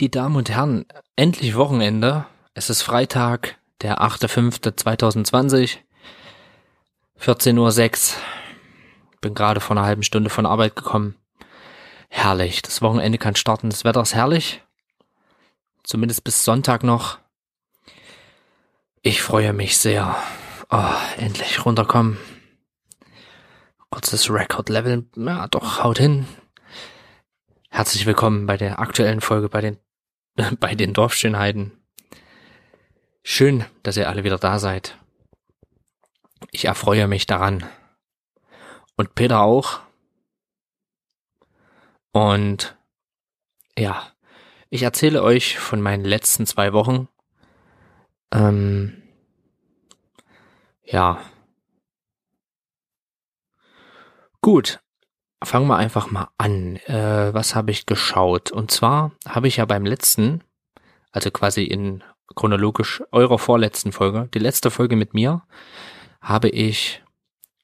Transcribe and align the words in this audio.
Die 0.00 0.10
Damen 0.10 0.34
und 0.34 0.50
Herren. 0.50 0.86
Endlich 1.14 1.54
Wochenende. 1.54 2.26
Es 2.54 2.68
ist 2.68 2.82
Freitag, 2.82 3.58
der 3.80 4.00
8.5.2020. 4.00 5.78
14.06 7.20 8.14
Uhr. 8.14 8.22
Bin 9.20 9.34
gerade 9.34 9.60
vor 9.60 9.76
einer 9.76 9.86
halben 9.86 10.02
Stunde 10.02 10.30
von 10.30 10.46
Arbeit 10.46 10.74
gekommen. 10.74 11.14
Herrlich. 12.08 12.62
Das 12.62 12.82
Wochenende 12.82 13.18
kann 13.18 13.36
starten. 13.36 13.70
Das 13.70 13.84
Wetter 13.84 14.02
ist 14.02 14.14
herrlich. 14.14 14.62
Zumindest 15.84 16.24
bis 16.24 16.44
Sonntag 16.44 16.82
noch. 16.82 17.18
Ich 19.02 19.22
freue 19.22 19.52
mich 19.52 19.76
sehr. 19.76 20.16
Oh, 20.70 20.94
endlich 21.18 21.64
runterkommen. 21.64 22.18
Kurzes 23.90 24.28
Record-Level. 24.28 25.06
Ja, 25.16 25.46
doch, 25.46 25.84
haut 25.84 25.98
hin. 25.98 26.26
Herzlich 27.70 28.06
willkommen 28.06 28.46
bei 28.46 28.56
der 28.56 28.78
aktuellen 28.78 29.20
Folge 29.20 29.48
bei 29.48 29.60
den, 29.60 29.78
bei 30.60 30.74
den 30.74 30.92
Dorfschönheiten. 30.92 31.72
Schön, 33.22 33.64
dass 33.82 33.96
ihr 33.96 34.08
alle 34.08 34.24
wieder 34.24 34.38
da 34.38 34.58
seid. 34.58 34.98
Ich 36.50 36.66
erfreue 36.66 37.08
mich 37.08 37.26
daran. 37.26 37.64
Und 38.96 39.14
Peter 39.14 39.40
auch. 39.40 39.80
Und 42.12 42.76
ja, 43.76 44.12
ich 44.70 44.82
erzähle 44.82 45.22
euch 45.22 45.58
von 45.58 45.80
meinen 45.80 46.04
letzten 46.04 46.46
zwei 46.46 46.72
Wochen. 46.72 47.08
Ähm, 48.32 49.02
ja. 50.84 51.24
Gut, 54.40 54.83
fangen 55.44 55.68
wir 55.68 55.76
einfach 55.76 56.10
mal 56.10 56.28
an. 56.38 56.76
Äh, 56.86 57.32
was 57.34 57.54
habe 57.54 57.70
ich 57.70 57.86
geschaut? 57.86 58.52
Und 58.52 58.70
zwar 58.70 59.12
habe 59.28 59.48
ich 59.48 59.56
ja 59.56 59.64
beim 59.64 59.86
letzten, 59.86 60.42
also 61.12 61.30
quasi 61.30 61.64
in 61.64 62.02
chronologisch 62.34 63.02
eurer 63.12 63.38
vorletzten 63.38 63.92
Folge, 63.92 64.28
die 64.34 64.38
letzte 64.38 64.70
Folge 64.70 64.96
mit 64.96 65.14
mir, 65.14 65.42
habe 66.20 66.48
ich 66.48 67.02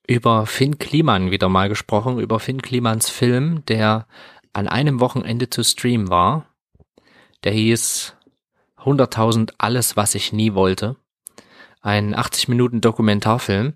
über 0.07 0.47
Finn 0.47 0.79
Kliman 0.79 1.31
wieder 1.31 1.49
mal 1.49 1.69
gesprochen, 1.69 2.19
über 2.19 2.41
Finn 2.41 2.63
Klimans 2.63 3.09
Film, 3.09 3.65
der 3.67 4.07
an 4.53 4.69
einem 4.69 5.01
Wochenende 5.01 5.51
zu 5.51 5.63
streamen 5.63 6.11
war. 6.11 6.47
Der 7.45 7.53
hieß 7.53 8.17
100.000 8.79 9.53
Alles, 9.59 9.97
was 9.97 10.15
ich 10.15 10.33
nie 10.33 10.55
wollte. 10.55 10.97
Ein 11.81 12.15
80 12.15 12.49
Minuten 12.49 12.81
Dokumentarfilm 12.81 13.75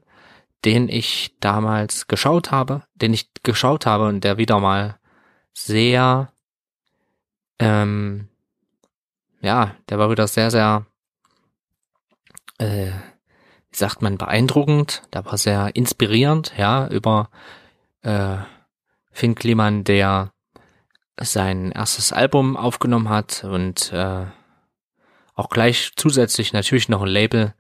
den 0.65 0.89
ich 0.89 1.37
damals 1.41 2.07
geschaut 2.07 2.51
habe, 2.51 2.83
den 2.95 3.12
ich 3.12 3.31
geschaut 3.43 3.87
habe 3.87 4.07
und 4.07 4.25
der 4.25 4.39
wieder 4.39 4.61
mal 4.61 4.98
sehr, 5.53 6.33
ähm, 7.59 8.29
ja, 9.41 9.75
der 9.89 9.98
war 9.98 10.11
wieder 10.11 10.27
sehr, 10.27 10.51
sehr, 10.51 10.86
äh, 12.58 12.91
wie 13.70 13.77
sagt 13.77 14.02
man, 14.02 14.17
beeindruckend, 14.19 15.02
der 15.13 15.25
war 15.27 15.36
sehr 15.36 15.77
inspirierend, 15.77 16.55
ja, 16.57 16.89
über 16.89 17.31
äh, 18.02 18.39
Finn 19.13 19.35
Kliman, 19.35 19.85
der 19.85 20.33
sein 21.20 21.70
erstes 21.70 22.13
Album 22.13 22.57
aufgenommen 22.57 23.08
hat 23.08 23.45
und 23.45 23.92
äh, 23.92 24.27
auch 25.35 25.48
gleich 25.48 25.92
zusätzlich 25.96 26.52
natürlich 26.52 26.89
noch 26.89 27.02
ein 27.02 27.08
Label, 27.08 27.55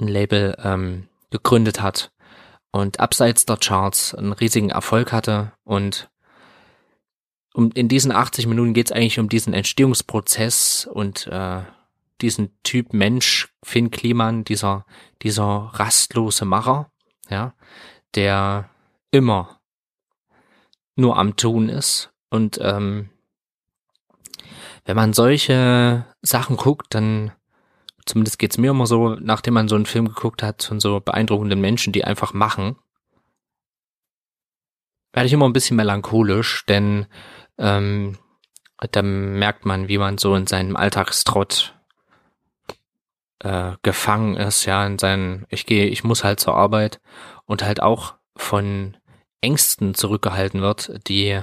ein 0.00 0.08
Label 0.08 0.56
ähm, 0.62 1.08
gegründet 1.30 1.80
hat 1.80 2.12
und 2.70 3.00
abseits 3.00 3.46
der 3.46 3.56
Charts 3.56 4.14
einen 4.14 4.32
riesigen 4.32 4.70
Erfolg 4.70 5.12
hatte 5.12 5.52
und 5.64 6.10
um, 7.54 7.70
in 7.72 7.88
diesen 7.88 8.12
80 8.12 8.46
Minuten 8.46 8.74
geht 8.74 8.86
es 8.86 8.92
eigentlich 8.92 9.18
um 9.18 9.30
diesen 9.30 9.54
Entstehungsprozess 9.54 10.86
und 10.92 11.26
äh, 11.28 11.62
diesen 12.20 12.50
Typ 12.62 12.92
Mensch, 12.92 13.48
Finn 13.64 13.90
Kliman, 13.90 14.44
dieser, 14.44 14.84
dieser 15.22 15.70
rastlose 15.72 16.44
Macher, 16.44 16.90
ja, 17.30 17.54
der 18.14 18.68
immer 19.10 19.58
nur 20.96 21.16
am 21.16 21.36
Tun 21.36 21.68
ist. 21.68 22.10
Und 22.30 22.58
ähm, 22.60 23.10
wenn 24.84 24.96
man 24.96 25.12
solche 25.12 26.04
Sachen 26.22 26.56
guckt, 26.56 26.94
dann 26.94 27.32
zumindest 28.06 28.38
geht's 28.38 28.58
mir 28.58 28.70
immer 28.70 28.86
so, 28.86 29.16
nachdem 29.20 29.54
man 29.54 29.68
so 29.68 29.74
einen 29.74 29.86
Film 29.86 30.08
geguckt 30.08 30.42
hat 30.42 30.62
von 30.62 30.80
so 30.80 31.00
beeindruckenden 31.00 31.60
Menschen, 31.60 31.92
die 31.92 32.04
einfach 32.04 32.32
machen, 32.32 32.76
werde 35.12 35.26
ich 35.26 35.32
immer 35.32 35.48
ein 35.48 35.52
bisschen 35.52 35.76
melancholisch, 35.76 36.64
denn 36.66 37.06
ähm, 37.58 38.18
da 38.92 39.02
merkt 39.02 39.64
man, 39.64 39.88
wie 39.88 39.98
man 39.98 40.18
so 40.18 40.34
in 40.34 40.46
seinem 40.46 40.76
Alltagstrott 40.76 41.74
äh, 43.40 43.72
gefangen 43.82 44.36
ist, 44.36 44.66
ja, 44.66 44.86
in 44.86 44.98
seinen, 44.98 45.46
ich 45.48 45.66
gehe, 45.66 45.86
ich 45.86 46.04
muss 46.04 46.24
halt 46.24 46.40
zur 46.40 46.54
Arbeit 46.54 47.00
und 47.44 47.64
halt 47.64 47.82
auch 47.82 48.14
von 48.36 48.96
Ängsten 49.40 49.94
zurückgehalten 49.94 50.60
wird, 50.60 51.00
die 51.08 51.40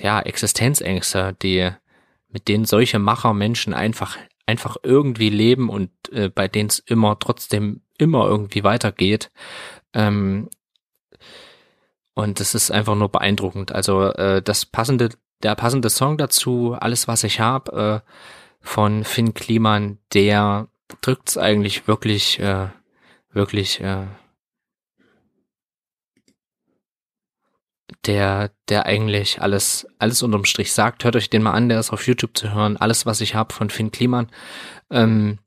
ja, 0.00 0.20
Existenzängste, 0.20 1.34
die 1.40 1.70
mit 2.28 2.48
denen 2.48 2.66
solche 2.66 2.98
Machermenschen 2.98 3.72
einfach 3.72 4.18
einfach 4.46 4.76
irgendwie 4.82 5.28
leben 5.28 5.68
und 5.68 5.90
äh, 6.12 6.28
bei 6.28 6.48
denen 6.48 6.68
es 6.68 6.78
immer 6.78 7.18
trotzdem 7.18 7.82
immer 7.98 8.26
irgendwie 8.26 8.64
weitergeht. 8.64 9.30
Ähm, 9.92 10.48
und 12.14 12.40
das 12.40 12.54
ist 12.54 12.70
einfach 12.70 12.94
nur 12.94 13.10
beeindruckend. 13.10 13.72
Also 13.72 14.04
äh, 14.04 14.40
das 14.40 14.64
passende, 14.64 15.10
der 15.42 15.54
passende 15.54 15.90
Song 15.90 16.16
dazu, 16.16 16.76
alles 16.78 17.08
was 17.08 17.24
ich 17.24 17.40
habe, 17.40 18.02
äh, 18.04 18.10
von 18.60 19.04
Finn 19.04 19.34
Kliman, 19.34 19.98
der 20.14 20.68
drückt's 21.02 21.36
eigentlich 21.36 21.86
wirklich, 21.86 22.38
äh, 22.38 22.68
wirklich 23.32 23.80
äh, 23.80 24.06
der, 28.06 28.52
der 28.68 28.86
eigentlich 28.86 29.42
alles, 29.42 29.86
alles 29.98 30.22
unterm 30.22 30.44
Strich 30.44 30.72
sagt. 30.72 31.04
Hört 31.04 31.16
euch 31.16 31.30
den 31.30 31.42
mal 31.42 31.52
an, 31.52 31.68
der 31.68 31.80
ist 31.80 31.92
auf 31.92 32.06
YouTube 32.06 32.36
zu 32.36 32.54
hören. 32.54 32.76
Alles, 32.76 33.06
was 33.06 33.20
ich 33.20 33.34
habe 33.34 33.52
von 33.52 33.70
Finn 33.70 33.90
Kliman. 33.90 34.28
Ähm, 34.90 35.38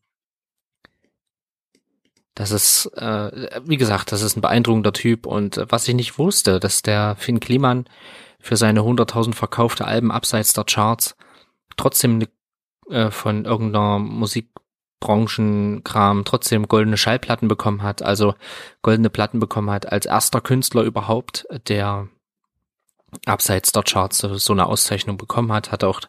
das 2.35 2.51
ist, 2.51 2.85
äh, 2.95 3.61
wie 3.65 3.77
gesagt, 3.77 4.11
das 4.11 4.21
ist 4.21 4.37
ein 4.37 4.41
beeindruckender 4.41 4.93
Typ 4.93 5.25
und 5.25 5.57
äh, 5.57 5.65
was 5.69 5.87
ich 5.87 5.95
nicht 5.95 6.17
wusste, 6.17 6.59
dass 6.59 6.81
der 6.81 7.15
Finn 7.17 7.39
Kliman 7.39 7.85
für 8.39 8.55
seine 8.55 8.81
100.000 8.81 9.33
verkaufte 9.33 9.85
Alben 9.85 10.11
abseits 10.11 10.53
der 10.53 10.63
Charts 10.63 11.15
trotzdem 11.75 12.25
äh, 12.89 13.11
von 13.11 13.45
irgendeiner 13.45 13.99
Musikbranchenkram 13.99 16.23
trotzdem 16.23 16.67
goldene 16.67 16.97
Schallplatten 16.97 17.49
bekommen 17.49 17.83
hat, 17.83 18.01
also 18.01 18.35
goldene 18.81 19.09
Platten 19.09 19.39
bekommen 19.39 19.69
hat, 19.69 19.91
als 19.91 20.05
erster 20.05 20.39
Künstler 20.39 20.83
überhaupt, 20.83 21.45
der 21.67 22.07
abseits 23.25 23.71
der 23.71 23.83
Charts 23.83 24.19
so 24.19 24.53
eine 24.53 24.65
Auszeichnung 24.65 25.17
bekommen 25.17 25.51
hat, 25.51 25.71
hat 25.71 25.83
auch 25.83 26.01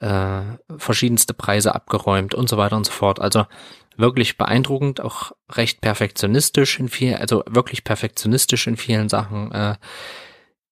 äh, 0.00 0.42
verschiedenste 0.76 1.34
Preise 1.34 1.74
abgeräumt 1.74 2.34
und 2.34 2.48
so 2.48 2.56
weiter 2.56 2.76
und 2.76 2.86
so 2.86 2.92
fort. 2.92 3.20
Also 3.20 3.46
wirklich 3.96 4.36
beeindruckend, 4.36 5.00
auch 5.00 5.32
recht 5.50 5.80
perfektionistisch 5.80 6.78
in 6.78 6.88
vielen, 6.88 7.16
also 7.16 7.44
wirklich 7.48 7.84
perfektionistisch 7.84 8.66
in 8.66 8.76
vielen 8.76 9.08
Sachen. 9.08 9.52
Äh, 9.52 9.76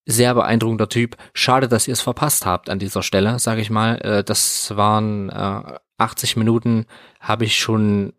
sehr 0.05 0.35
beeindruckender 0.35 0.89
Typ. 0.89 1.17
Schade, 1.33 1.69
dass 1.69 1.87
ihr 1.87 1.93
es 1.93 2.01
verpasst 2.01 2.45
habt 2.45 2.69
an 2.69 2.79
dieser 2.79 3.03
Stelle, 3.03 3.39
sage 3.39 3.61
ich 3.61 3.71
mal. 3.71 4.01
Äh, 4.01 4.25
das 4.25 4.77
waren 4.77 5.31
äh, 5.31 5.79
80 5.99 6.37
Minuten, 6.37 6.87
habe 7.21 7.45
ich 7.45 7.59
schon 7.59 8.13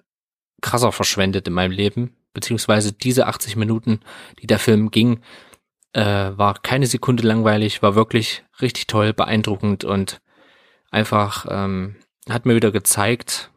krasser 0.61 0.93
verschwendet 0.93 1.47
in 1.47 1.53
meinem 1.53 1.71
Leben, 1.71 2.15
beziehungsweise 2.33 2.93
diese 2.93 3.27
80 3.27 3.57
Minuten, 3.57 3.99
die 4.41 4.47
der 4.47 4.59
Film 4.59 4.91
ging, 4.91 5.19
äh, 5.93 6.31
war 6.37 6.55
keine 6.61 6.87
Sekunde 6.87 7.23
langweilig, 7.23 7.81
war 7.81 7.95
wirklich 7.95 8.43
richtig 8.61 8.87
toll, 8.87 9.13
beeindruckend 9.13 9.83
und 9.83 10.21
einfach 10.91 11.45
ähm, 11.49 11.95
hat 12.29 12.45
mir 12.45 12.55
wieder 12.55 12.71
gezeigt, 12.71 13.51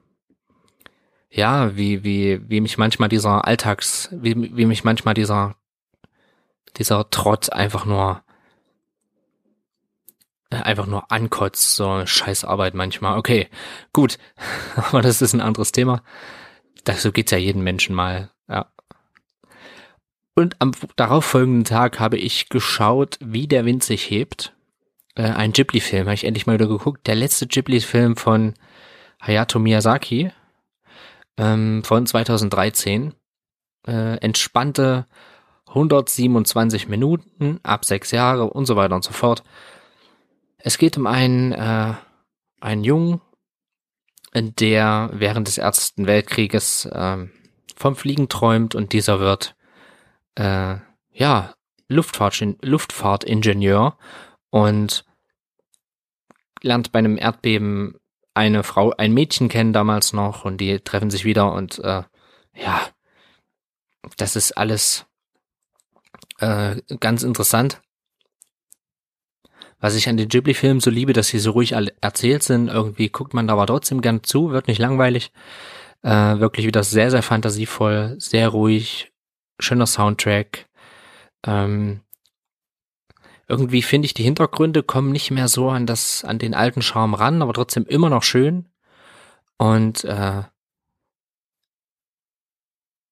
ja, 1.31 1.77
wie, 1.77 2.03
wie, 2.05 2.41
wie 2.49 2.61
mich 2.61 2.79
manchmal 2.79 3.09
dieser 3.09 3.47
Alltags, 3.47 4.09
wie, 4.13 4.57
wie 4.57 4.67
mich 4.67 4.85
manchmal 4.85 5.15
dieser, 5.15 5.57
dieser 6.77 7.11
Trott 7.11 7.53
einfach 7.53 7.85
nur, 7.85 8.23
äh, 10.51 10.57
einfach 10.57 10.87
nur 10.87 11.11
ankotzt, 11.11 11.77
so 11.77 12.07
Scheißarbeit 12.07 12.75
manchmal. 12.75 13.19
Okay, 13.19 13.49
gut, 13.93 14.19
aber 14.77 15.03
das 15.03 15.21
ist 15.21 15.35
ein 15.35 15.41
anderes 15.41 15.73
Thema. 15.73 16.03
Das, 16.85 17.03
so 17.03 17.13
geht's 17.13 17.33
ja 17.33 17.39
jedem 17.39 17.63
Menschen 17.65 17.95
mal. 17.95 18.31
Und 20.39 20.57
am 20.61 20.73
darauffolgenden 20.97 21.65
Tag 21.65 21.99
habe 21.99 22.19
ich 22.19 22.51
geschaut, 22.51 23.19
wie 23.25 23.49
der 23.49 23.65
Wind 23.65 23.83
sich 23.83 24.11
hebt. 24.11 24.55
Äh, 25.15 25.23
ein 25.23 25.53
Ghibli-Film, 25.53 26.05
habe 26.05 26.15
ich 26.15 26.25
endlich 26.25 26.47
mal 26.47 26.59
wieder 26.59 26.69
geguckt. 26.69 27.07
Der 27.07 27.15
letzte 27.15 27.47
Ghibli-Film 27.47 28.17
von 28.17 28.53
Hayato 29.23 29.59
Miyazaki 29.59 30.31
ähm, 31.39 31.83
von 31.85 32.07
2013. 32.07 33.15
Äh, 33.87 34.19
entspannte 34.19 35.07
127 35.69 36.87
Minuten 36.87 37.59
ab 37.63 37.87
sechs 37.87 38.11
Jahre 38.11 38.51
und 38.51 38.67
so 38.67 38.77
weiter 38.77 38.95
und 38.95 39.05
so 39.05 39.13
fort. 39.13 39.43
Es 40.59 40.77
geht 40.77 40.99
um 40.99 41.07
einen 41.07 41.53
äh, 41.53 41.95
einen 42.61 42.85
Jungen, 42.85 43.23
der 44.35 45.11
während 45.15 45.49
des 45.49 45.57
Ersten 45.57 46.07
Weltkrieges 46.07 46.85
äh, 46.87 47.27
vom 47.75 47.97
Fliegen 47.97 48.29
träumt 48.29 48.75
und 48.75 48.93
dieser 48.93 49.21
wird 49.21 49.56
äh, 50.37 50.77
ja 51.13 51.55
Luftfahrt, 51.89 52.43
Luftfahrtingenieur 52.63 53.99
und 54.51 55.05
lernt 56.63 56.93
bei 56.93 56.99
einem 56.99 57.19
Erdbeben 57.19 57.99
eine 58.35 58.63
Frau, 58.63 58.93
ein 58.97 59.15
Mädchen 59.15 59.49
kennen 59.49 59.73
damals 59.73 60.13
noch 60.13 60.45
und 60.45 60.59
die 60.59 60.81
treffen 60.81 61.11
sich 61.11 61.25
wieder 61.25 61.53
und 61.53 61.79
äh, 61.79 62.03
ja, 62.55 62.83
das 64.17 64.37
ist 64.37 64.53
alles 64.53 65.07
äh, 66.39 66.77
ganz 67.01 67.23
interessant. 67.23 67.81
Was 69.79 69.95
ich 69.95 70.09
an 70.09 70.17
den 70.17 70.29
Ghibli-Filmen 70.29 70.81
so 70.81 70.91
liebe, 70.91 71.13
dass 71.13 71.29
sie 71.29 71.39
so 71.39 71.51
ruhig 71.51 71.73
erzählt 71.73 72.43
sind. 72.43 72.69
Irgendwie 72.69 73.11
guckt 73.11 73.35
man 73.35 73.47
da 73.47 73.53
aber 73.53 73.67
trotzdem 73.67 74.01
gern 74.01 74.23
zu, 74.23 74.51
wird 74.51 74.69
nicht 74.69 74.79
langweilig. 74.79 75.33
Äh, 76.03 76.39
wirklich 76.39 76.67
wieder 76.67 76.83
sehr, 76.83 77.11
sehr 77.11 77.23
fantasievoll, 77.23 78.17
sehr 78.19 78.49
ruhig, 78.49 79.13
schöner 79.59 79.87
Soundtrack. 79.87 80.67
Ähm, 81.45 82.03
irgendwie 83.49 83.83
finde 83.83 84.07
ich, 84.07 84.15
die 84.15 84.25
Hintergründe 84.25 84.83
kommen 84.83 85.13
nicht 85.13 85.31
mehr 85.31 85.49
so 85.49 85.71
an 85.71 85.87
das, 85.87 86.25
an 86.25 86.39
den 86.39 86.55
alten 86.55 86.83
Charme 86.83 87.15
ran, 87.15 87.43
aber 87.43 87.53
trotzdem 87.53 87.87
immer 87.87 88.11
noch 88.11 88.23
schön. 88.23 88.69
Und 89.59 90.05
äh, 90.05 90.43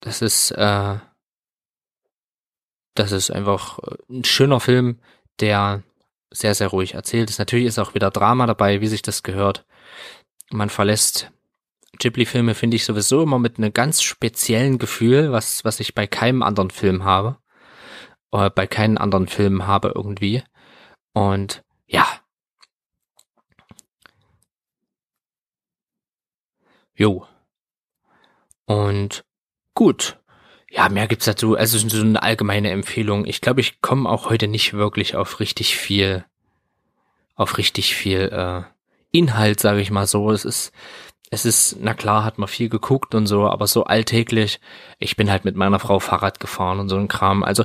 das 0.01 0.23
ist, 0.23 0.51
äh, 0.53 0.99
das 2.95 3.13
ist 3.13 3.31
einfach 3.31 3.79
ein 4.11 4.25
schöner 4.25 4.61
Film, 4.61 5.01
der 5.41 5.83
sehr, 6.31 6.55
sehr 6.55 6.69
ruhig 6.69 6.95
erzählt 6.95 7.31
ist. 7.31 7.39
Natürlich 7.39 7.67
ist 7.67 7.79
auch 7.79 7.95
wieder 7.95 8.11
Drama 8.11 8.47
dabei, 8.47 8.81
wie 8.81 8.89
sich 8.89 9.03
das 9.03 9.23
gehört. 9.23 9.65
Man 10.51 10.69
verlässt 10.69 11.31
Ghibli-Filme, 11.99 12.55
finde 12.55 12.77
ich 12.77 12.85
sowieso 12.85 13.23
immer 13.23 13.39
mit 13.39 13.59
einem 13.59 13.73
ganz 13.73 14.03
speziellen 14.03 14.79
Gefühl, 14.79 15.33
was, 15.33 15.65
was 15.65 15.81
ich 15.81 15.95
bei 15.95 16.07
keinem 16.07 16.43
anderen 16.43 16.71
Film 16.71 17.05
habe. 17.05 17.39
Oder 18.31 18.51
bei 18.51 18.67
keinen 18.67 18.99
anderen 18.99 19.29
Filmen 19.29 19.67
habe 19.67 19.93
irgendwie. 19.95 20.43
Und 21.13 21.63
ja. 21.87 22.07
Jo. 26.97 27.27
Und 28.67 29.25
gut. 29.75 30.19
Ja, 30.71 30.89
mehr 30.89 31.07
gibt's 31.07 31.27
dazu. 31.27 31.57
Also 31.57 31.79
so 31.79 32.01
eine 32.01 32.23
allgemeine 32.23 32.71
Empfehlung. 32.71 33.27
Ich 33.27 33.41
glaube, 33.41 33.61
ich 33.61 33.81
komme 33.81 34.09
auch 34.09 34.29
heute 34.31 34.49
nicht 34.49 34.75
wirklich 34.75 35.15
auf 35.15 35.39
richtig 35.39 35.77
viel, 35.77 36.25
auf 37.37 37.59
richtig 37.59 37.95
viel 37.95 38.31
äh, 38.33 38.63
Inhalt, 39.13 39.61
sage 39.61 39.81
ich 39.81 39.93
mal 39.93 40.09
so. 40.09 40.33
Es 40.33 40.45
ist, 40.45 40.73
es 41.31 41.45
ist, 41.45 41.77
na 41.81 41.95
klar, 41.95 42.25
hat 42.25 42.39
man 42.39 42.49
viel 42.49 42.69
geguckt 42.69 43.15
und 43.15 43.27
so, 43.27 43.49
aber 43.49 43.67
so 43.67 43.85
alltäglich. 43.85 44.61
Ich 44.99 45.17
bin 45.17 45.31
halt 45.31 45.45
mit 45.45 45.57
meiner 45.57 45.79
Frau 45.79 45.99
Fahrrad 45.99 46.39
gefahren 46.39 46.79
und 46.79 46.89
so 46.89 46.97
ein 46.97 47.09
Kram. 47.09 47.43
Also 47.43 47.65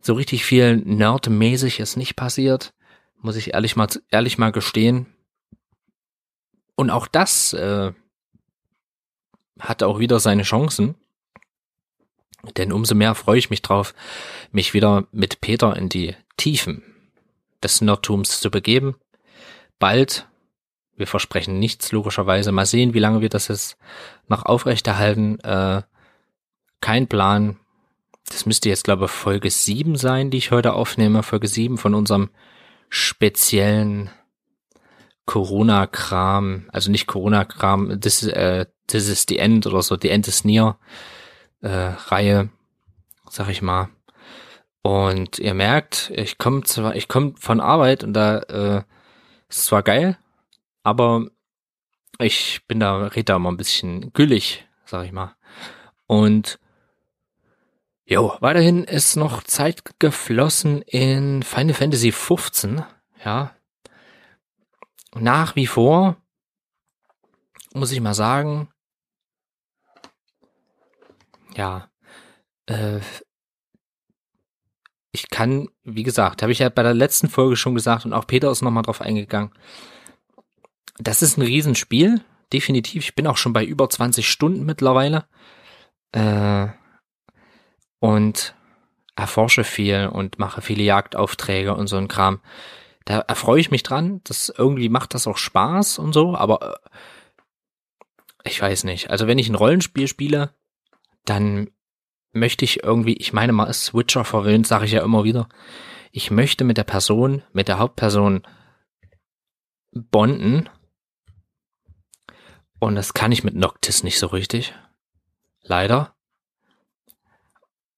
so 0.00 0.14
richtig 0.14 0.44
viel 0.44 0.76
Nerdmäßig 0.76 1.80
ist 1.80 1.96
nicht 1.96 2.16
passiert, 2.16 2.72
muss 3.20 3.36
ich 3.36 3.54
ehrlich 3.54 3.76
mal 3.76 3.88
ehrlich 4.10 4.38
mal 4.38 4.52
gestehen. 4.52 5.06
Und 6.76 6.90
auch 6.90 7.06
das 7.06 7.52
äh, 7.52 7.92
hat 9.58 9.82
auch 9.82 9.98
wieder 9.98 10.20
seine 10.20 10.42
Chancen. 10.42 10.94
Denn 12.56 12.72
umso 12.72 12.94
mehr 12.94 13.14
freue 13.14 13.38
ich 13.38 13.50
mich 13.50 13.62
drauf, 13.62 13.94
mich 14.52 14.74
wieder 14.74 15.06
mit 15.12 15.40
Peter 15.40 15.76
in 15.76 15.88
die 15.88 16.14
Tiefen 16.36 16.82
des 17.62 17.80
Nerdtums 17.80 18.40
zu 18.40 18.50
begeben. 18.50 18.96
Bald, 19.78 20.28
wir 20.96 21.06
versprechen 21.06 21.58
nichts 21.58 21.92
logischerweise, 21.92 22.52
mal 22.52 22.66
sehen, 22.66 22.94
wie 22.94 23.00
lange 23.00 23.20
wir 23.20 23.28
das 23.28 23.48
jetzt 23.48 23.76
noch 24.28 24.44
aufrechterhalten. 24.44 25.40
Äh, 25.40 25.82
kein 26.80 27.08
Plan. 27.08 27.58
Das 28.28 28.46
müsste 28.46 28.68
jetzt, 28.68 28.84
glaube 28.84 29.06
ich, 29.06 29.10
Folge 29.10 29.50
7 29.50 29.96
sein, 29.96 30.30
die 30.30 30.38
ich 30.38 30.50
heute 30.50 30.72
aufnehme. 30.72 31.22
Folge 31.22 31.48
7 31.48 31.78
von 31.78 31.94
unserem 31.94 32.30
speziellen 32.88 34.10
Corona-Kram, 35.26 36.68
also 36.72 36.90
nicht 36.90 37.06
Corona-Kram, 37.06 37.98
das, 37.98 38.22
äh, 38.24 38.66
das 38.86 39.08
ist 39.08 39.30
die 39.30 39.38
End 39.38 39.66
oder 39.66 39.82
so, 39.82 39.96
die 39.96 40.10
End 40.10 40.28
is 40.28 40.44
near 40.44 40.78
äh, 41.62 41.92
Reihe, 42.08 42.50
sag 43.30 43.48
ich 43.48 43.62
mal. 43.62 43.88
Und 44.82 45.38
ihr 45.38 45.54
merkt, 45.54 46.12
ich 46.14 46.36
komme 46.36 46.62
zwar, 46.64 46.94
ich 46.94 47.08
komme 47.08 47.34
von 47.38 47.60
Arbeit 47.60 48.04
und 48.04 48.12
da 48.12 48.38
äh, 48.38 48.82
ist 49.48 49.64
zwar 49.64 49.82
geil, 49.82 50.18
aber 50.84 51.26
ich 52.20 52.64
bin 52.68 52.78
da, 52.78 53.06
red 53.08 53.28
da 53.28 53.36
immer 53.36 53.50
ein 53.50 53.56
bisschen 53.56 54.12
güllig, 54.12 54.68
sag 54.84 55.04
ich 55.04 55.12
mal. 55.12 55.34
Und 56.06 56.60
jo, 58.04 58.36
weiterhin 58.40 58.84
ist 58.84 59.16
noch 59.16 59.42
Zeit 59.42 59.98
geflossen 59.98 60.82
in 60.82 61.42
Final 61.42 61.74
Fantasy 61.74 62.12
15, 62.12 62.84
ja. 63.24 63.56
Nach 65.16 65.56
wie 65.56 65.66
vor 65.66 66.16
muss 67.72 67.90
ich 67.90 68.00
mal 68.00 68.14
sagen, 68.14 68.68
ja, 71.56 71.88
äh, 72.66 73.00
ich 75.12 75.30
kann, 75.30 75.68
wie 75.84 76.02
gesagt, 76.02 76.42
habe 76.42 76.52
ich 76.52 76.58
ja 76.58 76.68
bei 76.68 76.82
der 76.82 76.94
letzten 76.94 77.28
Folge 77.28 77.56
schon 77.56 77.74
gesagt 77.74 78.04
und 78.04 78.12
auch 78.12 78.26
Peter 78.26 78.50
ist 78.50 78.62
nochmal 78.62 78.82
drauf 78.82 79.00
eingegangen. 79.00 79.52
Das 80.98 81.22
ist 81.22 81.36
ein 81.36 81.42
Riesenspiel, 81.42 82.20
definitiv. 82.52 83.04
Ich 83.04 83.14
bin 83.14 83.26
auch 83.26 83.36
schon 83.36 83.52
bei 83.52 83.64
über 83.64 83.88
20 83.88 84.28
Stunden 84.28 84.64
mittlerweile. 84.64 85.26
Äh, 86.12 86.68
und 87.98 88.54
erforsche 89.16 89.64
viel 89.64 90.10
und 90.12 90.38
mache 90.38 90.60
viele 90.60 90.82
Jagdaufträge 90.82 91.74
und 91.74 91.86
so 91.86 91.96
ein 91.96 92.08
Kram. 92.08 92.40
Da 93.04 93.20
erfreue 93.20 93.60
ich 93.60 93.70
mich 93.70 93.82
dran. 93.82 94.20
Das 94.24 94.52
irgendwie 94.56 94.88
macht 94.88 95.14
das 95.14 95.26
auch 95.26 95.36
Spaß 95.36 95.98
und 95.98 96.12
so, 96.12 96.36
aber 96.36 96.74
äh, 96.84 96.90
ich 98.44 98.60
weiß 98.60 98.84
nicht. 98.84 99.10
Also 99.10 99.26
wenn 99.26 99.38
ich 99.38 99.48
ein 99.48 99.54
Rollenspiel 99.54 100.06
spiele, 100.08 100.54
dann 101.24 101.70
möchte 102.32 102.64
ich 102.64 102.82
irgendwie, 102.82 103.16
ich 103.16 103.32
meine 103.32 103.52
mal, 103.52 103.72
Switcher 103.72 104.24
verwöhnt, 104.24 104.66
sage 104.66 104.84
ich 104.84 104.92
ja 104.92 105.02
immer 105.02 105.24
wieder. 105.24 105.48
Ich 106.12 106.30
möchte 106.30 106.64
mit 106.64 106.76
der 106.76 106.84
Person, 106.84 107.42
mit 107.52 107.68
der 107.68 107.78
Hauptperson 107.78 108.42
bonden. 109.92 110.68
Und 112.84 112.96
das 112.96 113.14
kann 113.14 113.32
ich 113.32 113.44
mit 113.44 113.54
Noctis 113.54 114.02
nicht 114.02 114.18
so 114.18 114.26
richtig. 114.26 114.74
Leider. 115.62 116.14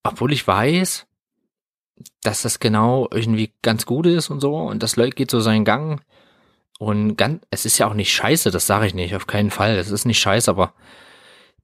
Obwohl 0.05 0.33
ich 0.33 0.47
weiß, 0.47 1.07
dass 2.23 2.43
das 2.43 2.61
genau 2.61 3.09
irgendwie 3.11 3.52
ganz 3.62 3.85
gut 3.85 4.07
ist 4.07 4.31
und 4.31 4.40
so. 4.40 4.57
Und 4.57 4.85
das 4.85 4.95
geht 4.95 5.31
so 5.31 5.40
seinen 5.40 5.64
Gang. 5.64 6.02
Und 6.78 7.16
ganz, 7.16 7.45
es 7.50 7.64
ist 7.64 7.78
ja 7.78 7.88
auch 7.88 7.95
nicht 7.95 8.12
scheiße, 8.12 8.52
das 8.52 8.69
sage 8.69 8.87
ich 8.87 8.95
nicht, 8.95 9.16
auf 9.16 9.26
keinen 9.26 9.50
Fall. 9.50 9.76
Es 9.76 9.90
ist 9.90 10.05
nicht 10.05 10.21
scheiße, 10.21 10.49
aber 10.49 10.73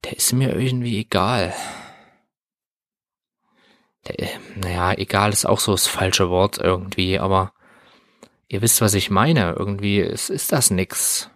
der 0.03 0.17
ist 0.17 0.33
mir 0.33 0.53
irgendwie 0.53 0.99
egal. 0.99 1.53
Der, 4.07 4.27
naja, 4.55 4.93
egal 4.97 5.31
ist 5.31 5.45
auch 5.45 5.61
so 5.61 5.71
das 5.71 5.87
falsche 5.87 6.29
Wort 6.29 6.57
irgendwie, 6.57 7.19
aber 7.19 7.53
ihr 8.49 8.61
wisst, 8.61 8.81
was 8.81 8.95
ich 8.95 9.09
meine. 9.09 9.53
Irgendwie 9.57 9.99
ist, 9.99 10.29
ist 10.29 10.51
das 10.51 10.71
nix. 10.71 11.29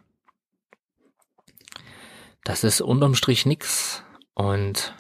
Das 2.48 2.64
ist 2.64 2.80
unterm 2.80 3.14
Strich 3.14 3.46
nix. 3.46 4.06
Und 4.34 4.96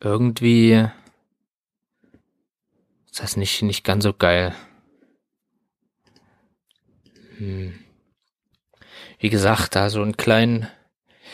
irgendwie 0.00 0.88
ist 3.10 3.20
das 3.20 3.36
nicht, 3.36 3.60
nicht 3.62 3.82
ganz 3.82 4.04
so 4.04 4.12
geil. 4.12 4.54
Hm. 7.38 7.74
Wie 9.18 9.28
gesagt, 9.28 9.74
da 9.74 9.90
so 9.90 10.02
einen 10.02 10.16
kleinen 10.16 10.68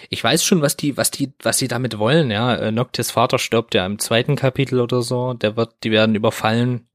ich 0.09 0.25
weiß 0.25 0.47
schon, 0.47 0.63
was 0.63 0.79
die, 0.79 0.97
was 0.97 1.11
die, 1.11 1.35
was 1.43 1.59
sie 1.59 1.69
damit 1.69 1.99
wollen, 1.99 2.31
ja. 2.31 2.55
Äh, 2.55 2.73
Noctis 2.73 3.11
Vater 3.11 3.39
stirbt 3.39 3.75
ja 3.75 3.85
im 3.85 3.99
zweiten 3.99 4.35
Kapitel 4.35 4.81
oder 4.81 5.03
so, 5.03 5.35
der 5.35 5.59
wird, 5.59 5.75
die 5.85 5.91
werden 5.91 6.15
überfallen 6.15 6.89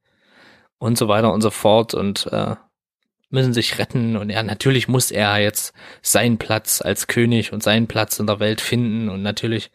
und 0.79 0.97
so 0.97 1.07
weiter 1.07 1.31
und 1.31 1.41
so 1.41 1.51
fort 1.51 1.93
und 1.93 2.25
äh, 2.31 2.55
müssen 3.35 3.53
sich 3.53 3.77
retten 3.77 4.17
und 4.17 4.31
er 4.31 4.41
natürlich 4.41 4.87
muss 4.87 5.11
er 5.11 5.37
jetzt 5.37 5.73
seinen 6.01 6.39
Platz 6.39 6.81
als 6.81 7.05
König 7.05 7.53
und 7.53 7.61
seinen 7.61 7.85
Platz 7.85 8.19
in 8.19 8.25
der 8.25 8.39
Welt 8.39 8.61
finden 8.61 9.09
und 9.09 9.21
natürlich 9.21 9.69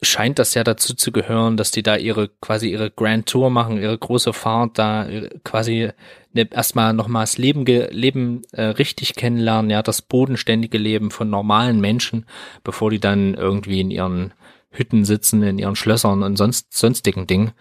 scheint 0.00 0.38
das 0.38 0.54
ja 0.54 0.62
dazu 0.64 0.94
zu 0.94 1.10
gehören, 1.10 1.56
dass 1.56 1.70
die 1.70 1.82
da 1.82 1.96
ihre 1.96 2.28
quasi 2.28 2.70
ihre 2.70 2.90
Grand 2.90 3.26
Tour 3.26 3.50
machen, 3.50 3.80
ihre 3.80 3.98
große 3.98 4.32
Fahrt 4.32 4.78
da 4.78 5.08
quasi 5.44 5.90
ne, 6.32 6.48
erstmal 6.50 6.92
nochmals 6.92 7.38
Leben 7.38 7.64
Leben 7.66 8.42
äh, 8.52 8.62
richtig 8.62 9.14
kennenlernen, 9.14 9.70
ja, 9.70 9.82
das 9.82 10.02
bodenständige 10.02 10.78
Leben 10.78 11.10
von 11.10 11.30
normalen 11.30 11.80
Menschen, 11.80 12.26
bevor 12.62 12.90
die 12.90 13.00
dann 13.00 13.34
irgendwie 13.34 13.80
in 13.80 13.90
ihren 13.90 14.34
Hütten 14.70 15.04
sitzen, 15.04 15.42
in 15.42 15.58
ihren 15.58 15.76
Schlössern 15.76 16.22
und 16.22 16.36
sonst 16.36 16.76
sonstigen 16.76 17.26
Dingen. 17.26 17.52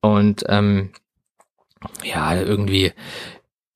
Und 0.00 0.44
ähm, 0.48 0.90
ja, 2.02 2.34
irgendwie 2.34 2.92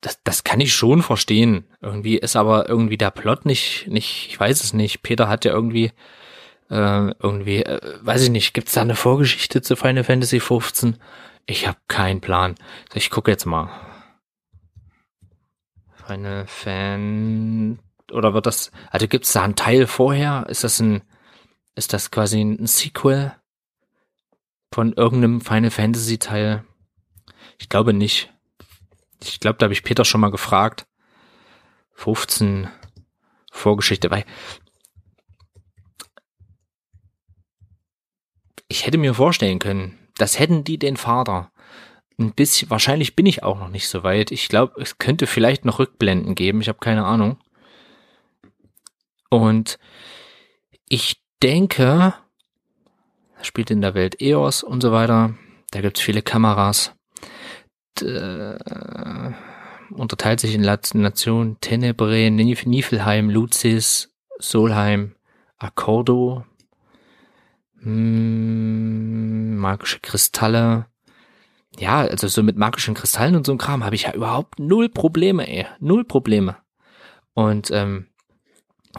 das, 0.01 0.21
das 0.23 0.43
kann 0.43 0.59
ich 0.59 0.73
schon 0.73 1.01
verstehen. 1.01 1.65
Irgendwie 1.81 2.17
ist 2.17 2.35
aber 2.35 2.69
irgendwie 2.69 2.97
der 2.97 3.11
Plot 3.11 3.45
nicht, 3.45 3.87
nicht, 3.87 4.27
ich 4.29 4.39
weiß 4.39 4.63
es 4.63 4.73
nicht. 4.73 5.01
Peter 5.01 5.27
hat 5.27 5.45
ja 5.45 5.51
irgendwie, 5.51 5.91
äh, 6.69 7.11
irgendwie, 7.19 7.63
äh, 7.63 7.99
weiß 8.01 8.23
ich 8.23 8.29
nicht, 8.29 8.53
gibt's 8.53 8.73
da 8.73 8.81
eine 8.81 8.95
Vorgeschichte 8.95 9.61
zu 9.61 9.75
Final 9.75 10.03
Fantasy 10.03 10.39
15? 10.39 10.97
Ich 11.45 11.67
habe 11.67 11.77
keinen 11.87 12.21
Plan. 12.21 12.55
Ich 12.93 13.09
gucke 13.09 13.31
jetzt 13.31 13.45
mal. 13.45 13.69
Final 16.05 16.47
Fan 16.47 17.79
oder 18.11 18.33
wird 18.33 18.45
das, 18.45 18.71
also 18.89 19.07
gibt's 19.07 19.33
da 19.33 19.43
einen 19.43 19.55
Teil 19.55 19.85
vorher? 19.85 20.45
Ist 20.49 20.63
das 20.63 20.79
ein, 20.79 21.01
ist 21.75 21.93
das 21.93 22.09
quasi 22.09 22.41
ein 22.41 22.65
Sequel 22.65 23.33
von 24.73 24.93
irgendeinem 24.93 25.41
Final 25.41 25.71
Fantasy 25.71 26.17
Teil? 26.17 26.63
Ich 27.59 27.69
glaube 27.69 27.93
nicht. 27.93 28.33
Ich 29.23 29.39
glaube, 29.39 29.57
da 29.57 29.65
habe 29.65 29.73
ich 29.73 29.83
Peter 29.83 30.05
schon 30.05 30.21
mal 30.21 30.31
gefragt. 30.31 30.87
15 31.93 32.69
Vorgeschichte, 33.51 34.09
weil 34.09 34.25
ich 38.69 38.85
hätte 38.85 38.97
mir 38.97 39.13
vorstellen 39.13 39.59
können, 39.59 39.97
das 40.15 40.39
hätten 40.39 40.63
die 40.63 40.77
den 40.77 40.95
Vater 40.95 41.51
ein 42.17 42.33
bisschen, 42.33 42.69
wahrscheinlich 42.69 43.15
bin 43.15 43.25
ich 43.25 43.43
auch 43.43 43.59
noch 43.59 43.69
nicht 43.69 43.89
so 43.89 44.03
weit. 44.03 44.31
Ich 44.31 44.47
glaube, 44.47 44.79
es 44.81 44.97
könnte 44.97 45.27
vielleicht 45.27 45.65
noch 45.65 45.79
Rückblenden 45.79 46.35
geben, 46.35 46.61
ich 46.61 46.69
habe 46.69 46.79
keine 46.79 47.05
Ahnung. 47.05 47.37
Und 49.29 49.79
ich 50.87 51.21
denke, 51.41 52.13
spielt 53.41 53.71
in 53.71 53.81
der 53.81 53.93
Welt 53.93 54.21
EOS 54.21 54.63
und 54.63 54.81
so 54.81 54.91
weiter. 54.91 55.35
Da 55.71 55.81
gibt's 55.81 56.01
viele 56.01 56.21
Kameras 56.21 56.93
äh, 58.01 58.57
unterteilt 59.91 60.39
sich 60.39 60.55
in 60.55 60.61
Nationen 60.61 61.59
Tenebre, 61.61 62.29
Niflheim, 62.31 63.29
Luzis, 63.29 64.13
Solheim, 64.39 65.15
Accordo, 65.57 66.45
hm, 67.81 69.57
magische 69.57 69.99
Kristalle. 69.99 70.87
Ja, 71.77 71.99
also 72.01 72.27
so 72.27 72.43
mit 72.43 72.57
magischen 72.57 72.95
Kristallen 72.95 73.35
und 73.35 73.45
so 73.45 73.51
einem 73.51 73.59
Kram 73.59 73.85
habe 73.85 73.95
ich 73.95 74.03
ja 74.03 74.13
überhaupt 74.13 74.59
null 74.59 74.89
Probleme, 74.89 75.47
ey. 75.47 75.65
Null 75.79 76.03
Probleme. 76.03 76.57
Und 77.33 77.71
ähm, 77.71 78.07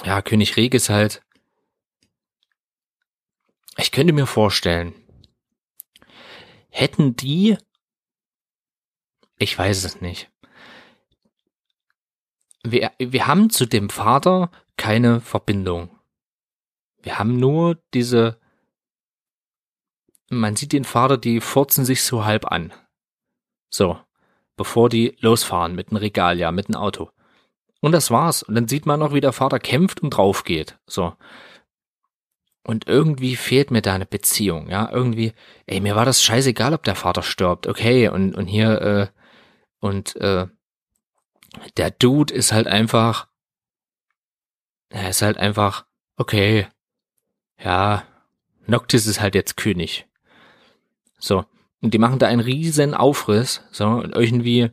ja, 0.05 0.23
König 0.23 0.57
Regis 0.57 0.89
halt. 0.89 1.23
Ich 3.77 3.93
könnte 3.93 4.13
mir 4.13 4.27
vorstellen, 4.27 4.95
hätten 6.71 7.17
die 7.17 7.57
ich 9.41 9.59
weiß 9.59 9.85
es 9.85 10.01
nicht. 10.01 10.31
Wir, 12.63 12.93
wir 12.99 13.27
haben 13.27 13.51
zu 13.51 13.67
dem 13.67 13.89
Vater 13.89 14.51
keine 14.77 15.21
Verbindung. 15.21 15.99
Wir 17.03 17.19
haben 17.19 17.39
nur 17.39 17.79
diese, 17.95 18.39
man 20.29 20.57
sieht 20.57 20.73
den 20.73 20.85
Vater, 20.85 21.17
die 21.17 21.41
furzen 21.41 21.87
sich 21.87 22.03
so 22.03 22.25
halb 22.25 22.53
an. 22.53 22.73
So, 23.71 23.99
bevor 24.57 24.91
die 24.91 25.17
losfahren 25.21 25.75
mit 25.75 25.89
einem 25.89 25.97
Regal, 25.97 26.39
ja, 26.39 26.53
mit 26.53 26.67
einem 26.67 26.77
Auto. 26.77 27.11
Und 27.81 27.93
das 27.93 28.11
war's. 28.11 28.43
Und 28.43 28.55
dann 28.57 28.69
sieht 28.69 28.85
man 28.85 29.01
noch, 29.01 29.15
wie 29.15 29.23
der 29.23 29.33
Vater 29.33 29.59
kämpft 29.59 30.03
und 30.03 30.11
drauf 30.11 30.45
geht. 30.45 30.79
So. 30.87 31.15
Und 32.63 32.89
irgendwie 32.89 33.37
fehlt 33.37 33.71
mir 33.71 33.81
da 33.81 33.95
eine 33.95 34.05
Beziehung, 34.05 34.69
ja. 34.69 34.91
Irgendwie, 34.93 35.33
ey, 35.65 35.81
mir 35.81 35.97
war 35.97 36.05
das 36.05 36.23
scheißegal, 36.23 36.75
ob 36.75 36.83
der 36.83 36.95
Vater 36.95 37.23
stirbt. 37.23 37.67
Okay, 37.67 38.09
und, 38.11 38.35
und 38.35 38.47
hier, 38.47 38.83
äh, 38.83 39.20
und 39.81 40.17
äh, 40.17 40.47
der 41.77 41.91
Dude 41.91 42.33
ist 42.33 42.53
halt 42.53 42.67
einfach, 42.67 43.29
er 44.91 45.11
ist 45.11 45.23
halt 45.23 45.39
einfach, 45.39 45.87
okay, 46.17 46.69
ja, 47.59 48.05
Noctis 48.67 49.07
ist 49.07 49.21
halt 49.21 49.35
jetzt 49.35 49.57
König. 49.57 50.07
So, 51.19 51.45
und 51.83 51.93
die 51.93 51.99
machen 51.99 52.19
da 52.19 52.27
einen 52.29 52.41
riesen 52.41 52.95
Aufriss, 52.95 53.63
so, 53.73 53.87
und 53.87 54.15
irgendwie, 54.15 54.71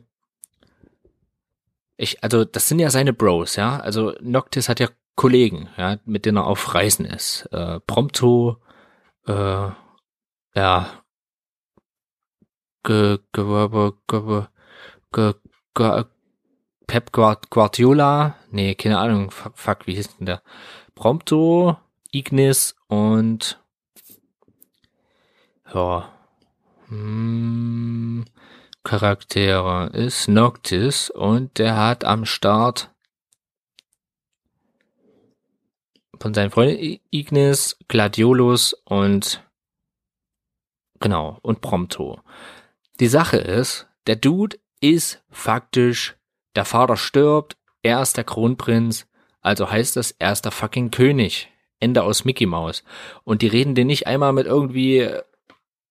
ich, 1.96 2.22
also 2.22 2.44
das 2.44 2.68
sind 2.68 2.78
ja 2.78 2.90
seine 2.90 3.12
Bros, 3.12 3.56
ja, 3.56 3.80
also 3.80 4.14
Noctis 4.20 4.68
hat 4.68 4.80
ja 4.80 4.88
Kollegen, 5.18 5.68
ja, 5.76 5.98
mit 6.04 6.26
denen 6.26 6.36
er 6.38 6.46
auf 6.46 6.74
Reisen 6.74 7.04
ist. 7.04 7.46
Äh, 7.46 7.80
Prompto, 7.80 8.62
äh, 9.26 9.70
ja, 10.54 11.02
ge, 12.84 13.18
ge, 13.32 13.68
ge, 13.68 13.92
ge, 14.06 14.46
Pep 15.12 17.12
Guardiola, 17.12 18.36
nee, 18.50 18.74
keine 18.74 18.98
Ahnung, 18.98 19.30
fuck, 19.30 19.86
wie 19.86 19.94
hieß 19.94 20.16
denn 20.16 20.26
der? 20.26 20.42
Prompto, 20.94 21.76
Ignis 22.10 22.74
und 22.88 23.62
ja, 25.72 26.12
hm, 26.88 28.24
Charaktere 28.82 29.90
ist 29.92 30.28
Noctis 30.28 31.10
und 31.10 31.58
der 31.58 31.76
hat 31.76 32.04
am 32.04 32.24
Start 32.24 32.90
von 36.18 36.34
seinen 36.34 36.50
Freunden 36.50 36.98
Ignis, 37.10 37.76
Gladiolus 37.88 38.74
und 38.84 39.44
genau, 41.00 41.38
und 41.42 41.60
Prompto. 41.60 42.20
Die 42.98 43.08
Sache 43.08 43.36
ist, 43.36 43.86
der 44.06 44.16
Dude 44.16 44.58
ist 44.80 45.22
faktisch, 45.30 46.16
der 46.56 46.64
Vater 46.64 46.96
stirbt, 46.96 47.56
er 47.82 48.02
ist 48.02 48.16
der 48.16 48.24
Kronprinz, 48.24 49.06
also 49.40 49.70
heißt 49.70 49.96
das, 49.96 50.12
er 50.12 50.32
ist 50.32 50.44
der 50.44 50.52
fucking 50.52 50.90
König. 50.90 51.48
Ende 51.80 52.02
aus 52.02 52.24
Mickey 52.24 52.46
Mouse. 52.46 52.82
Und 53.24 53.42
die 53.42 53.46
reden 53.46 53.74
den 53.74 53.86
nicht 53.86 54.06
einmal 54.06 54.32
mit 54.32 54.46
irgendwie, 54.46 55.08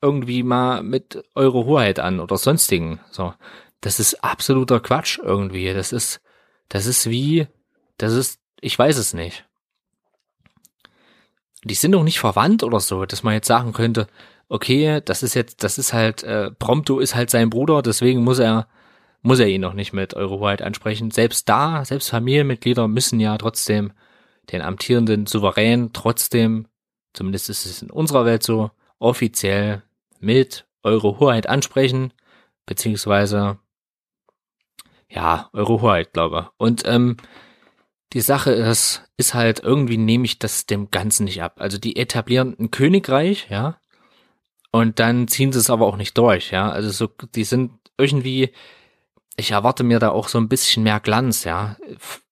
irgendwie 0.01 0.43
mal 0.43 0.83
mit 0.83 1.23
Eure 1.33 1.65
Hoheit 1.65 1.99
an 1.99 2.19
oder 2.19 2.37
sonstigen. 2.37 2.99
So. 3.11 3.33
Das 3.81 3.99
ist 3.99 4.23
absoluter 4.23 4.79
Quatsch 4.79 5.19
irgendwie. 5.21 5.73
Das 5.73 5.93
ist, 5.93 6.21
das 6.69 6.85
ist 6.85 7.09
wie, 7.09 7.47
das 7.97 8.13
ist, 8.13 8.39
ich 8.59 8.77
weiß 8.77 8.97
es 8.97 9.13
nicht. 9.13 9.45
Die 11.63 11.75
sind 11.75 11.93
doch 11.93 12.03
nicht 12.03 12.19
verwandt 12.19 12.63
oder 12.63 12.79
so, 12.79 13.05
dass 13.05 13.23
man 13.23 13.33
jetzt 13.33 13.47
sagen 13.47 13.73
könnte, 13.73 14.07
okay, 14.49 15.01
das 15.03 15.23
ist 15.23 15.33
jetzt, 15.33 15.63
das 15.63 15.77
ist 15.77 15.93
halt, 15.93 16.23
äh, 16.23 16.51
Prompto 16.51 16.99
ist 16.99 17.15
halt 17.15 17.29
sein 17.29 17.49
Bruder, 17.49 17.81
deswegen 17.81 18.23
muss 18.23 18.39
er, 18.39 18.67
muss 19.21 19.39
er 19.39 19.47
ihn 19.47 19.61
noch 19.61 19.73
nicht 19.73 19.93
mit 19.93 20.13
Eurohoheit 20.13 20.61
ansprechen. 20.61 21.11
Selbst 21.11 21.49
da, 21.49 21.83
selbst 21.85 22.09
Familienmitglieder 22.09 22.87
müssen 22.87 23.19
ja 23.19 23.37
trotzdem 23.37 23.93
den 24.51 24.61
amtierenden 24.61 25.25
Souverän 25.25 25.91
trotzdem, 25.93 26.67
zumindest 27.13 27.49
ist 27.49 27.65
es 27.65 27.81
in 27.81 27.91
unserer 27.91 28.25
Welt 28.25 28.43
so, 28.43 28.71
offiziell 28.99 29.83
mit 30.19 30.65
Eurohoheit 30.83 31.47
ansprechen, 31.47 32.13
beziehungsweise 32.65 33.59
ja, 35.09 35.49
Eurohoheit, 35.53 36.13
glaube. 36.13 36.49
Und 36.57 36.83
ähm, 36.85 37.17
die 38.13 38.21
Sache 38.21 38.51
ist, 38.51 39.03
ist 39.17 39.33
halt, 39.33 39.59
irgendwie 39.59 39.97
nehme 39.97 40.25
ich 40.25 40.39
das 40.39 40.65
dem 40.65 40.91
Ganzen 40.91 41.25
nicht 41.25 41.41
ab. 41.43 41.55
Also 41.59 41.77
die 41.77 41.97
etablieren 41.97 42.55
ein 42.59 42.71
Königreich, 42.71 43.47
ja, 43.49 43.79
und 44.71 44.99
dann 44.99 45.27
ziehen 45.27 45.51
sie 45.51 45.59
es 45.59 45.69
aber 45.69 45.85
auch 45.87 45.97
nicht 45.97 46.17
durch, 46.17 46.51
ja. 46.51 46.69
Also 46.69 46.89
so, 46.89 47.09
die 47.35 47.43
sind 47.43 47.71
irgendwie, 47.97 48.51
ich 49.39 49.51
erwarte 49.51 49.83
mir 49.83 49.99
da 49.99 50.09
auch 50.09 50.27
so 50.27 50.39
ein 50.39 50.49
bisschen 50.49 50.83
mehr 50.83 50.99
Glanz, 50.99 51.43
ja. 51.43 51.77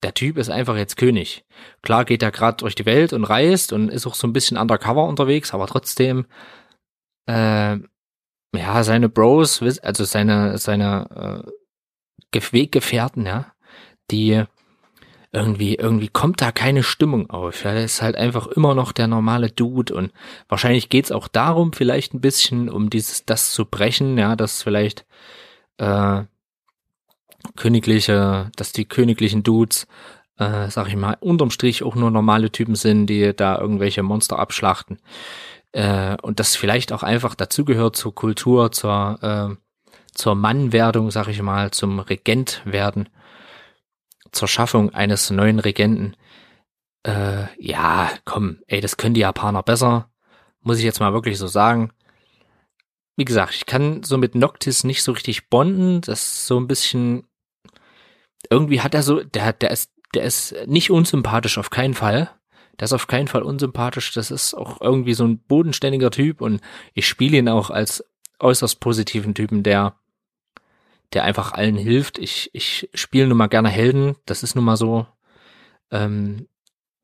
Der 0.02 0.16
Typ 0.16 0.38
ist 0.38 0.50
einfach 0.50 0.76
jetzt 0.76 0.98
König. 0.98 1.46
Klar 1.84 2.04
geht 2.04 2.24
er 2.24 2.32
gerade 2.32 2.58
durch 2.58 2.74
die 2.74 2.88
Welt 2.88 3.14
und 3.14 3.24
reist 3.24 3.74
und 3.74 3.90
ist 3.90 4.08
auch 4.08 4.16
so 4.16 4.28
ein 4.28 4.34
bisschen 4.34 4.58
undercover 4.58 5.08
unterwegs, 5.08 5.54
aber 5.54 5.68
trotzdem, 5.68 6.26
äh, 7.28 7.78
ja, 8.56 8.84
seine 8.84 9.08
Bros, 9.08 9.62
also 9.84 10.04
seine, 10.04 10.58
seine 10.58 11.46
äh, 12.34 12.42
Weggefährten, 12.52 13.26
ja, 13.26 13.54
die 14.12 14.44
irgendwie, 15.32 15.76
irgendwie 15.76 16.08
kommt 16.08 16.42
da 16.42 16.52
keine 16.52 16.82
Stimmung 16.82 17.30
auf. 17.30 17.66
Ja, 17.66 17.72
er 17.72 17.86
ist 17.86 18.02
halt 18.02 18.16
einfach 18.16 18.48
immer 18.48 18.74
noch 18.74 18.92
der 18.92 19.08
normale 19.08 19.52
Dude 19.52 19.94
und 19.94 20.12
wahrscheinlich 20.48 20.90
geht's 20.90 21.12
auch 21.12 21.28
darum, 21.28 21.72
vielleicht 21.72 22.14
ein 22.14 22.22
bisschen, 22.22 22.68
um 22.70 22.90
dieses, 22.90 23.26
das 23.26 23.52
zu 23.52 23.66
brechen, 23.66 24.18
ja, 24.18 24.36
dass 24.36 24.64
vielleicht 24.64 25.06
äh, 25.78 26.24
königliche, 27.56 28.52
dass 28.56 28.72
die 28.72 28.86
königlichen 28.86 29.44
Dudes, 29.44 29.88
äh, 30.38 30.70
sag 30.70 30.88
ich 30.88 30.96
mal, 30.96 31.18
unterm 31.20 31.52
Strich 31.52 31.84
auch 31.84 31.96
nur 31.96 32.12
normale 32.12 32.52
Typen 32.52 32.75
sind, 32.75 33.08
die 33.08 33.36
da 33.36 33.58
irgendwelche 33.60 34.04
Monster 34.04 34.40
abschlachten. 34.40 35.00
Äh, 35.72 36.18
und 36.22 36.40
das 36.40 36.56
vielleicht 36.56 36.92
auch 36.92 37.04
einfach 37.04 37.36
dazugehört 37.36 37.96
zur 37.96 38.16
Kultur, 38.16 38.72
zur, 38.72 39.20
äh, 39.22 39.56
zur 40.14 40.36
Mannwerdung, 40.36 41.12
sag 41.12 41.28
ich 41.28 41.42
mal, 41.42 41.72
zum 41.72 42.00
Regent 42.00 42.62
werden, 42.66 43.10
zur 44.32 44.48
Schaffung 44.48 44.94
eines 44.94 45.30
neuen 45.30 45.60
Regenten. 45.60 46.16
Äh, 47.04 47.46
ja, 47.60 48.10
komm, 48.25 48.60
ey, 48.68 48.82
das 48.82 48.98
können 48.98 49.14
die 49.14 49.22
Japaner 49.22 49.64
besser. 49.64 50.10
Muss 50.62 50.80
ich 50.80 50.86
jetzt 50.86 51.00
mal 51.00 51.14
wirklich 51.14 51.38
so 51.38 51.48
sagen 51.48 51.92
wie 53.16 53.25
gesagt, 53.25 53.56
ich 53.56 53.66
kann 53.66 54.04
so 54.04 54.18
mit 54.18 54.36
Noctis 54.36 54.84
nicht 54.84 55.04
so 55.04 55.14
richtig 55.14 55.50
bonden. 55.50 56.02
Das 56.02 56.22
ist 56.22 56.48
so 56.48 56.60
ein 56.60 56.68
bisschen, 56.68 57.28
irgendwie 58.50 58.82
hat 58.82 58.94
er 58.94 59.04
so, 59.04 59.24
der, 59.24 59.54
der 59.54 59.72
ist, 59.72 59.92
der 60.14 60.24
ist 60.24 60.56
nicht 60.66 60.92
unsympathisch, 60.92 61.58
auf 61.58 61.70
keinen 61.70 61.94
Fall. 61.94 62.32
Der 62.80 62.86
ist 62.86 62.94
auf 62.94 63.08
keinen 63.08 63.28
Fall 63.28 63.44
unsympathisch. 63.44 64.14
Das 64.14 64.32
ist 64.32 64.54
auch 64.54 64.82
irgendwie 64.82 65.14
so 65.14 65.25
ein 65.25 65.40
bodenständiger 65.40 66.12
Typ 66.12 66.42
und 66.42 66.62
ich 66.94 67.08
spiele 67.08 67.38
ihn 67.38 67.50
auch 67.50 67.70
als 67.70 68.04
äußerst 68.40 68.80
positiven 68.80 69.34
Typen, 69.34 69.64
der, 69.64 69.96
der 71.14 71.24
einfach 71.24 71.54
allen 71.54 71.78
hilft. 71.78 72.18
Ich, 72.18 72.50
ich 72.54 72.90
spiele 72.94 73.28
nun 73.28 73.38
mal 73.38 73.48
gerne 73.48 73.70
Helden. 73.70 74.16
Das 74.25 74.44
ist 74.44 74.56
nun 74.56 74.66
mal 74.66 74.78
so. 74.78 75.08
Ähm, 75.92 76.48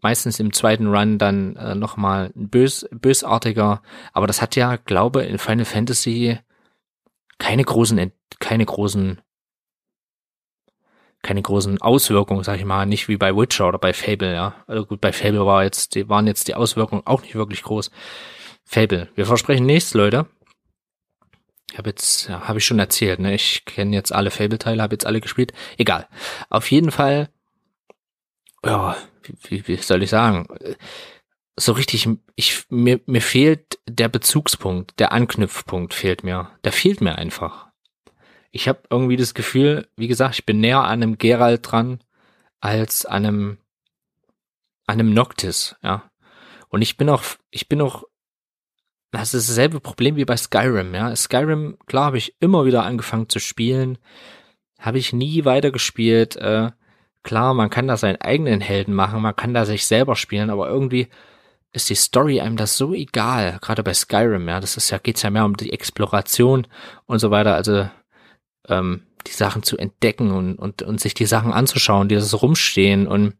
meistens 0.01 0.39
im 0.39 0.51
zweiten 0.51 0.88
Run 0.88 1.17
dann 1.17 1.55
äh, 1.55 1.75
nochmal 1.75 2.31
ein 2.36 2.50
bös, 2.50 2.88
bösartiger. 2.91 3.81
Aber 4.13 4.27
das 4.27 4.41
hat 4.41 4.55
ja, 4.55 4.75
glaube 4.75 5.24
in 5.24 5.38
Final 5.38 5.65
Fantasy 5.65 6.39
keine 7.38 7.63
großen, 7.63 8.12
keine 8.39 8.65
großen 8.65 9.21
keine 11.21 11.41
großen 11.41 11.81
Auswirkungen, 11.81 12.43
sag 12.43 12.57
ich 12.59 12.65
mal, 12.65 12.85
nicht 12.85 13.07
wie 13.07 13.17
bei 13.17 13.35
Witcher 13.35 13.67
oder 13.67 13.77
bei 13.77 13.93
Fable, 13.93 14.33
ja. 14.33 14.55
Also 14.67 14.85
gut, 14.85 15.01
bei 15.01 15.13
Fable 15.13 15.45
war 15.45 15.63
jetzt, 15.63 15.95
die 15.95 16.09
waren 16.09 16.27
jetzt 16.27 16.47
die 16.47 16.55
Auswirkungen 16.55 17.03
auch 17.05 17.21
nicht 17.21 17.35
wirklich 17.35 17.63
groß. 17.63 17.91
Fable. 18.65 19.09
Wir 19.15 19.25
versprechen 19.25 19.65
nichts, 19.65 19.93
Leute. 19.93 20.27
Ich 21.71 21.77
habe 21.77 21.89
jetzt, 21.89 22.27
ja, 22.27 22.47
habe 22.47 22.59
ich 22.59 22.65
schon 22.65 22.79
erzählt, 22.79 23.19
ne? 23.19 23.33
Ich 23.33 23.65
kenne 23.65 23.95
jetzt 23.95 24.11
alle 24.11 24.31
Fable-Teile, 24.31 24.81
habe 24.81 24.95
jetzt 24.95 25.05
alle 25.05 25.21
gespielt. 25.21 25.53
Egal. 25.77 26.07
Auf 26.49 26.69
jeden 26.71 26.91
Fall, 26.91 27.29
ja, 28.65 28.97
wie, 29.43 29.67
wie 29.67 29.77
soll 29.77 30.03
ich 30.03 30.09
sagen? 30.09 30.47
So 31.55 31.73
richtig, 31.73 32.09
ich, 32.35 32.65
mir, 32.69 32.99
mir 33.05 33.21
fehlt 33.21 33.79
der 33.87 34.09
Bezugspunkt, 34.09 34.99
der 34.99 35.11
Anknüpfpunkt 35.11 35.93
fehlt 35.93 36.23
mir. 36.23 36.49
Der 36.63 36.71
fehlt 36.71 37.01
mir 37.01 37.17
einfach 37.17 37.70
ich 38.51 38.67
habe 38.67 38.81
irgendwie 38.89 39.17
das 39.17 39.34
Gefühl, 39.34 39.88
wie 39.96 40.08
gesagt, 40.08 40.36
ich 40.36 40.46
bin 40.46 40.60
näher 40.60 40.84
an 40.84 41.03
einem 41.03 41.17
Geralt 41.17 41.72
dran 41.72 42.03
als 42.60 43.05
an 43.05 43.25
einem 43.25 43.58
an 44.88 45.00
einem 45.00 45.13
Noctis, 45.13 45.75
ja. 45.81 46.03
Und 46.70 46.81
ich 46.81 46.98
bin 46.98 47.10
auch, 47.10 47.24
ich 47.50 47.67
bin 47.70 47.81
auch, 47.81 48.03
das 49.12 49.34
ist 49.34 49.50
dasselbe 49.50 49.79
Problem 49.79 50.15
wie 50.15 50.25
bei 50.25 50.38
Skyrim, 50.38 50.93
ja. 50.93 51.15
Skyrim, 51.15 51.77
klar, 51.86 52.05
habe 52.05 52.17
ich 52.17 52.36
immer 52.39 52.65
wieder 52.65 52.84
angefangen 52.84 53.29
zu 53.29 53.39
spielen, 53.39 53.98
habe 54.79 54.98
ich 54.98 55.13
nie 55.13 55.46
weitergespielt. 55.46 56.36
Äh, 56.36 56.72
klar, 57.24 57.53
man 57.53 57.70
kann 57.70 57.88
da 57.88 57.98
seinen 57.98 58.20
eigenen 58.20 58.62
Helden 58.62 58.93
machen, 58.93 59.22
man 59.22 59.36
kann 59.36 59.53
da 59.53 59.65
sich 59.65 59.86
selber 59.86 60.15
spielen, 60.15 60.50
aber 60.50 60.67
irgendwie 60.67 61.08
ist 61.74 61.89
die 61.89 61.96
Story 61.96 62.41
einem 62.41 62.58
das 62.58 62.75
so 62.75 62.93
egal, 62.93 63.60
gerade 63.62 63.84
bei 63.84 63.93
Skyrim, 63.93 64.50
ja. 64.50 64.60
Das 64.60 64.75
ist 64.75 64.89
ja, 64.89 64.98
geht's 64.98 65.22
ja 65.22 65.29
mehr 65.29 65.46
um 65.46 65.55
die 65.55 65.72
Exploration 65.72 66.67
und 67.05 67.20
so 67.20 67.31
weiter. 67.31 67.55
Also 67.55 67.89
ähm, 68.72 69.03
die 69.27 69.31
Sachen 69.31 69.64
zu 69.64 69.77
entdecken 69.77 70.31
und, 70.31 70.55
und, 70.55 70.81
und 70.81 71.00
sich 71.00 71.14
die 71.14 71.25
Sachen 71.25 71.53
anzuschauen, 71.53 72.10
die 72.10 72.16
das 72.16 72.42
rumstehen 72.42 73.07
und 73.07 73.36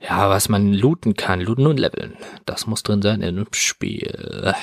ja, 0.00 0.30
was 0.30 0.48
man 0.48 0.72
looten 0.72 1.14
kann, 1.14 1.42
looten 1.42 1.66
und 1.66 1.78
leveln. 1.78 2.16
Das 2.46 2.66
muss 2.66 2.82
drin 2.82 3.02
sein 3.02 3.20
in 3.20 3.36
einem 3.36 3.46
Spiel. 3.52 4.54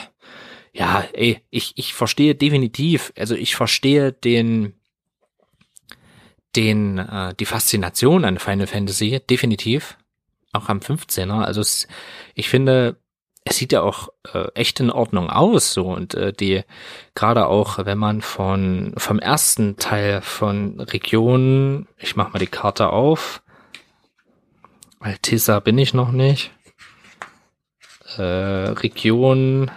Ja, 0.74 1.04
ey, 1.14 1.44
ich, 1.52 1.74
ich 1.76 1.94
verstehe 1.94 2.34
definitiv, 2.36 3.14
also 3.18 3.36
ich 3.36 3.56
verstehe 3.56 4.12
den, 4.12 4.74
den, 6.56 6.98
äh, 6.98 7.36
die 7.36 7.46
Faszination 7.46 8.26
an 8.26 8.40
Final 8.40 8.68
Fantasy, 8.68 9.22
definitiv. 9.30 9.98
Auch 10.54 10.70
am 10.70 10.80
15er. 10.80 11.44
Also 11.44 11.62
es, 11.62 11.88
ich 12.34 12.50
finde, 12.50 12.98
es 13.50 13.58
sieht 13.58 13.72
ja 13.72 13.82
auch 13.82 14.10
äh, 14.34 14.48
echt 14.54 14.80
in 14.80 14.92
Ordnung 14.92 15.30
aus 15.30 15.74
so. 15.74 15.88
Und 15.88 16.14
äh, 16.16 16.34
die 16.34 16.64
gerade 17.16 17.48
auch 17.48 17.86
wenn 17.86 17.98
man 17.98 18.22
von 18.22 18.94
vom 18.98 19.20
ersten 19.20 19.78
Teil 19.78 20.22
von 20.22 20.80
Regionen 20.80 21.88
ich 21.98 22.16
mach 22.16 22.34
mal 22.34 22.40
die 22.40 22.48
Karte 22.48 22.90
auf. 22.90 23.42
Altissa 25.00 25.60
bin 25.60 25.78
ich 25.78 25.94
noch 25.94 26.12
nicht. 26.12 26.52
Äh, 28.18 28.22
Region. 28.22 29.72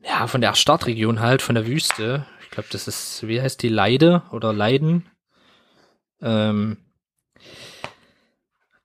Ja 0.00 0.26
von 0.26 0.40
der 0.40 0.54
Startregion 0.54 1.20
halt 1.20 1.42
von 1.42 1.54
der 1.54 1.66
Wüste. 1.66 2.26
Ich 2.42 2.50
glaube 2.50 2.68
das 2.70 2.86
ist 2.88 3.26
wie 3.26 3.40
heißt 3.40 3.62
die? 3.62 3.68
Leide 3.68 4.22
oder 4.30 4.52
Leiden? 4.52 5.08
Ähm, 6.20 6.85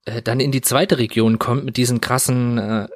äh, 0.06 0.22
dann 0.22 0.40
in 0.40 0.52
die 0.52 0.62
zweite 0.62 0.98
Region 0.98 1.40
kommt 1.40 1.66
mit 1.66 1.78
diesen 1.78 2.02
krassen 2.02 2.58
äh, 2.58 2.88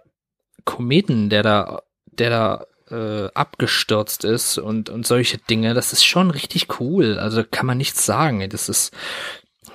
Kometen, 0.64 1.30
der 1.30 1.44
da, 1.44 1.82
der 2.12 2.30
da 2.30 2.66
äh, 2.90 3.30
abgestürzt 3.34 4.24
ist 4.24 4.58
und, 4.58 4.90
und 4.90 5.06
solche 5.06 5.38
Dinge, 5.38 5.74
das 5.74 5.94
ist 5.94 6.06
schon 6.06 6.32
richtig 6.32 6.80
cool. 6.80 7.18
Also 7.20 7.44
kann 7.44 7.66
man 7.66 7.78
nichts 7.78 8.06
sagen. 8.06 8.48
Das 8.50 8.70
ist, 8.70 8.94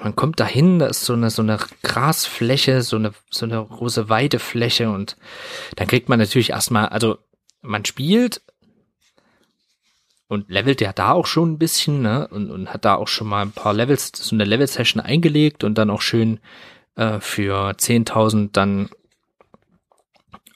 man 0.02 0.16
kommt 0.16 0.40
dahin, 0.40 0.78
da 0.78 0.86
ist 0.86 1.04
so 1.04 1.12
eine, 1.12 1.30
so 1.30 1.42
eine 1.42 1.58
Grasfläche, 1.82 2.82
so 2.82 2.96
eine, 2.96 3.12
so 3.30 3.46
eine 3.46 3.64
große 3.64 4.08
Weidefläche 4.08 4.90
und 4.90 5.16
dann 5.76 5.86
kriegt 5.86 6.08
man 6.08 6.18
natürlich 6.18 6.50
erstmal, 6.50 6.88
also 6.88 7.18
man 7.62 7.84
spielt 7.84 8.42
und 10.28 10.48
levelt 10.48 10.80
ja 10.80 10.92
da 10.92 11.12
auch 11.12 11.26
schon 11.26 11.52
ein 11.52 11.58
bisschen, 11.58 12.02
ne, 12.02 12.28
und, 12.28 12.50
und 12.50 12.72
hat 12.72 12.84
da 12.84 12.94
auch 12.94 13.08
schon 13.08 13.26
mal 13.26 13.42
ein 13.42 13.52
paar 13.52 13.74
Levels, 13.74 14.12
so 14.14 14.34
eine 14.34 14.44
Level-Session 14.44 15.02
eingelegt 15.02 15.64
und 15.64 15.76
dann 15.76 15.90
auch 15.90 16.02
schön 16.02 16.38
äh, 16.96 17.20
für 17.20 17.70
10.000 17.70 18.50
dann 18.52 18.90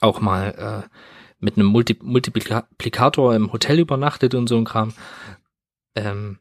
auch 0.01 0.21
mal 0.21 0.85
äh, 0.85 0.95
mit 1.39 1.57
einem 1.57 1.67
Multi 1.67 1.97
Multiplikator 2.01 3.35
im 3.35 3.51
Hotel 3.51 3.79
übernachtet 3.79 4.35
und 4.35 4.47
so 4.47 4.57
ein 4.57 4.65
Kram. 4.65 4.93
Ähm, 5.95 6.39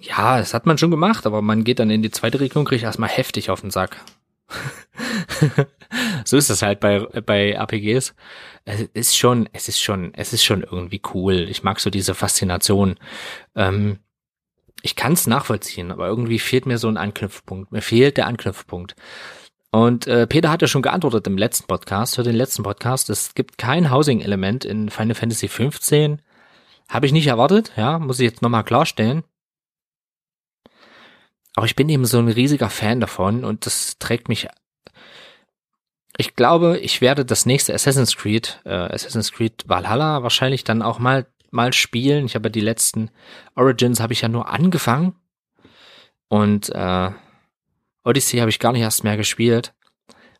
ja, 0.00 0.38
das 0.38 0.54
hat 0.54 0.66
man 0.66 0.78
schon 0.78 0.90
gemacht, 0.90 1.26
aber 1.26 1.42
man 1.42 1.64
geht 1.64 1.78
dann 1.78 1.90
in 1.90 2.02
die 2.02 2.10
zweite 2.10 2.40
Region, 2.40 2.64
kriegt 2.64 2.82
erstmal 2.82 3.08
heftig 3.08 3.50
auf 3.50 3.60
den 3.60 3.70
Sack. 3.70 3.96
so 6.24 6.36
ist 6.36 6.50
das 6.50 6.62
halt 6.62 6.80
bei, 6.80 7.00
bei 7.00 7.52
RPGs. 7.52 8.14
Es 8.64 8.80
ist 8.92 9.16
schon, 9.16 9.48
es 9.52 9.68
ist 9.68 9.80
schon, 9.80 10.12
es 10.14 10.32
ist 10.32 10.44
schon 10.44 10.62
irgendwie 10.62 11.00
cool. 11.14 11.46
Ich 11.48 11.62
mag 11.62 11.80
so 11.80 11.90
diese 11.90 12.14
Faszination. 12.14 12.96
Ähm, 13.54 13.98
ich 14.86 14.94
kann 14.94 15.14
es 15.14 15.26
nachvollziehen, 15.26 15.90
aber 15.90 16.06
irgendwie 16.06 16.38
fehlt 16.38 16.64
mir 16.64 16.78
so 16.78 16.86
ein 16.86 16.96
Anknüpfpunkt. 16.96 17.72
Mir 17.72 17.82
fehlt 17.82 18.16
der 18.16 18.28
Anknüpfpunkt. 18.28 18.94
Und 19.72 20.06
äh, 20.06 20.28
Peter 20.28 20.48
hat 20.48 20.62
ja 20.62 20.68
schon 20.68 20.80
geantwortet 20.80 21.26
im 21.26 21.36
letzten 21.36 21.66
Podcast, 21.66 22.14
für 22.14 22.22
den 22.22 22.36
letzten 22.36 22.62
Podcast. 22.62 23.10
Es 23.10 23.34
gibt 23.34 23.58
kein 23.58 23.90
Housing-Element 23.90 24.64
in 24.64 24.88
Final 24.88 25.16
Fantasy 25.16 25.48
15. 25.48 26.22
Habe 26.88 27.04
ich 27.04 27.10
nicht 27.10 27.26
erwartet, 27.26 27.72
ja, 27.76 27.98
muss 27.98 28.20
ich 28.20 28.26
jetzt 28.26 28.42
nochmal 28.42 28.62
klarstellen. 28.62 29.24
Aber 31.56 31.66
ich 31.66 31.74
bin 31.74 31.88
eben 31.88 32.04
so 32.04 32.20
ein 32.20 32.28
riesiger 32.28 32.70
Fan 32.70 33.00
davon 33.00 33.44
und 33.44 33.66
das 33.66 33.98
trägt 33.98 34.28
mich. 34.28 34.46
Ich 36.16 36.36
glaube, 36.36 36.78
ich 36.78 37.00
werde 37.00 37.24
das 37.24 37.44
nächste 37.44 37.74
Assassin's 37.74 38.16
Creed, 38.16 38.60
äh, 38.64 38.70
Assassin's 38.70 39.32
Creed 39.32 39.64
Valhalla 39.66 40.22
wahrscheinlich 40.22 40.62
dann 40.62 40.80
auch 40.80 41.00
mal 41.00 41.26
mal 41.50 41.72
spielen. 41.72 42.26
Ich 42.26 42.34
habe 42.34 42.46
ja 42.46 42.50
die 42.50 42.60
letzten 42.60 43.10
Origins 43.54 44.00
habe 44.00 44.12
ich 44.12 44.22
ja 44.22 44.28
nur 44.28 44.48
angefangen 44.48 45.14
und 46.28 46.70
äh, 46.70 47.10
Odyssey 48.04 48.38
habe 48.38 48.50
ich 48.50 48.58
gar 48.58 48.72
nicht 48.72 48.82
erst 48.82 49.04
mehr 49.04 49.16
gespielt, 49.16 49.74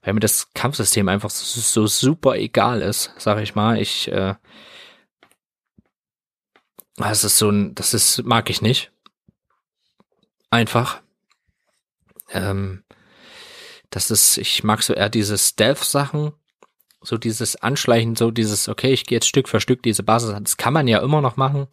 weil 0.02 0.14
mir 0.14 0.20
das 0.20 0.52
Kampfsystem 0.54 1.08
einfach 1.08 1.30
so, 1.30 1.60
so 1.60 1.86
super 1.86 2.36
egal 2.36 2.82
ist, 2.82 3.12
sage 3.18 3.42
ich 3.42 3.54
mal. 3.54 3.80
Ich 3.80 4.10
äh, 4.10 4.34
das 6.96 7.24
ist 7.24 7.38
so 7.38 7.50
ein, 7.50 7.74
das 7.74 7.94
ist 7.94 8.22
mag 8.24 8.48
ich 8.50 8.62
nicht. 8.62 8.90
Einfach. 10.50 11.02
Ähm, 12.30 12.84
das 13.90 14.10
ist, 14.10 14.38
ich 14.38 14.64
mag 14.64 14.82
so 14.82 14.94
eher 14.94 15.08
diese 15.08 15.38
Stealth-Sachen 15.38 16.32
so 17.06 17.16
dieses 17.16 17.54
Anschleichen, 17.56 18.16
so 18.16 18.32
dieses, 18.32 18.68
okay, 18.68 18.92
ich 18.92 19.06
gehe 19.06 19.16
jetzt 19.16 19.28
Stück 19.28 19.48
für 19.48 19.60
Stück 19.60 19.82
diese 19.82 20.02
Basis 20.02 20.30
an. 20.30 20.42
Das 20.42 20.56
kann 20.56 20.72
man 20.72 20.88
ja 20.88 20.98
immer 20.98 21.20
noch 21.20 21.36
machen. 21.36 21.68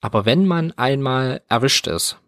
Aber 0.00 0.26
wenn 0.26 0.46
man 0.46 0.72
einmal 0.72 1.42
erwischt 1.48 1.86
ist, 1.86 2.18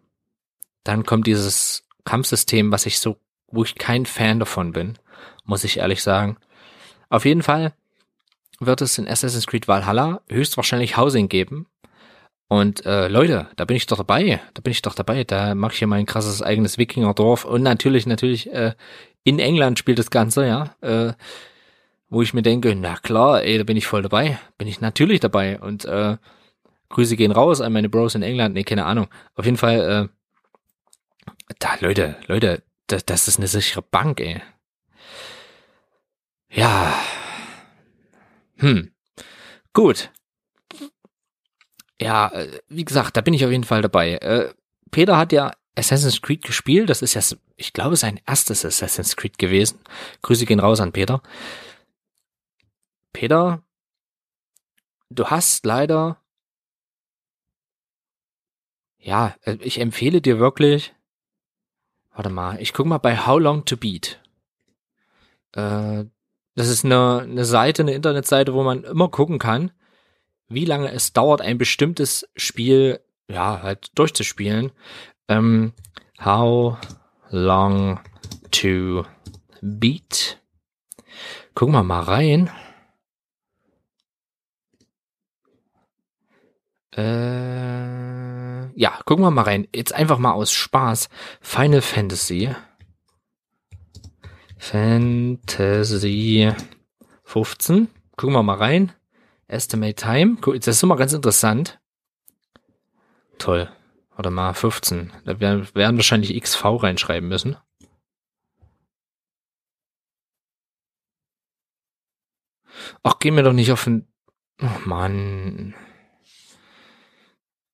dann 0.83 1.05
kommt 1.05 1.27
dieses 1.27 1.83
Kampfsystem, 2.05 2.71
was 2.71 2.85
ich 2.85 2.99
so, 2.99 3.17
wo 3.47 3.63
ich 3.63 3.75
kein 3.75 4.05
Fan 4.05 4.39
davon 4.39 4.71
bin, 4.71 4.97
muss 5.43 5.65
ich 5.65 5.77
ehrlich 5.77 6.01
sagen. 6.01 6.37
Auf 7.09 7.25
jeden 7.25 7.43
Fall 7.43 7.73
wird 8.59 8.81
es 8.81 8.97
in 8.97 9.07
Assassin's 9.07 9.45
Creed 9.45 9.67
Valhalla 9.67 10.21
höchstwahrscheinlich 10.29 10.95
Housing 10.95 11.27
geben. 11.27 11.67
Und 12.47 12.85
äh, 12.85 13.09
Leute, 13.09 13.47
da 13.57 13.65
bin 13.65 13.75
ich 13.75 13.85
doch 13.85 13.97
dabei. 13.97 14.39
Da 14.53 14.61
bin 14.61 14.71
ich 14.71 14.81
doch 14.81 14.95
dabei. 14.95 15.25
Da 15.25 15.53
mache 15.55 15.73
ich 15.73 15.79
hier 15.79 15.87
mein 15.87 16.05
krasses 16.05 16.41
eigenes 16.41 16.77
Wikingerdorf. 16.77 17.43
Und 17.43 17.63
natürlich, 17.63 18.05
natürlich, 18.05 18.49
äh, 18.53 18.73
in 19.25 19.39
England 19.39 19.77
spielt 19.77 19.99
das 19.99 20.09
Ganze, 20.09 20.47
ja. 20.47 20.75
Äh, 20.79 21.13
wo 22.09 22.21
ich 22.21 22.33
mir 22.33 22.41
denke, 22.41 22.75
na 22.75 22.95
klar, 22.97 23.43
ey, 23.43 23.57
da 23.57 23.63
bin 23.63 23.77
ich 23.77 23.87
voll 23.87 24.01
dabei. 24.01 24.39
Bin 24.57 24.67
ich 24.67 24.81
natürlich 24.81 25.19
dabei. 25.19 25.59
Und 25.59 25.85
äh, 25.85 26.17
Grüße 26.89 27.17
gehen 27.17 27.31
raus 27.31 27.61
an 27.61 27.73
meine 27.73 27.89
Bros 27.89 28.15
in 28.15 28.23
England. 28.23 28.53
Nee, 28.53 28.63
keine 28.63 28.85
Ahnung. 28.85 29.07
Auf 29.35 29.45
jeden 29.45 29.57
Fall, 29.57 30.09
äh, 31.25 31.33
da, 31.59 31.75
Leute, 31.79 32.15
Leute, 32.27 32.63
das, 32.87 33.05
das 33.05 33.27
ist 33.27 33.37
eine 33.37 33.47
sichere 33.47 33.81
Bank, 33.81 34.19
ey. 34.21 34.41
Ja. 36.49 36.93
Hm. 38.57 38.91
Gut. 39.73 40.09
ja, 42.01 42.29
äh, 42.29 42.59
wie 42.69 42.85
gesagt, 42.85 43.17
da 43.17 43.21
bin 43.21 43.33
ich 43.33 43.43
auf 43.45 43.51
jeden 43.51 43.63
Fall 43.63 43.81
dabei. 43.81 44.13
Äh, 44.13 44.53
Peter 44.91 45.17
hat 45.17 45.33
ja 45.33 45.51
Assassin's 45.75 46.21
Creed 46.21 46.43
gespielt. 46.43 46.89
Das 46.89 47.01
ist 47.01 47.13
ja, 47.13 47.21
ich 47.57 47.73
glaube, 47.73 47.97
sein 47.97 48.19
erstes 48.25 48.63
Assassin's 48.63 49.15
Creed 49.15 49.37
gewesen. 49.37 49.79
Grüße 50.21 50.45
gehen 50.45 50.59
raus 50.59 50.79
an 50.79 50.93
Peter. 50.93 51.21
Peter, 53.17 53.63
du 55.09 55.25
hast 55.25 55.65
leider, 55.65 56.21
ja, 58.99 59.35
äh, 59.41 59.57
ich 59.61 59.79
empfehle 59.79 60.21
dir 60.21 60.37
wirklich, 60.37 60.93
warte 62.13 62.29
mal, 62.29 62.61
ich 62.61 62.73
guck 62.73 62.85
mal 62.85 62.99
bei 62.99 63.17
How 63.17 63.39
Long 63.39 63.65
to 63.65 63.75
Beat. 63.75 64.21
Äh, 65.53 66.05
das 66.53 66.67
ist 66.67 66.85
eine, 66.85 67.21
eine 67.21 67.43
Seite, 67.43 67.81
eine 67.81 67.95
Internetseite, 67.95 68.53
wo 68.53 68.61
man 68.61 68.83
immer 68.83 69.09
gucken 69.09 69.39
kann, 69.39 69.71
wie 70.47 70.65
lange 70.65 70.91
es 70.91 71.11
dauert, 71.11 71.41
ein 71.41 71.57
bestimmtes 71.57 72.29
Spiel, 72.35 72.99
ja, 73.27 73.63
halt 73.63 73.89
durchzuspielen. 73.95 74.71
Ähm, 75.27 75.73
how 76.23 76.77
long 77.31 77.99
to 78.51 79.07
beat. 79.63 80.39
Gucken 81.55 81.73
wir 81.73 81.81
mal 81.81 82.01
rein. 82.01 82.51
Äh, 86.97 88.67
ja, 88.79 88.99
gucken 89.05 89.23
wir 89.23 89.31
mal 89.31 89.43
rein. 89.43 89.67
Jetzt 89.73 89.93
einfach 89.93 90.17
mal 90.17 90.31
aus 90.31 90.51
Spaß. 90.51 91.09
Final 91.41 91.81
Fantasy. 91.81 92.55
Fantasy 94.57 96.51
15. 97.23 97.87
Gucken 98.15 98.35
wir 98.35 98.43
mal 98.43 98.57
rein. 98.57 98.91
Estimate 99.47 99.95
Time. 99.95 100.37
Das 100.41 100.67
ist 100.67 100.83
immer 100.83 100.95
ganz 100.97 101.13
interessant. 101.13 101.79
Toll. 103.37 103.69
Warte 104.15 104.31
mal, 104.31 104.53
15. 104.53 105.13
Da 105.25 105.39
werden, 105.39 105.67
werden 105.75 105.97
wahrscheinlich 105.97 106.41
XV 106.41 106.81
reinschreiben 106.81 107.29
müssen. 107.29 107.55
Ach, 113.03 113.19
geh 113.19 113.29
mir 113.31 113.43
doch 113.43 113.53
nicht 113.53 113.71
auf 113.71 113.83
den... 113.83 114.07
Oh 114.61 114.79
Mann. 114.85 115.75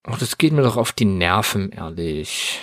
Oh, 0.07 0.15
das 0.19 0.37
geht 0.37 0.51
mir 0.53 0.63
doch 0.63 0.77
auf 0.77 0.91
die 0.91 1.05
Nerven, 1.05 1.71
ehrlich. 1.71 2.59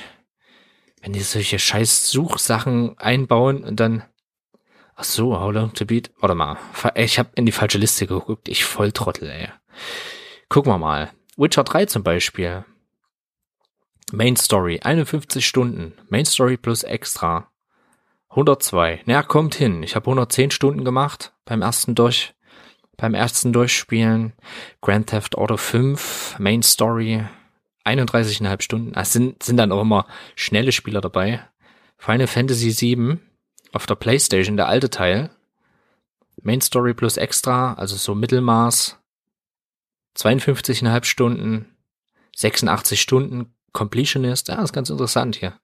Wenn 1.00 1.12
die 1.12 1.20
solche 1.20 1.58
scheiß 1.58 2.10
Suchsachen 2.10 2.98
einbauen 2.98 3.64
und 3.64 3.80
dann... 3.80 4.04
Ach 4.94 5.04
so, 5.04 5.40
How 5.40 5.50
Long 5.50 5.72
to 5.72 5.86
Beat? 5.86 6.10
Warte 6.20 6.34
mal. 6.34 6.58
Ich 6.94 7.18
habe 7.18 7.30
in 7.36 7.46
die 7.46 7.52
falsche 7.52 7.78
Liste 7.78 8.06
geguckt. 8.06 8.48
Ich 8.50 8.64
Volltrottel, 8.64 9.30
ey. 9.30 9.48
Gucken 10.50 10.70
wir 10.70 10.78
mal. 10.78 11.10
Witcher 11.38 11.64
3 11.64 11.86
zum 11.86 12.02
Beispiel. 12.02 12.66
Main 14.12 14.36
Story, 14.36 14.80
51 14.82 15.46
Stunden. 15.46 15.94
Main 16.08 16.26
Story 16.26 16.58
plus 16.58 16.82
extra. 16.82 17.50
102. 18.30 19.02
Naja, 19.06 19.22
kommt 19.22 19.54
hin. 19.54 19.82
Ich 19.82 19.96
habe 19.96 20.06
110 20.06 20.50
Stunden 20.50 20.84
gemacht 20.84 21.32
beim 21.46 21.62
ersten 21.62 21.94
durch, 21.94 22.34
beim 23.00 23.14
ersten 23.14 23.52
Durchspielen. 23.52 24.34
Grand 24.82 25.08
Theft 25.08 25.36
Auto 25.36 25.56
5, 25.56 26.36
Main 26.38 26.62
Story, 26.62 27.24
31,5 27.84 28.60
Stunden. 28.60 28.94
Es 28.94 29.12
sind, 29.12 29.42
sind 29.42 29.56
dann 29.56 29.72
auch 29.72 29.80
immer 29.80 30.06
schnelle 30.36 30.70
Spieler 30.70 31.00
dabei. 31.00 31.42
Final 31.96 32.26
Fantasy 32.26 32.70
7 32.70 33.20
auf 33.72 33.86
der 33.86 33.94
Playstation, 33.94 34.56
der 34.56 34.68
alte 34.68 34.90
Teil. 34.90 35.30
Main 36.42 36.60
Story 36.60 36.94
plus 36.94 37.16
extra, 37.16 37.74
also 37.74 37.96
so 37.96 38.14
Mittelmaß. 38.14 38.98
52,5 40.16 41.04
Stunden, 41.04 41.66
86 42.36 43.00
Stunden 43.00 43.54
Completionist, 43.72 44.48
ja, 44.48 44.60
ist 44.60 44.72
ganz 44.72 44.90
interessant 44.90 45.36
hier. 45.36 45.54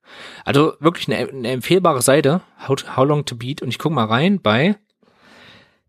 Also 0.45 0.73
wirklich 0.79 1.07
eine, 1.09 1.29
eine 1.29 1.51
empfehlbare 1.51 2.01
Seite, 2.01 2.41
How, 2.67 2.77
How 2.95 3.05
Long 3.05 3.25
to 3.25 3.35
Beat. 3.35 3.61
Und 3.61 3.67
ich 3.67 3.79
guck 3.79 3.91
mal 3.91 4.05
rein 4.05 4.41
bei 4.41 4.77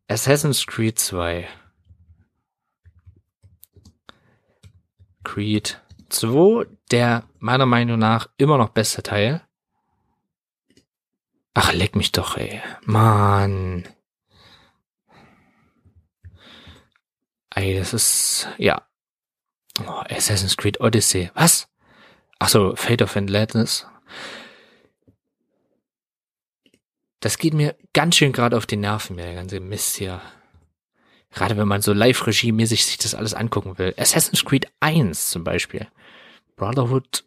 Assassin's 0.09 0.67
Creed 0.67 0.99
2. 0.99 1.47
Creed 5.23 5.79
2, 6.09 6.67
der 6.91 7.25
meiner 7.39 7.67
Meinung 7.67 7.99
nach 7.99 8.29
immer 8.39 8.57
noch 8.57 8.71
beste 8.71 9.03
Teil. 9.03 9.43
Ach, 11.53 11.73
leck 11.75 11.95
mich 11.95 12.13
doch, 12.13 12.39
ey. 12.39 12.63
Mann. 12.85 13.87
Ey, 17.55 17.77
das 17.77 17.93
ist, 17.93 18.49
ja. 18.57 18.87
Oh, 19.87 20.03
Assassin's 20.09 20.57
Creed 20.57 20.81
Odyssey. 20.81 21.31
Was? 21.35 21.69
Ach 22.39 22.49
so, 22.49 22.75
Fate 22.77 23.03
of 23.03 23.15
Atlantis. 23.17 23.87
Das 27.21 27.39
geht 27.39 27.55
mir 27.55 27.77
ganz 27.93 28.17
schön 28.17 28.33
gerade 28.33 28.57
auf 28.57 28.67
die 28.67 28.77
Nerven, 28.77 29.17
der 29.17 29.35
ganze 29.35 29.61
Mist 29.61 29.97
hier. 29.97 30.21
Gerade 31.31 31.57
wenn 31.57 31.69
man 31.69 31.83
so 31.83 31.93
Live-Regie-mäßig 31.93 32.85
sich 32.85 32.99
das 32.99 33.15
alles 33.15 33.35
angucken 33.35 33.79
will. 33.79 33.95
Assassin's 33.97 34.45
Creed 34.45 34.67
1 34.81 35.31
zum 35.31 35.45
Beispiel. 35.45 35.89
Brotherhood 36.57 37.25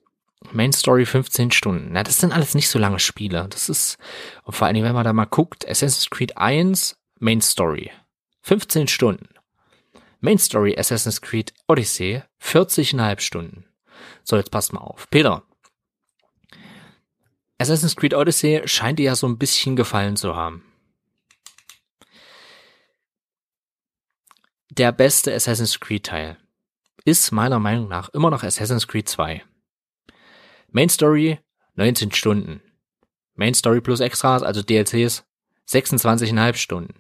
Main 0.52 0.74
Story 0.74 1.06
15 1.06 1.52
Stunden. 1.52 1.90
Na, 1.92 2.04
das 2.04 2.18
sind 2.18 2.34
alles 2.34 2.56
nicht 2.56 2.70
so 2.70 2.80
lange 2.80 3.00
Spiele. 3.00 3.48
Das 3.50 3.70
ist, 3.70 3.98
und 4.44 4.56
vor 4.56 4.68
allem, 4.68 4.84
wenn 4.84 4.94
man 4.94 5.04
da 5.04 5.14
mal 5.14 5.26
guckt, 5.26 5.68
Assassin's 5.68 6.10
Creed 6.10 6.38
1 6.38 6.98
Main 7.20 7.42
Story. 7.42 7.92
15 8.42 8.88
Stunden. 8.88 9.30
Main 10.20 10.40
Story 10.40 10.76
Assassin's 10.78 11.22
Creed 11.22 11.54
Odyssey 11.68 12.24
40,5 12.42 13.20
Stunden. 13.20 13.66
So, 14.24 14.36
jetzt 14.36 14.52
passt 14.52 14.74
mal 14.74 14.82
auf. 14.82 15.10
Peter. 15.10 15.44
Assassin's 17.62 17.96
Creed 17.96 18.14
Odyssey 18.14 18.62
scheint 18.66 19.00
dir 19.00 19.06
ja 19.06 19.16
so 19.16 19.28
ein 19.28 19.38
bisschen 19.38 19.76
gefallen 19.76 20.16
zu 20.16 20.36
haben. 20.36 20.64
Der 24.70 24.92
beste 24.92 25.34
Assassin's 25.34 25.80
Creed 25.80 26.06
Teil 26.06 26.38
ist 27.06 27.32
meiner 27.32 27.60
Meinung 27.60 27.88
nach 27.88 28.10
immer 28.10 28.32
noch 28.32 28.44
Assassin's 28.44 28.88
Creed 28.88 29.08
2. 29.08 29.44
Main 30.70 30.90
Story 30.90 31.40
19 31.76 32.12
Stunden. 32.12 32.62
Main 33.36 33.54
Story 33.54 33.82
plus 33.82 34.00
Extras, 34.00 34.44
also 34.44 34.62
DLCs, 34.62 35.24
26,5 35.70 36.56
Stunden. 36.56 36.94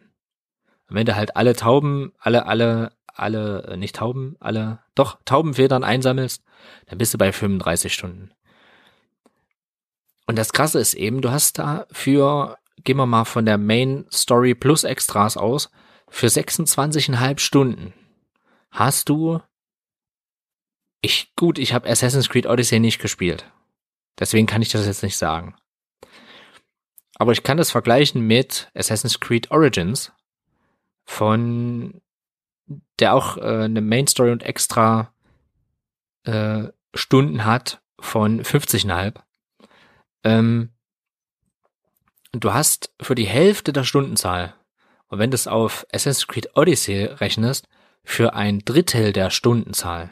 Und 0.87 0.95
wenn 0.95 1.05
du 1.05 1.15
halt 1.15 1.35
alle 1.35 1.55
Tauben, 1.55 2.13
alle, 2.19 2.45
alle 2.45 2.91
alle, 3.13 3.63
äh, 3.63 3.77
nicht 3.77 3.95
Tauben, 3.97 4.35
alle, 4.39 4.79
doch, 4.95 5.19
Taubenfedern 5.25 5.83
einsammelst, 5.83 6.43
dann 6.87 6.97
bist 6.97 7.13
du 7.13 7.17
bei 7.17 7.31
35 7.31 7.93
Stunden. 7.93 8.31
Und 10.27 10.37
das 10.37 10.53
Krasse 10.53 10.79
ist 10.79 10.93
eben, 10.93 11.21
du 11.21 11.31
hast 11.31 11.59
da 11.59 11.85
für, 11.91 12.57
gehen 12.83 12.97
wir 12.97 13.05
mal 13.05 13.25
von 13.25 13.45
der 13.45 13.57
Main 13.57 14.05
Story 14.11 14.55
plus 14.55 14.83
Extras 14.83 15.37
aus, 15.37 15.69
für 16.07 16.27
26,5 16.27 17.39
Stunden 17.39 17.93
hast 18.69 19.09
du, 19.09 19.41
ich, 21.01 21.33
gut, 21.35 21.57
ich 21.57 21.73
habe 21.73 21.89
Assassin's 21.89 22.29
Creed 22.29 22.45
Odyssey 22.45 22.79
nicht 22.79 22.99
gespielt. 22.99 23.45
Deswegen 24.19 24.45
kann 24.45 24.61
ich 24.61 24.69
das 24.69 24.85
jetzt 24.85 25.03
nicht 25.03 25.17
sagen. 25.17 25.55
Aber 27.15 27.31
ich 27.31 27.43
kann 27.43 27.57
das 27.57 27.71
vergleichen 27.71 28.21
mit 28.21 28.71
Assassin's 28.73 29.19
Creed 29.19 29.51
Origins 29.51 30.11
von 31.05 32.01
der 32.99 33.13
auch 33.13 33.37
äh, 33.37 33.63
eine 33.63 33.81
Main 33.81 34.07
Story 34.07 34.31
und 34.31 34.43
extra 34.43 35.13
äh, 36.23 36.67
Stunden 36.93 37.45
hat 37.45 37.81
von 37.99 38.41
50,5. 38.41 39.15
Ähm, 40.23 40.69
du 42.31 42.53
hast 42.53 42.93
für 43.01 43.15
die 43.15 43.27
Hälfte 43.27 43.73
der 43.73 43.83
Stundenzahl, 43.83 44.55
und 45.07 45.19
wenn 45.19 45.31
du 45.31 45.35
es 45.35 45.47
auf 45.47 45.85
Assassin's 45.91 46.27
Creed 46.27 46.55
Odyssey 46.55 47.05
rechnest, 47.05 47.67
für 48.03 48.33
ein 48.33 48.59
Drittel 48.59 49.13
der 49.13 49.29
Stundenzahl 49.29 50.09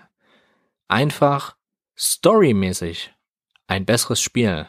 einfach 0.87 1.55
storymäßig 1.97 3.13
ein 3.67 3.85
besseres 3.85 4.21
Spiel. 4.21 4.67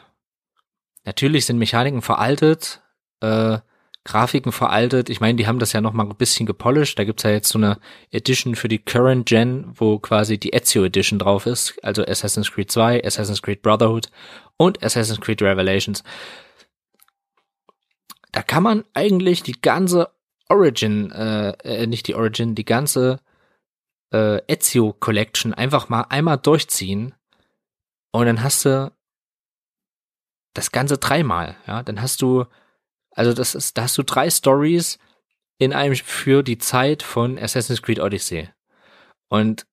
Natürlich 1.05 1.45
sind 1.45 1.57
Mechaniken 1.57 2.01
veraltet, 2.01 2.81
äh, 3.21 3.59
Grafiken 4.03 4.51
veraltet. 4.51 5.09
Ich 5.09 5.21
meine, 5.21 5.35
die 5.35 5.45
haben 5.45 5.59
das 5.59 5.73
ja 5.73 5.81
noch 5.81 5.93
mal 5.93 6.05
ein 6.05 6.15
bisschen 6.15 6.47
gepolished. 6.47 6.97
Da 6.97 7.03
gibt's 7.03 7.21
ja 7.21 7.29
jetzt 7.29 7.49
so 7.49 7.59
eine 7.59 7.77
Edition 8.09 8.55
für 8.55 8.67
die 8.67 8.79
Current 8.79 9.27
Gen, 9.27 9.71
wo 9.75 9.99
quasi 9.99 10.39
die 10.39 10.53
Ezio 10.53 10.83
Edition 10.83 11.19
drauf 11.19 11.45
ist. 11.45 11.75
Also 11.83 12.03
Assassin's 12.03 12.51
Creed 12.51 12.71
2, 12.71 13.03
Assassin's 13.03 13.43
Creed 13.43 13.61
Brotherhood 13.61 14.09
und 14.61 14.83
Assassin's 14.83 15.19
Creed 15.19 15.41
Revelations. 15.41 16.03
Da 18.31 18.43
kann 18.43 18.63
man 18.63 18.85
eigentlich 18.93 19.41
die 19.41 19.59
ganze 19.59 20.11
Origin, 20.49 21.11
äh, 21.11 21.51
äh 21.63 21.87
nicht 21.87 22.07
die 22.07 22.15
Origin, 22.15 22.53
die 22.53 22.65
ganze 22.65 23.19
äh, 24.13 24.39
Ezio 24.47 24.93
Collection 24.93 25.53
einfach 25.53 25.89
mal 25.89 26.03
einmal 26.09 26.37
durchziehen 26.37 27.15
und 28.11 28.27
dann 28.27 28.43
hast 28.43 28.65
du 28.65 28.91
das 30.53 30.71
Ganze 30.71 30.97
dreimal, 30.97 31.55
ja, 31.65 31.81
dann 31.81 32.01
hast 32.01 32.21
du 32.21 32.45
also 33.15 33.33
das 33.33 33.55
ist, 33.55 33.77
da 33.77 33.83
hast 33.83 33.97
du 33.97 34.03
drei 34.03 34.29
Stories 34.29 34.99
in 35.57 35.73
einem 35.73 35.95
für 35.95 36.43
die 36.43 36.57
Zeit 36.57 37.03
von 37.03 37.37
Assassin's 37.37 37.81
Creed 37.81 37.99
Odyssey. 37.99 38.49
Und 39.29 39.65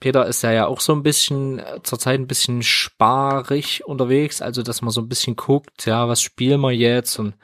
Peter 0.00 0.26
ist 0.26 0.42
ja 0.42 0.52
ja 0.52 0.66
auch 0.66 0.80
so 0.80 0.92
ein 0.92 1.02
bisschen 1.02 1.58
äh, 1.58 1.80
zurzeit 1.82 2.20
ein 2.20 2.26
bisschen 2.26 2.62
sparig 2.62 3.84
unterwegs, 3.86 4.42
also 4.42 4.62
dass 4.62 4.82
man 4.82 4.90
so 4.90 5.00
ein 5.00 5.08
bisschen 5.08 5.36
guckt, 5.36 5.86
ja, 5.86 6.08
was 6.08 6.22
spielen 6.22 6.60
wir 6.60 6.72
jetzt 6.72 7.18
und 7.18 7.34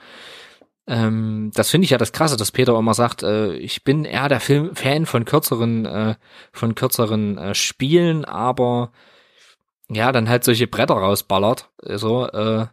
ähm, 0.86 1.50
das 1.54 1.70
finde 1.70 1.86
ich 1.86 1.90
ja 1.90 1.98
das 1.98 2.12
Krasse, 2.12 2.36
dass 2.36 2.52
Peter 2.52 2.78
immer 2.78 2.94
sagt, 2.94 3.22
äh, 3.22 3.54
ich 3.54 3.84
bin 3.84 4.04
eher 4.04 4.28
der 4.28 4.40
Film 4.40 4.76
Fan 4.76 5.06
von 5.06 5.24
kürzeren, 5.24 5.86
äh, 5.86 6.14
von 6.52 6.74
kürzeren 6.74 7.38
äh, 7.38 7.54
Spielen, 7.54 8.24
aber 8.24 8.92
ja, 9.88 10.12
dann 10.12 10.28
halt 10.28 10.44
solche 10.44 10.66
Bretter 10.66 10.94
rausballert. 10.94 11.70
So, 11.82 12.26
äh, 12.26 12.66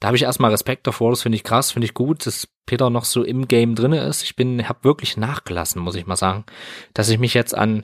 da 0.00 0.06
habe 0.06 0.16
ich 0.16 0.22
erstmal 0.22 0.52
Respekt 0.52 0.86
davor, 0.86 1.10
das 1.10 1.22
finde 1.22 1.36
ich 1.36 1.44
krass, 1.44 1.72
finde 1.72 1.86
ich 1.86 1.94
gut, 1.94 2.26
dass 2.26 2.48
Peter 2.66 2.90
noch 2.90 3.04
so 3.04 3.24
im 3.24 3.48
Game 3.48 3.74
drinne 3.74 4.04
ist. 4.04 4.22
Ich 4.22 4.36
bin, 4.36 4.68
habe 4.68 4.84
wirklich 4.84 5.16
nachgelassen, 5.16 5.82
muss 5.82 5.96
ich 5.96 6.06
mal 6.06 6.16
sagen, 6.16 6.44
dass 6.94 7.08
ich 7.08 7.18
mich 7.18 7.34
jetzt 7.34 7.56
an, 7.56 7.82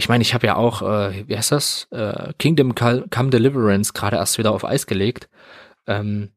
ich 0.00 0.08
meine, 0.08 0.22
ich 0.22 0.32
habe 0.32 0.46
ja 0.46 0.56
auch, 0.56 0.80
äh, 0.80 1.28
wie 1.28 1.36
heißt 1.36 1.52
das, 1.52 1.86
äh, 1.90 2.32
Kingdom 2.38 2.74
Come 2.74 3.30
Deliverance 3.30 3.92
gerade 3.92 4.16
erst 4.16 4.38
wieder 4.38 4.50
auf 4.50 4.64
Eis 4.64 4.86
gelegt. 4.86 5.28
Ähm, 5.86 6.30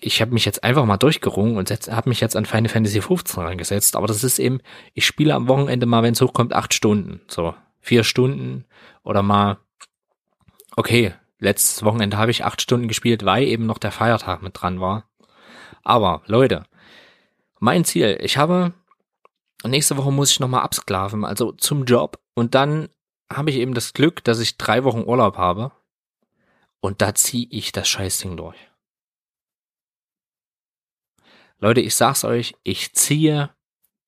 ich 0.00 0.20
habe 0.20 0.30
mich 0.30 0.44
jetzt 0.44 0.62
einfach 0.62 0.84
mal 0.84 0.96
durchgerungen 0.96 1.56
und 1.56 1.68
habe 1.68 2.08
mich 2.08 2.20
jetzt 2.20 2.36
an 2.36 2.46
Final 2.46 2.68
Fantasy 2.68 3.00
15 3.00 3.42
reingesetzt. 3.42 3.96
Aber 3.96 4.06
das 4.06 4.22
ist 4.22 4.38
eben, 4.38 4.60
ich 4.92 5.04
spiele 5.04 5.34
am 5.34 5.48
Wochenende 5.48 5.84
mal, 5.84 6.04
wenn 6.04 6.12
es 6.12 6.20
hochkommt, 6.20 6.52
acht 6.52 6.72
Stunden. 6.74 7.22
So, 7.26 7.56
vier 7.80 8.04
Stunden 8.04 8.66
oder 9.02 9.24
mal, 9.24 9.58
okay, 10.76 11.12
letztes 11.40 11.82
Wochenende 11.82 12.18
habe 12.18 12.30
ich 12.30 12.44
acht 12.44 12.62
Stunden 12.62 12.86
gespielt, 12.86 13.24
weil 13.24 13.48
eben 13.48 13.66
noch 13.66 13.78
der 13.78 13.90
Feiertag 13.90 14.42
mit 14.42 14.62
dran 14.62 14.80
war. 14.80 15.08
Aber, 15.82 16.22
Leute, 16.26 16.66
mein 17.58 17.84
Ziel, 17.84 18.16
ich 18.20 18.36
habe, 18.36 18.74
nächste 19.70 19.96
Woche 19.96 20.12
muss 20.12 20.30
ich 20.30 20.40
nochmal 20.40 20.62
absklaven, 20.62 21.24
also 21.24 21.52
zum 21.52 21.84
Job. 21.84 22.20
Und 22.34 22.54
dann 22.54 22.88
habe 23.32 23.50
ich 23.50 23.56
eben 23.56 23.74
das 23.74 23.92
Glück, 23.92 24.22
dass 24.24 24.40
ich 24.40 24.58
drei 24.58 24.84
Wochen 24.84 25.04
Urlaub 25.04 25.36
habe. 25.36 25.72
Und 26.80 27.00
da 27.00 27.14
ziehe 27.14 27.46
ich 27.50 27.72
das 27.72 27.88
Scheißding 27.88 28.36
durch. 28.36 28.58
Leute, 31.58 31.80
ich 31.80 31.94
sag's 31.94 32.24
euch, 32.24 32.54
ich 32.62 32.92
ziehe 32.92 33.50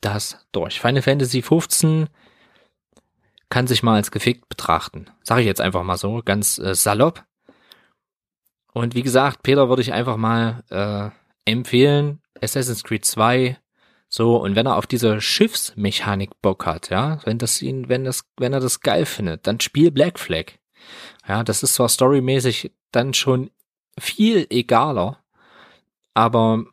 das 0.03 0.47
durch. 0.53 0.81
Final 0.81 1.01
Fantasy 1.01 1.41
15 1.41 2.09
kann 3.49 3.67
sich 3.67 3.83
mal 3.83 3.95
als 3.95 4.11
gefickt 4.11 4.49
betrachten. 4.49 5.07
Sag 5.23 5.39
ich 5.39 5.47
jetzt 5.47 5.61
einfach 5.61 5.83
mal 5.83 5.97
so, 5.97 6.21
ganz 6.25 6.59
äh, 6.59 6.75
salopp. 6.75 7.25
Und 8.73 8.95
wie 8.95 9.03
gesagt, 9.03 9.43
Peter 9.43 9.71
würde 9.71 9.81
ich 9.81 9.95
einfach 9.95 10.19
mal 10.19 10.63
äh, 10.69 11.11
empfehlen, 11.51 12.21
Assassin's 12.43 12.85
Creed 12.85 13.07
2, 13.07 13.59
so, 14.09 14.37
und 14.37 14.55
wenn 14.57 14.67
er 14.67 14.77
auf 14.77 14.87
diese 14.87 15.21
Schiffsmechanik 15.21 16.31
Bock 16.41 16.67
hat, 16.67 16.91
ja, 16.91 17.21
wenn 17.25 17.39
das 17.39 17.61
ihn, 17.61 17.89
wenn 17.89 18.05
das, 18.05 18.25
wenn 18.37 18.53
er 18.53 18.61
das 18.61 18.81
geil 18.81 19.07
findet, 19.07 19.47
dann 19.47 19.61
spiel 19.61 19.91
Black 19.91 20.19
Flag. 20.19 20.53
Ja, 21.27 21.43
das 21.43 21.63
ist 21.63 21.75
zwar 21.75 21.89
storymäßig 21.89 22.73
dann 22.93 23.15
schon 23.15 23.51
viel 23.99 24.47
egaler, 24.51 25.19
aber 26.15 26.65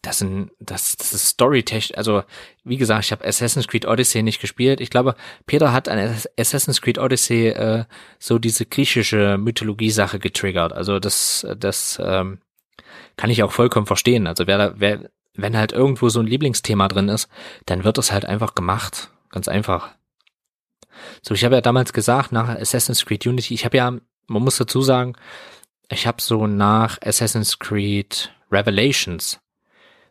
das 0.00 0.18
sind, 0.18 0.50
das, 0.58 0.96
das 0.96 1.12
ist 1.12 1.28
Storytech, 1.28 1.96
also 1.96 2.24
wie 2.64 2.76
gesagt, 2.76 3.04
ich 3.04 3.12
habe 3.12 3.24
Assassin's 3.24 3.68
Creed 3.68 3.86
Odyssey 3.86 4.22
nicht 4.22 4.40
gespielt. 4.40 4.80
Ich 4.80 4.90
glaube, 4.90 5.14
Peter 5.46 5.72
hat 5.72 5.88
an 5.88 6.16
Assassin's 6.36 6.80
Creed 6.80 6.98
Odyssey 6.98 7.48
äh, 7.48 7.84
so 8.18 8.38
diese 8.38 8.66
griechische 8.66 9.38
Mythologie-Sache 9.38 10.18
getriggert. 10.18 10.72
Also 10.72 10.98
das, 10.98 11.46
das 11.58 12.00
ähm, 12.02 12.38
kann 13.16 13.30
ich 13.30 13.42
auch 13.42 13.52
vollkommen 13.52 13.86
verstehen. 13.86 14.26
Also 14.26 14.46
wer, 14.46 14.74
wer, 14.80 15.10
wenn 15.34 15.56
halt 15.56 15.72
irgendwo 15.72 16.08
so 16.08 16.20
ein 16.20 16.26
Lieblingsthema 16.26 16.88
drin 16.88 17.08
ist, 17.08 17.28
dann 17.66 17.84
wird 17.84 17.98
das 17.98 18.12
halt 18.12 18.24
einfach 18.24 18.54
gemacht. 18.54 19.10
Ganz 19.30 19.48
einfach. 19.48 19.90
So, 21.22 21.34
ich 21.34 21.44
habe 21.44 21.54
ja 21.54 21.60
damals 21.60 21.92
gesagt, 21.92 22.32
nach 22.32 22.48
Assassin's 22.48 23.04
Creed 23.04 23.26
Unity, 23.26 23.54
ich 23.54 23.64
habe 23.64 23.76
ja, 23.76 23.90
man 23.90 24.42
muss 24.42 24.58
dazu 24.58 24.82
sagen, 24.82 25.14
ich 25.88 26.06
habe 26.06 26.20
so 26.20 26.46
nach 26.46 26.98
Assassin's 27.02 27.58
Creed 27.58 28.32
Revelations 28.50 29.40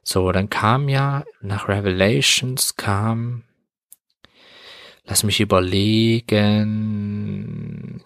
so, 0.04 0.32
dann 0.32 0.50
kam 0.50 0.90
ja 0.90 1.26
nach 1.42 1.68
Revelations 1.68 2.76
kam, 2.76 3.44
lass 5.06 5.22
mich 5.24 5.40
überlegen, 5.40 6.34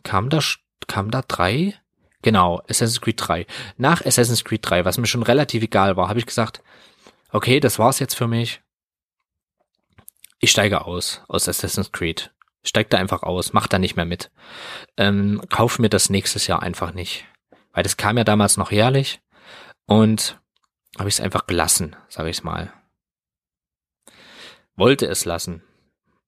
kam 0.04 0.30
da, 0.30 0.40
kam 0.88 1.10
da 1.10 1.22
drei? 1.22 1.74
Genau, 2.22 2.62
Assassin's 2.68 3.00
Creed 3.02 3.16
3. 3.18 3.46
Nach 3.78 4.04
Assassin's 4.04 4.44
Creed 4.44 4.62
3, 4.64 4.84
was 4.84 4.98
mir 4.98 5.06
schon 5.06 5.24
relativ 5.24 5.64
egal 5.64 5.96
war, 5.96 6.10
habe 6.10 6.20
ich 6.20 6.26
gesagt, 6.26 6.64
okay, 7.36 7.60
das 7.60 7.80
war's 7.80 8.00
jetzt 8.00 8.16
für 8.16 8.28
mich. 8.28 8.62
Ich 10.40 10.52
steige 10.52 10.86
aus 10.86 11.22
aus 11.28 11.50
Assassin's 11.50 11.92
Creed. 11.92 12.32
Steig 12.64 12.90
da 12.90 12.98
einfach 12.98 13.24
aus, 13.24 13.54
mach 13.54 13.68
da 13.68 13.78
nicht 13.78 13.96
mehr 13.96 14.06
mit. 14.06 14.32
Ähm, 14.98 15.42
kauf 15.50 15.78
mir 15.78 15.90
das 15.90 16.10
nächstes 16.10 16.48
Jahr 16.48 16.64
einfach 16.64 16.94
nicht. 16.94 17.26
Weil 17.74 17.84
das 17.84 17.98
kam 17.98 18.18
ja 18.18 18.24
damals 18.24 18.58
noch 18.58 18.72
jährlich. 18.72 19.20
Und 19.86 20.40
habe 20.98 21.10
ich 21.10 21.16
es 21.16 21.22
einfach 21.22 21.46
gelassen, 21.46 21.96
sage 22.08 22.30
ich 22.30 22.44
mal. 22.44 22.74
Wollte 24.78 25.06
es 25.06 25.26
lassen, 25.26 25.62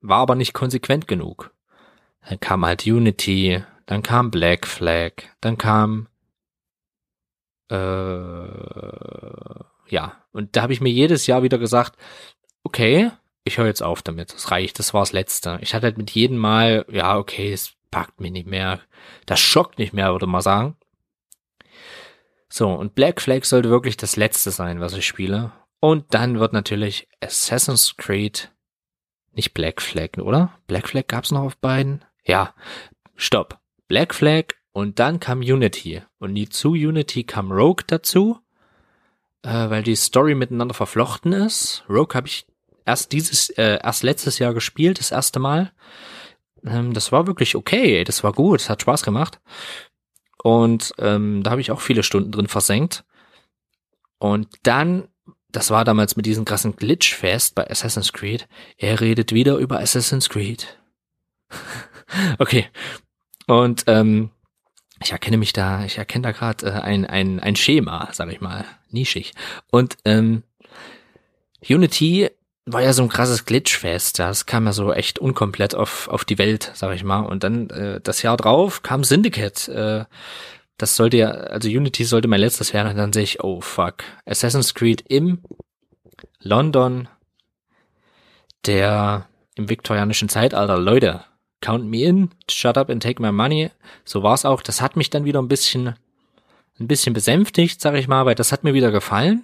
war 0.02 0.20
aber 0.20 0.36
nicht 0.36 0.54
konsequent 0.54 1.08
genug. 1.08 1.54
Dann 2.28 2.39
kam 2.39 2.65
halt 2.65 2.86
Unity, 2.86 3.63
dann 3.86 4.04
kam 4.04 4.30
Black 4.30 4.67
Flag, 4.67 5.13
dann 5.41 5.58
kam 5.58 6.08
äh, 7.70 7.78
ja, 9.89 10.23
und 10.32 10.56
da 10.56 10.63
habe 10.63 10.73
ich 10.73 10.82
mir 10.82 10.91
jedes 10.91 11.28
Jahr 11.28 11.43
wieder 11.43 11.58
gesagt, 11.58 11.97
okay, 12.63 13.12
ich 13.43 13.58
höre 13.58 13.67
jetzt 13.67 13.84
auf 13.84 14.02
damit, 14.02 14.34
das 14.34 14.52
reicht, 14.52 14.80
das 14.80 14.93
war 14.93 15.02
das 15.02 15.13
Letzte. 15.13 15.58
Ich 15.62 15.73
hatte 15.73 15.86
halt 15.86 15.97
mit 15.97 16.12
jedem 16.12 16.38
Mal, 16.38 16.86
ja, 16.89 17.17
okay, 17.17 17.52
es 17.52 17.73
packt 17.91 18.19
mich 18.19 18.32
nicht 18.32 18.47
mehr, 18.47 18.82
das 19.26 19.39
schockt 19.39 19.80
nicht 19.80 19.93
mehr, 19.93 20.12
würde 20.12 20.28
man 20.28 20.41
sagen. 20.41 20.76
So, 22.50 22.69
und 22.69 22.95
Black 22.95 23.21
Flag 23.21 23.43
sollte 23.43 23.69
wirklich 23.69 23.97
das 23.97 24.15
letzte 24.15 24.52
sein, 24.52 24.80
was 24.80 24.93
ich 24.93 25.06
spiele. 25.06 25.52
Und 25.80 26.13
dann 26.13 26.39
wird 26.39 26.54
natürlich 26.54 27.08
Assassin's 27.21 27.95
Creed 27.97 28.52
nicht 29.34 29.54
Black 29.54 29.82
Flag, 29.82 30.17
oder? 30.17 30.58
Black 30.65 30.88
Flag 30.88 31.08
gab's 31.08 31.32
noch 31.32 31.43
auf 31.43 31.58
beiden? 31.58 32.04
Ja, 32.26 32.56
stopp. 33.15 33.60
Black 33.88 34.13
Flag 34.13 34.45
und 34.71 35.00
dann 35.00 35.19
kam 35.19 35.39
Unity. 35.39 36.02
Und 36.19 36.36
die 36.36 36.50
zu 36.50 36.71
Unity 36.71 37.23
kam 37.23 37.52
Rogue 37.52 37.84
dazu, 37.88 38.39
äh, 39.48 39.70
weil 39.70 39.82
die 39.82 39.96
Story 39.96 40.36
miteinander 40.36 40.74
verflochten 40.74 41.32
ist. 41.32 41.86
Rogue 41.90 42.16
habe 42.16 42.28
ich 42.28 42.46
erst 42.86 43.14
dieses, 43.14 43.50
äh, 43.52 43.80
erst 43.82 44.04
letztes 44.04 44.40
Jahr 44.40 44.54
gespielt, 44.54 45.00
das 45.00 45.12
erste 45.12 45.40
Mal. 45.40 45.72
Ähm, 46.66 46.94
das 46.94 47.14
war 47.14 47.28
wirklich 47.28 47.56
okay, 47.56 48.04
das 48.04 48.24
war 48.24 48.34
gut, 48.34 48.70
hat 48.70 48.82
Spaß 48.82 49.04
gemacht. 49.04 49.40
Und 50.44 50.94
ähm, 51.00 51.44
da 51.44 51.52
habe 51.52 51.62
ich 51.62 51.72
auch 51.72 51.80
viele 51.80 52.04
Stunden 52.04 52.32
drin 52.32 52.48
versenkt. 52.50 53.06
Und 54.20 54.50
dann, 54.64 55.08
das 55.50 55.72
war 55.72 55.86
damals 55.86 56.18
mit 56.18 56.26
diesem 56.26 56.44
krassen 56.44 56.76
Glitch-Fest 56.76 57.56
bei 57.56 57.70
Assassin's 57.70 58.12
Creed, 58.12 58.50
er 58.78 59.00
redet 59.00 59.32
wieder 59.32 59.56
über 59.58 59.80
Assassin's 59.80 60.28
Creed. 60.28 60.78
okay. 62.38 62.66
Und 63.48 63.86
ähm, 63.88 64.30
ich 65.04 65.12
erkenne 65.12 65.38
mich 65.38 65.54
da, 65.54 65.84
ich 65.86 65.98
erkenne 65.98 66.24
da 66.24 66.32
gerade 66.32 66.68
äh, 66.68 66.72
ein, 66.72 67.06
ein, 67.06 67.40
ein 67.40 67.56
Schema, 67.56 68.10
sag 68.12 68.32
ich 68.32 68.42
mal, 68.42 68.66
nischig. 68.90 69.34
Und 69.72 69.98
ähm, 70.06 70.44
Unity 71.68 72.30
war 72.66 72.82
ja 72.82 72.94
so 72.94 73.04
ein 73.04 73.10
krasses 73.10 73.46
Glitchfest. 73.46 74.20
Das 74.20 74.46
kam 74.46 74.66
ja 74.66 74.74
so 74.74 74.92
echt 74.92 75.20
unkomplett 75.20 75.74
auf, 75.74 76.08
auf 76.10 76.26
die 76.26 76.38
Welt, 76.38 76.72
sag 76.74 76.94
ich 76.94 77.04
mal. 77.04 77.22
Und 77.22 77.44
dann 77.44 77.70
äh, 77.70 78.02
das 78.02 78.22
Jahr 78.22 78.38
drauf 78.38 78.84
kam 78.84 79.04
Syndicate. 79.04 79.68
Äh, 79.70 80.06
das 80.78 80.96
sollte 80.96 81.18
ja, 81.18 81.30
also 81.30 81.70
Unity 81.70 82.04
sollte 82.04 82.28
mein 82.28 82.42
letztes 82.42 82.74
werden. 82.74 82.90
Und 82.90 82.98
dann 82.98 83.14
sehe 83.14 83.24
ich, 83.24 83.44
oh 83.44 83.62
fuck, 83.62 84.04
Assassin's 84.26 84.74
Creed 84.74 85.02
im 85.08 85.40
London 86.40 87.08
der 88.66 89.28
im 89.56 89.70
viktorianischen 89.70 90.30
Zeitalter. 90.30 90.78
Leute, 90.78 91.24
count 91.62 91.86
me 91.86 92.04
in, 92.04 92.30
shut 92.50 92.78
up 92.78 92.89
and 92.89 93.02
take 93.02 93.22
my 93.22 93.32
money. 93.32 93.72
So 94.06 94.24
war's 94.24 94.46
auch. 94.46 94.62
Das 94.62 94.82
hat 94.82 94.96
mich 94.96 95.10
dann 95.10 95.26
wieder 95.26 95.41
ein 95.41 95.48
bisschen, 95.48 95.96
ein 96.80 96.88
bisschen 96.88 97.13
besänftigt, 97.13 97.82
sag 97.82 97.96
ich 97.96 98.08
mal, 98.08 98.26
weil 98.26 98.36
das 98.36 98.52
hat 98.52 98.63
mir 98.63 98.74
wieder 98.74 98.91
gefallen. 98.91 99.43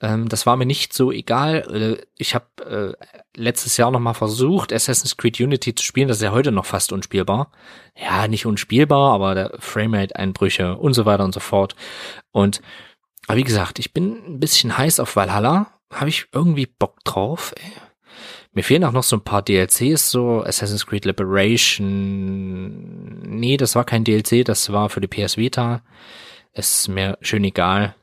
Ähm, 0.00 0.28
das 0.28 0.46
war 0.46 0.56
mir 0.56 0.66
nicht 0.66 0.92
so 0.92 1.12
egal. 1.12 1.98
Äh, 2.00 2.06
ich 2.16 2.34
habe 2.34 2.96
äh, 2.98 3.06
letztes 3.36 3.76
Jahr 3.76 3.90
noch 3.90 4.00
mal 4.00 4.14
versucht, 4.14 4.72
Assassin's 4.72 5.16
Creed 5.16 5.40
Unity 5.40 5.74
zu 5.74 5.84
spielen. 5.84 6.08
Das 6.08 6.18
ist 6.18 6.22
ja 6.22 6.32
heute 6.32 6.52
noch 6.52 6.66
fast 6.66 6.92
unspielbar. 6.92 7.50
Ja, 7.96 8.28
nicht 8.28 8.46
unspielbar, 8.46 9.14
aber 9.14 9.34
der 9.34 9.52
Framerate-Einbrüche 9.58 10.76
und 10.76 10.94
so 10.94 11.06
weiter 11.06 11.24
und 11.24 11.34
so 11.34 11.40
fort. 11.40 11.76
Und 12.32 12.60
aber 13.26 13.38
wie 13.38 13.44
gesagt, 13.44 13.78
ich 13.78 13.92
bin 13.92 14.22
ein 14.26 14.40
bisschen 14.40 14.76
heiß 14.76 15.00
auf 15.00 15.16
Valhalla. 15.16 15.68
Habe 15.92 16.08
ich 16.08 16.26
irgendwie 16.32 16.66
Bock 16.66 17.02
drauf. 17.04 17.54
Ey. 17.56 17.72
Mir 18.54 18.62
fehlen 18.62 18.84
auch 18.84 18.92
noch 18.92 19.02
so 19.02 19.16
ein 19.16 19.24
paar 19.24 19.42
DLCs, 19.42 20.10
so 20.10 20.44
Assassin's 20.44 20.86
Creed 20.86 21.04
Liberation. 21.04 23.20
Nee, 23.22 23.56
das 23.56 23.74
war 23.74 23.84
kein 23.84 24.04
DLC, 24.04 24.44
das 24.44 24.72
war 24.72 24.88
für 24.88 25.00
die 25.00 25.08
PS 25.08 25.36
Vita. 25.36 25.82
Ist 26.52 26.88
mir 26.88 27.18
schön 27.20 27.42
egal. 27.42 27.96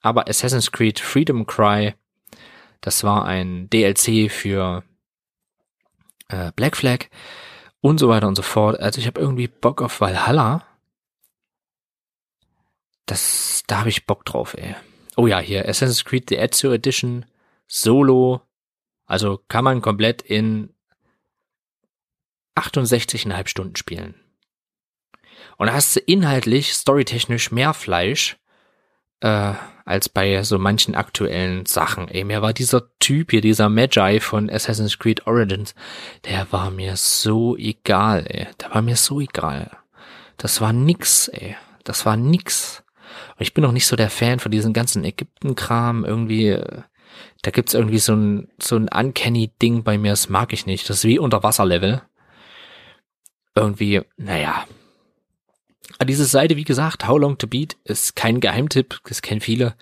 Aber 0.00 0.28
Assassin's 0.28 0.70
Creed 0.70 1.00
Freedom 1.00 1.44
Cry, 1.44 1.94
das 2.80 3.02
war 3.02 3.24
ein 3.24 3.68
DLC 3.68 4.30
für 4.30 4.84
äh, 6.28 6.52
Black 6.54 6.76
Flag 6.76 7.06
und 7.80 7.98
so 7.98 8.08
weiter 8.08 8.28
und 8.28 8.36
so 8.36 8.42
fort. 8.42 8.78
Also 8.78 9.00
ich 9.00 9.08
habe 9.08 9.20
irgendwie 9.20 9.48
Bock 9.48 9.82
auf 9.82 10.00
Valhalla. 10.00 10.64
Das, 13.06 13.64
da 13.66 13.80
habe 13.80 13.88
ich 13.88 14.06
Bock 14.06 14.24
drauf, 14.24 14.54
ey. 14.56 14.76
Oh 15.16 15.26
ja, 15.26 15.40
hier 15.40 15.68
Assassin's 15.68 16.04
Creed 16.04 16.28
The 16.28 16.36
Ezio 16.36 16.72
Edition 16.72 17.26
Solo. 17.66 18.42
Also 19.12 19.40
kann 19.48 19.64
man 19.64 19.82
komplett 19.82 20.22
in 20.22 20.70
68,5 22.58 23.46
Stunden 23.46 23.76
spielen. 23.76 24.14
Und 25.58 25.66
da 25.66 25.74
hast 25.74 25.94
du 25.94 26.00
inhaltlich, 26.00 26.72
storytechnisch 26.72 27.52
mehr 27.52 27.74
Fleisch 27.74 28.38
äh, 29.20 29.52
als 29.84 30.08
bei 30.08 30.42
so 30.44 30.58
manchen 30.58 30.94
aktuellen 30.94 31.66
Sachen. 31.66 32.08
Ey, 32.08 32.24
mir 32.24 32.40
war 32.40 32.54
dieser 32.54 32.88
Typ 33.00 33.32
hier, 33.32 33.42
dieser 33.42 33.68
Magi 33.68 34.18
von 34.18 34.48
Assassin's 34.48 34.98
Creed 34.98 35.26
Origins, 35.26 35.74
der 36.24 36.50
war 36.50 36.70
mir 36.70 36.96
so 36.96 37.54
egal, 37.58 38.24
ey. 38.26 38.46
Der 38.62 38.74
war 38.74 38.80
mir 38.80 38.96
so 38.96 39.20
egal. 39.20 39.76
Das 40.38 40.62
war 40.62 40.72
nix, 40.72 41.28
ey. 41.28 41.54
Das 41.84 42.06
war 42.06 42.16
nix. 42.16 42.82
Und 43.36 43.42
ich 43.42 43.52
bin 43.52 43.66
auch 43.66 43.72
nicht 43.72 43.86
so 43.86 43.94
der 43.94 44.08
Fan 44.08 44.38
von 44.38 44.50
diesem 44.50 44.72
ganzen 44.72 45.04
Ägypten-Kram. 45.04 46.06
Irgendwie, 46.06 46.48
äh, 46.48 46.82
da 47.42 47.50
gibt's 47.50 47.74
irgendwie 47.74 47.98
so 47.98 48.14
ein, 48.14 48.48
so 48.60 48.76
ein 48.76 48.88
Uncanny-Ding 48.88 49.82
bei 49.82 49.98
mir, 49.98 50.10
das 50.10 50.28
mag 50.28 50.52
ich 50.52 50.66
nicht. 50.66 50.88
Das 50.88 50.98
ist 50.98 51.04
wie 51.04 51.18
Unterwasserlevel. 51.18 52.02
Irgendwie, 53.54 54.02
naja, 54.16 54.64
diese 56.04 56.24
Seite, 56.24 56.56
wie 56.56 56.64
gesagt, 56.64 57.06
How 57.06 57.18
Long 57.18 57.38
to 57.38 57.46
Beat, 57.46 57.76
ist 57.84 58.16
kein 58.16 58.40
Geheimtipp, 58.40 59.00
das 59.04 59.22
kennen 59.22 59.40
viele. 59.40 59.74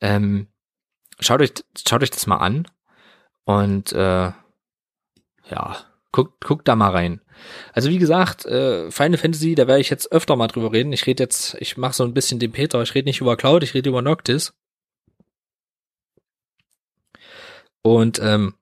Ähm, 0.00 0.48
schaut 1.20 1.40
euch, 1.40 1.52
schaut 1.86 2.02
euch 2.02 2.10
das 2.10 2.26
mal 2.26 2.38
an 2.38 2.66
und 3.44 3.92
äh, 3.92 4.32
ja, 5.50 5.76
guckt, 6.12 6.44
guckt 6.44 6.68
da 6.68 6.76
mal 6.76 6.90
rein. 6.90 7.20
Also 7.72 7.90
wie 7.90 7.98
gesagt, 7.98 8.46
äh, 8.46 8.90
Final 8.90 9.18
Fantasy, 9.18 9.54
da 9.54 9.66
werde 9.66 9.80
ich 9.80 9.90
jetzt 9.90 10.12
öfter 10.12 10.36
mal 10.36 10.46
drüber 10.46 10.72
reden. 10.72 10.92
Ich 10.92 11.06
rede 11.06 11.22
jetzt, 11.22 11.56
ich 11.60 11.76
mache 11.76 11.94
so 11.94 12.04
ein 12.04 12.14
bisschen 12.14 12.38
den 12.38 12.52
Peter, 12.52 12.80
ich 12.82 12.94
rede 12.94 13.06
nicht 13.06 13.20
über 13.20 13.36
Cloud, 13.36 13.62
ich 13.62 13.74
rede 13.74 13.90
über 13.90 14.02
Noctis. 14.02 14.54
Und 17.86 18.18
ähm, 18.22 18.54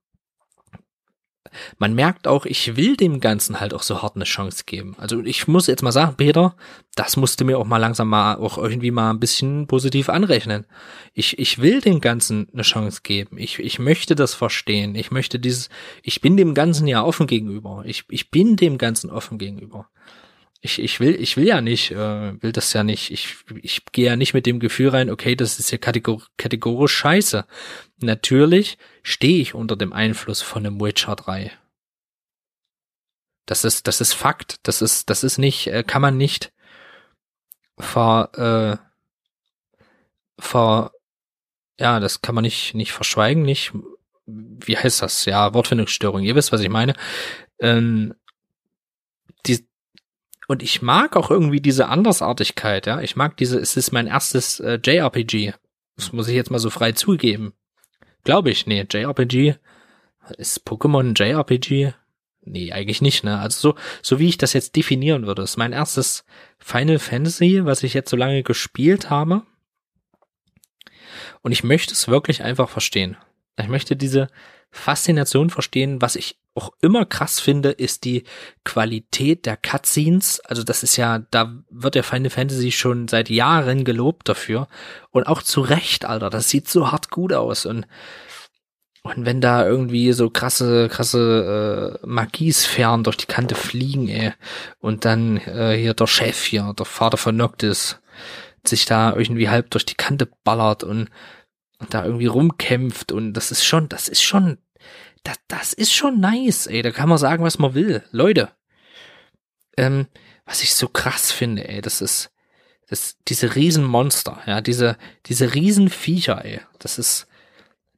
man 1.78 1.94
merkt 1.94 2.26
auch, 2.26 2.44
ich 2.44 2.76
will 2.76 2.96
dem 2.96 3.20
Ganzen 3.20 3.60
halt 3.60 3.72
auch 3.72 3.82
so 3.82 4.02
hart 4.02 4.16
eine 4.16 4.24
Chance 4.24 4.64
geben. 4.66 4.96
Also 4.98 5.22
ich 5.22 5.46
muss 5.46 5.66
jetzt 5.66 5.82
mal 5.82 5.92
sagen, 5.92 6.16
Peter, 6.16 6.56
das 6.96 7.16
musste 7.16 7.44
mir 7.44 7.58
auch 7.58 7.66
mal 7.66 7.78
langsam 7.78 8.08
mal 8.08 8.36
auch 8.36 8.58
irgendwie 8.58 8.90
mal 8.90 9.10
ein 9.10 9.20
bisschen 9.20 9.66
positiv 9.66 10.08
anrechnen. 10.08 10.66
Ich, 11.12 11.38
ich 11.38 11.60
will 11.60 11.80
dem 11.80 12.00
Ganzen 12.00 12.48
eine 12.52 12.62
Chance 12.62 13.00
geben. 13.02 13.38
Ich, 13.38 13.58
ich 13.58 13.78
möchte 13.78 14.14
das 14.14 14.34
verstehen. 14.34 14.94
Ich 14.96 15.10
möchte 15.10 15.38
dieses, 15.38 15.68
ich 16.02 16.20
bin 16.20 16.36
dem 16.36 16.54
Ganzen 16.54 16.88
ja 16.88 17.04
offen 17.04 17.26
gegenüber. 17.26 17.84
Ich, 17.86 18.04
ich 18.08 18.30
bin 18.30 18.56
dem 18.56 18.76
Ganzen 18.78 19.10
offen 19.10 19.38
gegenüber. 19.38 19.88
Ich, 20.64 20.80
ich 20.80 21.00
will, 21.00 21.16
ich 21.20 21.36
will 21.36 21.46
ja 21.46 21.60
nicht, 21.60 21.90
äh, 21.90 22.40
will 22.40 22.52
das 22.52 22.72
ja 22.72 22.84
nicht, 22.84 23.10
ich, 23.10 23.36
ich 23.62 23.84
gehe 23.90 24.06
ja 24.06 24.16
nicht 24.16 24.32
mit 24.32 24.46
dem 24.46 24.60
Gefühl 24.60 24.90
rein, 24.90 25.10
okay, 25.10 25.34
das 25.34 25.58
ist 25.58 25.72
ja 25.72 25.78
kategor 25.78 26.22
kategorisch 26.36 26.94
scheiße. 26.94 27.44
Natürlich 28.00 28.78
stehe 29.02 29.40
ich 29.40 29.54
unter 29.54 29.76
dem 29.76 29.92
Einfluss 29.92 30.42
von 30.42 30.64
einem 30.64 30.80
Witcher 30.80 31.16
3. 31.16 31.52
Das 33.46 33.64
ist, 33.64 33.86
das 33.88 34.00
ist 34.00 34.12
Fakt. 34.14 34.66
Das 34.66 34.82
ist, 34.82 35.10
das 35.10 35.24
ist 35.24 35.38
nicht, 35.38 35.66
äh, 35.66 35.82
kann 35.82 36.02
man 36.02 36.16
nicht 36.16 36.52
ver, 37.78 38.78
äh, 40.38 40.42
ver, 40.42 40.92
ja, 41.78 42.00
das 42.00 42.22
kann 42.22 42.34
man 42.34 42.42
nicht, 42.42 42.74
nicht 42.74 42.92
verschweigen, 42.92 43.42
nicht, 43.42 43.72
wie 44.26 44.76
heißt 44.76 45.02
das? 45.02 45.24
Ja, 45.24 45.52
Wortfindungsstörung. 45.54 46.22
Ihr 46.22 46.36
wisst, 46.36 46.52
was 46.52 46.60
ich 46.60 46.68
meine. 46.68 46.94
Ähm, 47.58 48.14
die, 49.46 49.66
und 50.46 50.62
ich 50.62 50.82
mag 50.82 51.16
auch 51.16 51.30
irgendwie 51.30 51.60
diese 51.60 51.88
Andersartigkeit, 51.88 52.86
ja. 52.86 53.00
Ich 53.00 53.16
mag 53.16 53.36
diese, 53.36 53.58
es 53.58 53.76
ist 53.76 53.92
mein 53.92 54.06
erstes 54.06 54.60
äh, 54.60 54.78
JRPG. 54.82 55.54
Das 55.96 56.12
muss 56.12 56.28
ich 56.28 56.34
jetzt 56.34 56.50
mal 56.50 56.58
so 56.58 56.70
frei 56.70 56.92
zugeben. 56.92 57.52
Glaube 58.24 58.50
ich, 58.50 58.66
nee, 58.66 58.86
JRPG. 58.88 59.56
Ist 60.38 60.66
Pokémon 60.66 61.14
JRPG? 61.18 61.94
Nee, 62.44 62.72
eigentlich 62.72 63.02
nicht, 63.02 63.24
ne? 63.24 63.38
Also 63.38 63.70
so, 63.70 63.78
so 64.02 64.18
wie 64.18 64.28
ich 64.28 64.38
das 64.38 64.52
jetzt 64.52 64.74
definieren 64.76 65.26
würde. 65.26 65.42
Ist 65.42 65.56
mein 65.56 65.72
erstes 65.72 66.24
Final 66.58 66.98
Fantasy, 66.98 67.64
was 67.64 67.82
ich 67.82 67.94
jetzt 67.94 68.10
so 68.10 68.16
lange 68.16 68.42
gespielt 68.42 69.10
habe. 69.10 69.42
Und 71.42 71.52
ich 71.52 71.64
möchte 71.64 71.92
es 71.92 72.08
wirklich 72.08 72.42
einfach 72.42 72.68
verstehen. 72.68 73.16
Ich 73.56 73.68
möchte 73.68 73.96
diese 73.96 74.28
Faszination 74.70 75.50
verstehen. 75.50 76.00
Was 76.00 76.16
ich 76.16 76.38
auch 76.54 76.72
immer 76.80 77.06
krass 77.06 77.40
finde, 77.40 77.70
ist 77.70 78.04
die 78.04 78.24
Qualität 78.64 79.46
der 79.46 79.56
Cutscenes. 79.56 80.40
Also 80.40 80.62
das 80.62 80.82
ist 80.82 80.96
ja, 80.96 81.20
da 81.30 81.54
wird 81.70 81.94
der 81.94 82.04
Final 82.04 82.30
Fantasy 82.30 82.72
schon 82.72 83.08
seit 83.08 83.30
Jahren 83.30 83.84
gelobt 83.84 84.28
dafür. 84.28 84.68
Und 85.10 85.26
auch 85.26 85.42
zu 85.42 85.60
Recht, 85.60 86.04
Alter. 86.04 86.30
Das 86.30 86.48
sieht 86.48 86.68
so 86.68 86.90
hart 86.90 87.10
gut 87.10 87.32
aus. 87.32 87.66
Und, 87.66 87.86
und 89.02 89.24
wenn 89.24 89.40
da 89.40 89.66
irgendwie 89.66 90.12
so 90.12 90.30
krasse, 90.30 90.88
krasse 90.88 92.00
äh, 92.02 92.06
Magiesphären 92.06 93.04
durch 93.04 93.16
die 93.16 93.26
Kante 93.26 93.54
fliegen, 93.54 94.08
ey. 94.08 94.32
Und 94.78 95.04
dann 95.04 95.38
äh, 95.38 95.76
hier 95.76 95.94
der 95.94 96.06
Chef 96.06 96.42
hier, 96.44 96.74
der 96.78 96.86
Vater 96.86 97.16
von 97.16 97.36
Noctis, 97.36 97.98
sich 98.64 98.84
da 98.84 99.14
irgendwie 99.14 99.48
halb 99.48 99.70
durch 99.70 99.84
die 99.86 99.96
Kante 99.96 100.28
ballert 100.44 100.84
und, 100.84 101.00
und 101.00 101.10
da 101.90 102.04
irgendwie 102.04 102.26
rumkämpft. 102.26 103.12
Und 103.12 103.34
das 103.34 103.50
ist 103.50 103.64
schon, 103.64 103.88
das 103.88 104.08
ist 104.08 104.22
schon 104.22 104.58
das, 105.24 105.36
das 105.48 105.72
ist 105.72 105.92
schon 105.92 106.20
nice, 106.20 106.66
ey. 106.66 106.82
Da 106.82 106.90
kann 106.90 107.08
man 107.08 107.18
sagen, 107.18 107.44
was 107.44 107.58
man 107.58 107.74
will. 107.74 108.02
Leute. 108.10 108.50
Ähm, 109.76 110.06
was 110.44 110.62
ich 110.62 110.74
so 110.74 110.88
krass 110.88 111.30
finde, 111.32 111.68
ey, 111.68 111.80
das 111.80 112.00
ist, 112.00 112.30
das, 112.88 113.16
diese 113.28 113.54
Riesenmonster, 113.54 114.42
ja, 114.46 114.60
diese, 114.60 114.98
diese 115.26 115.54
Riesenviecher, 115.54 116.44
ey. 116.44 116.60
Das 116.78 116.98
ist, 116.98 117.26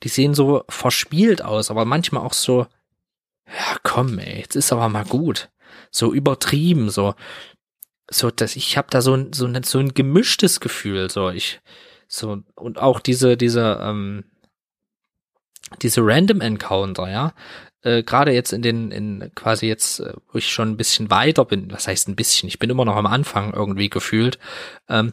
die 0.03 0.09
sehen 0.09 0.35
so 0.35 0.65
verspielt 0.69 1.43
aus, 1.43 1.71
aber 1.71 1.85
manchmal 1.85 2.25
auch 2.25 2.35
so, 2.35 2.67
ja, 3.47 3.77
komm, 3.83 4.19
ey, 4.19 4.41
jetzt 4.41 4.57
ist 4.57 4.73
aber 4.73 4.89
mal 4.89 5.05
gut. 5.05 5.51
So 5.91 6.13
übertrieben, 6.13 6.91
so, 6.91 7.15
so, 8.11 8.31
dass 8.31 8.57
ich 8.57 8.77
habe 8.77 8.89
da 8.91 9.01
so 9.01 9.15
ein, 9.15 9.33
so 9.33 9.47
ein, 9.47 9.63
so 9.63 9.79
ein 9.79 9.95
gemischtes 9.95 10.61
Gefühl, 10.61 11.11
so, 11.11 11.31
ich, 11.31 11.61
so, 12.09 12.43
und 12.55 12.79
auch 12.79 13.01
diese, 13.01 13.37
diese, 13.37 13.79
ähm, 13.83 14.25
diese 15.83 16.03
Random 16.03 16.41
Encounter, 16.41 17.11
ja, 17.11 17.35
äh, 17.83 18.03
gerade 18.03 18.33
jetzt 18.33 18.53
in 18.53 18.63
den, 18.63 18.91
in 18.91 19.31
quasi 19.35 19.67
jetzt, 19.67 20.01
äh, 20.01 20.15
wo 20.33 20.39
ich 20.39 20.51
schon 20.51 20.71
ein 20.71 20.77
bisschen 20.77 21.11
weiter 21.11 21.45
bin, 21.45 21.71
was 21.71 21.87
heißt 21.87 22.09
ein 22.09 22.17
bisschen, 22.17 22.49
ich 22.49 22.59
bin 22.59 22.71
immer 22.71 22.85
noch 22.85 22.97
am 22.97 23.07
Anfang 23.07 23.53
irgendwie 23.53 23.91
gefühlt, 23.91 24.39
ähm, 24.89 25.13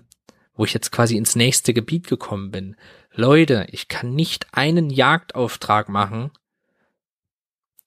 wo 0.55 0.65
ich 0.65 0.73
jetzt 0.73 0.91
quasi 0.91 1.17
ins 1.17 1.35
nächste 1.35 1.73
Gebiet 1.73 2.07
gekommen 2.07 2.51
bin. 2.51 2.75
Leute, 3.13 3.67
ich 3.71 3.87
kann 3.87 4.13
nicht 4.15 4.47
einen 4.53 4.89
Jagdauftrag 4.89 5.89
machen, 5.89 6.31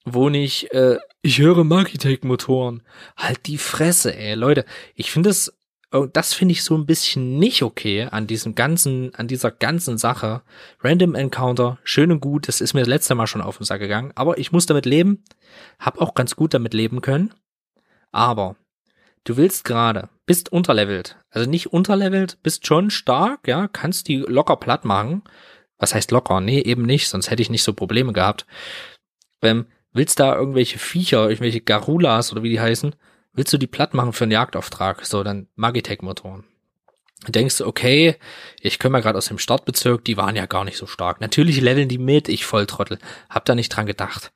wo 0.05 0.29
nicht, 0.29 0.71
äh, 0.71 0.99
ich 1.21 1.39
höre 1.39 1.63
Magitech-Motoren. 1.63 2.83
Halt 3.17 3.47
die 3.47 3.57
Fresse, 3.57 4.15
ey, 4.15 4.35
Leute. 4.35 4.65
Ich 4.93 5.11
finde 5.11 5.31
es 5.31 5.51
Oh, 5.95 6.07
das 6.11 6.33
finde 6.33 6.51
ich 6.51 6.63
so 6.65 6.75
ein 6.75 6.85
bisschen 6.85 7.39
nicht 7.39 7.63
okay 7.63 8.09
an 8.11 8.27
diesem 8.27 8.53
ganzen, 8.53 9.15
an 9.15 9.29
dieser 9.29 9.49
ganzen 9.49 9.97
Sache. 9.97 10.41
Random 10.81 11.15
Encounter, 11.15 11.77
schön 11.85 12.11
und 12.11 12.19
gut, 12.19 12.49
das 12.49 12.59
ist 12.59 12.73
mir 12.73 12.81
das 12.81 12.89
letzte 12.89 13.15
Mal 13.15 13.27
schon 13.27 13.41
auf 13.41 13.59
den 13.59 13.63
Sack 13.63 13.79
gegangen, 13.79 14.11
aber 14.13 14.37
ich 14.37 14.51
muss 14.51 14.65
damit 14.65 14.85
leben, 14.85 15.23
hab 15.79 16.01
auch 16.01 16.13
ganz 16.13 16.35
gut 16.35 16.53
damit 16.53 16.73
leben 16.73 16.99
können. 16.99 17.33
Aber 18.11 18.57
du 19.23 19.37
willst 19.37 19.63
gerade, 19.63 20.09
bist 20.25 20.51
unterlevelt, 20.51 21.17
also 21.29 21.49
nicht 21.49 21.71
unterlevelt, 21.71 22.39
bist 22.43 22.67
schon 22.67 22.89
stark, 22.89 23.47
ja, 23.47 23.69
kannst 23.69 24.09
die 24.09 24.17
locker 24.17 24.57
platt 24.57 24.83
machen. 24.83 25.23
Was 25.77 25.95
heißt 25.95 26.11
locker? 26.11 26.41
Nee, 26.41 26.59
eben 26.59 26.81
nicht, 26.81 27.07
sonst 27.07 27.29
hätte 27.29 27.41
ich 27.41 27.49
nicht 27.49 27.63
so 27.63 27.71
Probleme 27.71 28.11
gehabt. 28.11 28.45
Ähm, 29.41 29.67
willst 29.93 30.19
da 30.19 30.35
irgendwelche 30.35 30.77
Viecher, 30.77 31.29
irgendwelche 31.29 31.61
Garulas 31.61 32.33
oder 32.33 32.43
wie 32.43 32.49
die 32.49 32.59
heißen, 32.59 32.95
willst 33.35 33.53
du 33.53 33.57
die 33.57 33.67
platt 33.67 33.93
machen 33.93 34.13
für 34.13 34.25
einen 34.25 34.31
Jagdauftrag? 34.31 35.05
So, 35.05 35.23
dann 35.23 35.47
Magitech-Motoren. 35.55 36.43
Denkst 37.27 37.57
du, 37.57 37.67
okay, 37.67 38.17
ich 38.59 38.79
komme 38.79 38.97
ja 38.97 39.01
gerade 39.01 39.17
aus 39.17 39.27
dem 39.27 39.37
Startbezirk, 39.37 40.03
die 40.05 40.17
waren 40.17 40.35
ja 40.35 40.45
gar 40.45 40.63
nicht 40.63 40.77
so 40.77 40.85
stark. 40.85 41.21
Natürlich 41.21 41.61
leveln 41.61 41.89
die 41.89 41.97
mit, 41.97 42.29
ich 42.29 42.45
Volltrottel. 42.45 42.99
Hab 43.29 43.45
da 43.45 43.55
nicht 43.55 43.69
dran 43.69 43.85
gedacht. 43.85 44.31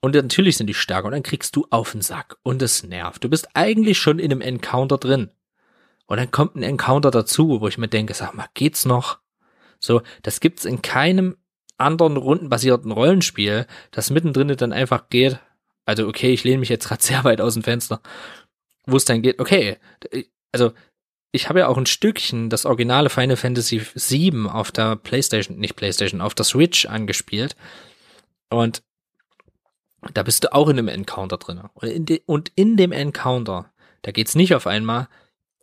Und 0.00 0.14
natürlich 0.14 0.58
sind 0.58 0.66
die 0.66 0.74
stärker 0.74 1.06
und 1.06 1.12
dann 1.12 1.22
kriegst 1.22 1.56
du 1.56 1.66
auf 1.70 1.92
den 1.92 2.02
Sack 2.02 2.36
und 2.42 2.60
es 2.60 2.82
nervt. 2.82 3.24
Du 3.24 3.30
bist 3.30 3.48
eigentlich 3.54 3.98
schon 3.98 4.18
in 4.18 4.32
einem 4.32 4.42
Encounter 4.42 4.98
drin. 4.98 5.30
Und 6.06 6.18
dann 6.18 6.30
kommt 6.30 6.56
ein 6.56 6.62
Encounter 6.62 7.10
dazu, 7.10 7.60
wo 7.60 7.68
ich 7.68 7.78
mir 7.78 7.88
denke, 7.88 8.12
sag 8.12 8.34
mal, 8.34 8.48
geht's 8.52 8.84
noch? 8.84 9.20
So, 9.78 10.02
das 10.22 10.40
gibt's 10.40 10.66
in 10.66 10.82
keinem 10.82 11.36
anderen 11.78 12.16
rundenbasierten 12.16 12.92
Rollenspiel, 12.92 13.66
das 13.90 14.10
mittendrin 14.10 14.48
dann 14.48 14.72
einfach 14.72 15.08
geht, 15.08 15.38
also 15.86 16.06
okay, 16.06 16.32
ich 16.32 16.44
lehne 16.44 16.58
mich 16.58 16.68
jetzt 16.68 16.88
gerade 16.88 17.02
sehr 17.02 17.24
weit 17.24 17.40
aus 17.40 17.54
dem 17.54 17.62
Fenster, 17.62 18.00
wo 18.86 18.96
es 18.96 19.04
dann 19.04 19.22
geht, 19.22 19.38
okay, 19.38 19.78
also 20.52 20.72
ich 21.32 21.48
habe 21.48 21.60
ja 21.60 21.68
auch 21.68 21.76
ein 21.76 21.86
Stückchen 21.86 22.48
das 22.48 22.64
originale 22.64 23.10
Final 23.10 23.36
Fantasy 23.36 23.80
VII 23.94 24.46
auf 24.48 24.70
der 24.70 24.96
PlayStation, 24.96 25.58
nicht 25.58 25.74
PlayStation, 25.74 26.20
auf 26.20 26.34
der 26.34 26.44
Switch 26.44 26.86
angespielt 26.86 27.56
und 28.50 28.82
da 30.12 30.22
bist 30.22 30.44
du 30.44 30.52
auch 30.52 30.68
in 30.68 30.78
einem 30.78 30.88
Encounter 30.88 31.38
drin. 31.38 31.62
Und 31.72 31.88
in, 31.88 32.04
de, 32.04 32.22
und 32.26 32.52
in 32.56 32.76
dem 32.76 32.92
Encounter, 32.92 33.72
da 34.02 34.12
geht's 34.12 34.34
nicht 34.34 34.54
auf 34.54 34.66
einmal, 34.66 35.08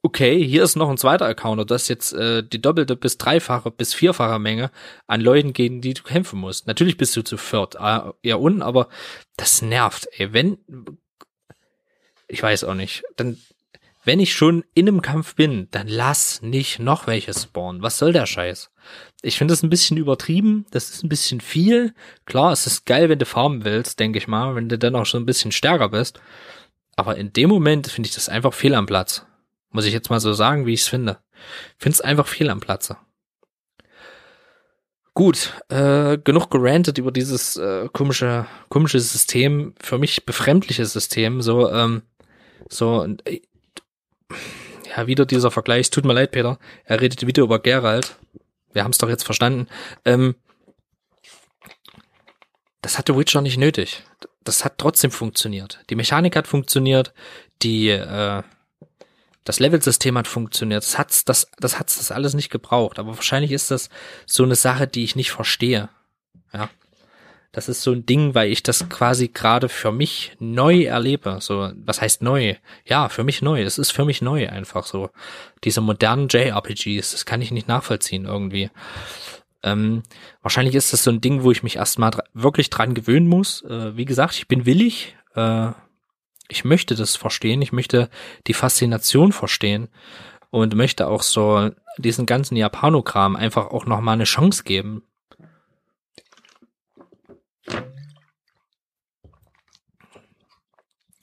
okay, 0.04 0.44
hier 0.44 0.64
ist 0.64 0.76
noch 0.76 0.90
ein 0.90 0.98
zweiter 0.98 1.30
Encounter, 1.30 1.66
das 1.66 1.84
ist 1.84 1.90
jetzt 1.90 2.14
äh, 2.14 2.44
die 2.44 2.62
doppelte 2.62 2.96
bis 2.96 3.18
dreifache 3.18 3.72
bis 3.72 3.94
vierfache 3.94 4.40
Menge 4.40 4.72
an 5.08 5.22
Leuten, 5.22 5.54
gegen 5.54 5.82
die 5.82 5.94
du 5.94 6.04
kämpfen 6.04 6.40
musst. 6.40 6.68
Natürlich 6.68 6.98
bist 6.98 7.16
du 7.16 7.24
zu 7.24 7.38
viert, 7.38 7.76
äh, 7.76 8.00
eher 8.24 8.40
unten, 8.40 8.62
aber 8.62 8.90
das 9.38 9.62
nervt. 9.62 10.08
Ey, 10.18 10.34
wenn, 10.34 10.58
ich 12.28 12.42
weiß 12.42 12.64
auch 12.64 12.76
nicht, 12.76 13.04
dann 13.16 13.38
wenn 14.04 14.20
ich 14.20 14.34
schon 14.34 14.64
in 14.74 14.88
einem 14.88 15.04
Kampf 15.04 15.36
bin, 15.36 15.68
dann 15.70 15.88
lass 15.88 16.42
nicht 16.42 16.80
noch 16.80 17.06
welche 17.06 17.34
spawnen. 17.34 17.84
Was 17.84 18.00
soll 18.00 18.14
der 18.14 18.26
Scheiß? 18.26 18.72
Ich 19.22 19.38
finde 19.38 19.52
das 19.52 19.62
ein 19.62 19.70
bisschen 19.70 19.98
übertrieben, 19.98 20.66
das 20.72 20.90
ist 20.90 21.04
ein 21.04 21.10
bisschen 21.10 21.40
viel. 21.40 21.94
Klar, 22.26 22.52
es 22.52 22.66
ist 22.66 22.88
geil, 22.88 23.10
wenn 23.10 23.20
du 23.20 23.26
farmen 23.26 23.64
willst, 23.64 24.00
denke 24.00 24.18
ich 24.18 24.28
mal, 24.28 24.56
wenn 24.56 24.70
du 24.70 24.80
dann 24.80 24.96
auch 24.96 25.06
schon 25.06 25.22
ein 25.22 25.28
bisschen 25.28 25.52
stärker 25.52 25.90
bist. 25.90 26.20
Aber 26.96 27.16
in 27.16 27.32
dem 27.32 27.50
Moment 27.50 27.88
finde 27.88 28.08
ich 28.08 28.16
das 28.16 28.28
einfach 28.28 28.54
fehl 28.54 28.74
am 28.74 28.88
Platz. 28.88 29.26
Muss 29.72 29.86
ich 29.86 29.94
jetzt 29.94 30.10
mal 30.10 30.20
so 30.20 30.34
sagen, 30.34 30.66
wie 30.66 30.74
ich 30.74 30.82
es 30.82 30.88
finde. 30.88 31.20
Es 31.80 32.02
einfach 32.02 32.28
fehl 32.28 32.50
am 32.50 32.60
Platze. 32.60 32.98
Gut, 35.14 35.54
äh, 35.68 36.18
genug 36.18 36.50
gerantet 36.50 36.98
über 36.98 37.12
dieses 37.12 37.58
äh, 37.58 37.90
komische, 37.92 38.46
komische 38.70 39.00
System, 39.00 39.76
für 39.82 39.98
mich 39.98 40.26
befremdliche 40.26 40.86
System. 40.86 41.42
So, 41.42 41.70
ähm, 41.70 42.04
so, 42.70 43.06
äh, 43.26 43.42
ja, 44.96 45.08
wieder 45.08 45.26
dieser 45.26 45.52
Vergleich. 45.52 45.90
Tut 45.90 46.06
mir 46.06 46.14
leid, 46.14 46.32
Peter. 46.32 46.60
Er 46.86 47.02
redet 47.02 47.26
wieder 47.28 47.44
über 47.44 47.60
Gerald. 47.60 48.16
Wir 48.72 48.84
haben 48.84 48.92
es 48.92 48.98
doch 49.00 49.10
jetzt 49.10 49.24
verstanden. 49.24 49.68
Ähm, 50.06 50.36
das 52.82 52.98
hatte 52.98 53.18
Witcher 53.18 53.42
nicht 53.42 53.58
nötig. 53.58 54.04
Das 54.44 54.66
hat 54.66 54.78
trotzdem 54.78 55.12
funktioniert. 55.12 55.82
Die 55.90 55.96
Mechanik 55.96 56.36
hat 56.36 56.48
funktioniert. 56.48 57.14
Die, 57.62 57.90
äh, 57.90 58.44
das 59.44 59.60
Level-System 59.60 60.18
hat 60.18 60.28
funktioniert. 60.28 60.84
Das 60.84 60.98
hat's, 60.98 61.26
das, 61.26 61.48
das 61.60 61.80
hat's 61.80 61.98
das 61.98 62.12
alles 62.12 62.34
nicht 62.34 62.50
gebraucht. 62.50 63.00
Aber 63.00 63.16
wahrscheinlich 63.16 63.52
ist 63.52 63.72
das 63.72 63.90
so 64.26 64.44
eine 64.44 64.56
Sache, 64.56 64.88
die 64.88 65.04
ich 65.04 65.16
nicht 65.16 65.32
verstehe. 65.32 65.90
Ja. 66.54 66.70
Das 67.52 67.68
ist 67.68 67.82
so 67.82 67.92
ein 67.92 68.06
Ding, 68.06 68.34
weil 68.34 68.50
ich 68.50 68.64
das 68.64 68.88
quasi 68.88 69.28
gerade 69.28 69.68
für 69.68 69.92
mich 69.92 70.32
neu 70.40 70.84
erlebe. 70.84 71.40
So, 71.42 71.72
was 71.76 72.02
heißt 72.02 72.22
neu? 72.22 72.56
Ja, 72.86 73.10
für 73.10 73.26
mich 73.26 73.42
neu. 73.42 73.62
Es 73.62 73.78
ist 73.78 73.92
für 73.92 74.06
mich 74.06 74.22
neu 74.22 74.48
einfach 74.48 74.86
so. 74.86 75.10
Diese 75.66 75.82
modernen 75.82 76.30
JRPGs, 76.30 77.12
das 77.12 77.26
kann 77.26 77.42
ich 77.42 77.52
nicht 77.52 77.68
nachvollziehen 77.68 78.26
irgendwie. 78.26 78.70
Ähm, 79.64 80.04
wahrscheinlich 80.42 80.76
ist 80.76 80.94
das 80.94 81.04
so 81.04 81.12
ein 81.12 81.20
Ding, 81.20 81.44
wo 81.44 81.52
ich 81.52 81.62
mich 81.62 81.76
erstmal 81.76 82.12
dr 82.12 82.24
wirklich 82.34 82.70
dran 82.70 82.94
gewöhnen 82.94 83.28
muss. 83.28 83.64
Äh, 83.64 83.98
wie 83.98 84.06
gesagt, 84.06 84.36
ich 84.36 84.48
bin 84.48 84.66
willig. 84.66 85.18
Äh, 85.36 85.72
ich 86.52 86.66
möchte 86.66 86.96
das 86.96 87.16
verstehen. 87.16 87.62
Ich 87.62 87.72
möchte 87.72 88.10
die 88.48 88.54
Faszination 88.54 89.32
verstehen 89.32 89.88
und 90.50 90.76
möchte 90.76 91.08
auch 91.08 91.24
so 91.24 91.72
diesen 91.98 92.26
ganzen 92.26 92.58
Japanokram 92.58 93.36
einfach 93.36 93.68
auch 93.68 93.86
nochmal 93.86 94.16
eine 94.16 94.26
Chance 94.26 94.64
geben. 94.64 95.04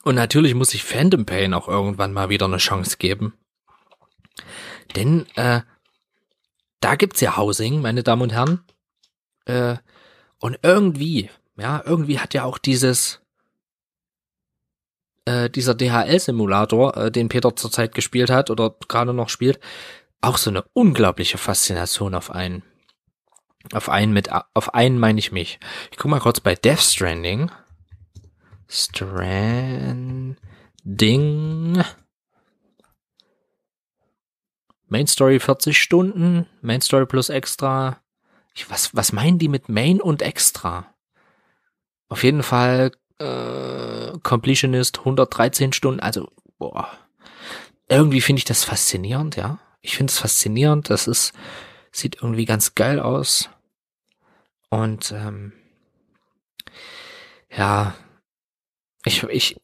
Und 0.03 0.14
natürlich 0.14 0.55
muss 0.55 0.72
ich 0.72 0.83
Phantom 0.83 1.26
Pain 1.26 1.53
auch 1.53 1.68
irgendwann 1.68 2.14
mal 2.14 2.31
wieder 2.31 2.47
eine 2.47 2.57
Chance 2.57 2.97
geben. 2.97 3.35
Denn 4.97 5.26
äh, 5.37 5.61
da 6.81 6.95
gibt's 6.95 7.20
ja 7.20 7.37
Housing, 7.37 7.83
meine 7.83 8.03
Damen 8.03 8.22
und 8.22 8.33
Herren. 8.33 8.64
Äh, 9.45 9.76
und 10.39 10.59
irgendwie, 10.62 11.29
ja, 11.57 11.83
irgendwie 11.85 12.18
hat 12.18 12.33
ja 12.33 12.45
auch 12.45 12.57
dieses 12.57 13.20
äh, 15.29 15.51
dieser 15.51 15.74
DHL-Simulator, 15.74 16.97
äh, 16.97 17.11
den 17.11 17.29
Peter 17.29 17.55
zurzeit 17.55 17.95
gespielt 17.95 18.31
hat 18.31 18.49
oder 18.51 18.74
gerade 18.89 19.12
noch 19.12 19.29
spielt, 19.29 19.61
auch 20.22 20.39
so 20.39 20.49
eine 20.51 20.64
unglaubliche 20.72 21.37
Faszination 21.39 22.14
auf 22.14 22.31
einen. 22.31 22.62
Auf 23.72 23.91
einen 23.91 24.12
mit, 24.12 24.31
auf 24.33 24.74
einen 24.74 24.99
meine 24.99 25.18
ich 25.18 25.31
mich. 25.31 25.61
Ich 25.91 25.99
guck 25.99 26.11
mal 26.11 26.20
kurz 26.20 26.41
bei 26.41 26.55
Death 26.55 26.81
Stranding. 26.81 27.51
Stranding. 28.68 30.35
Main 34.87 35.07
Story 35.07 35.39
40 35.39 35.76
Stunden, 35.76 36.47
Main 36.62 36.81
Story 36.81 37.05
plus 37.05 37.29
extra. 37.29 38.01
Ich, 38.55 38.70
was, 38.70 38.97
was 38.97 39.12
meinen 39.12 39.39
die 39.39 39.49
mit 39.49 39.68
Main 39.68 40.01
und 40.01 40.22
extra? 40.22 40.87
Auf 42.09 42.24
jeden 42.24 42.43
Fall 42.43 42.93
äh, 43.18 44.18
Completionist 44.22 45.00
113 45.00 45.72
Stunden, 45.72 46.00
also 46.00 46.28
boah. 46.58 46.88
Irgendwie 47.88 48.20
finde 48.20 48.40
ich 48.40 48.44
das 48.44 48.64
faszinierend, 48.64 49.36
ja. 49.36 49.58
Ich 49.80 49.96
finde 49.96 50.10
es 50.10 50.18
faszinierend, 50.18 50.90
das 50.90 51.06
ist, 51.06 51.32
sieht 51.90 52.16
irgendwie 52.16 52.44
ganz 52.44 52.74
geil 52.74 53.00
aus. 53.00 53.48
Und 54.70 55.12
ähm, 55.12 55.52
ja, 57.50 57.94
ich, 59.04 59.22
ich, 59.24 59.56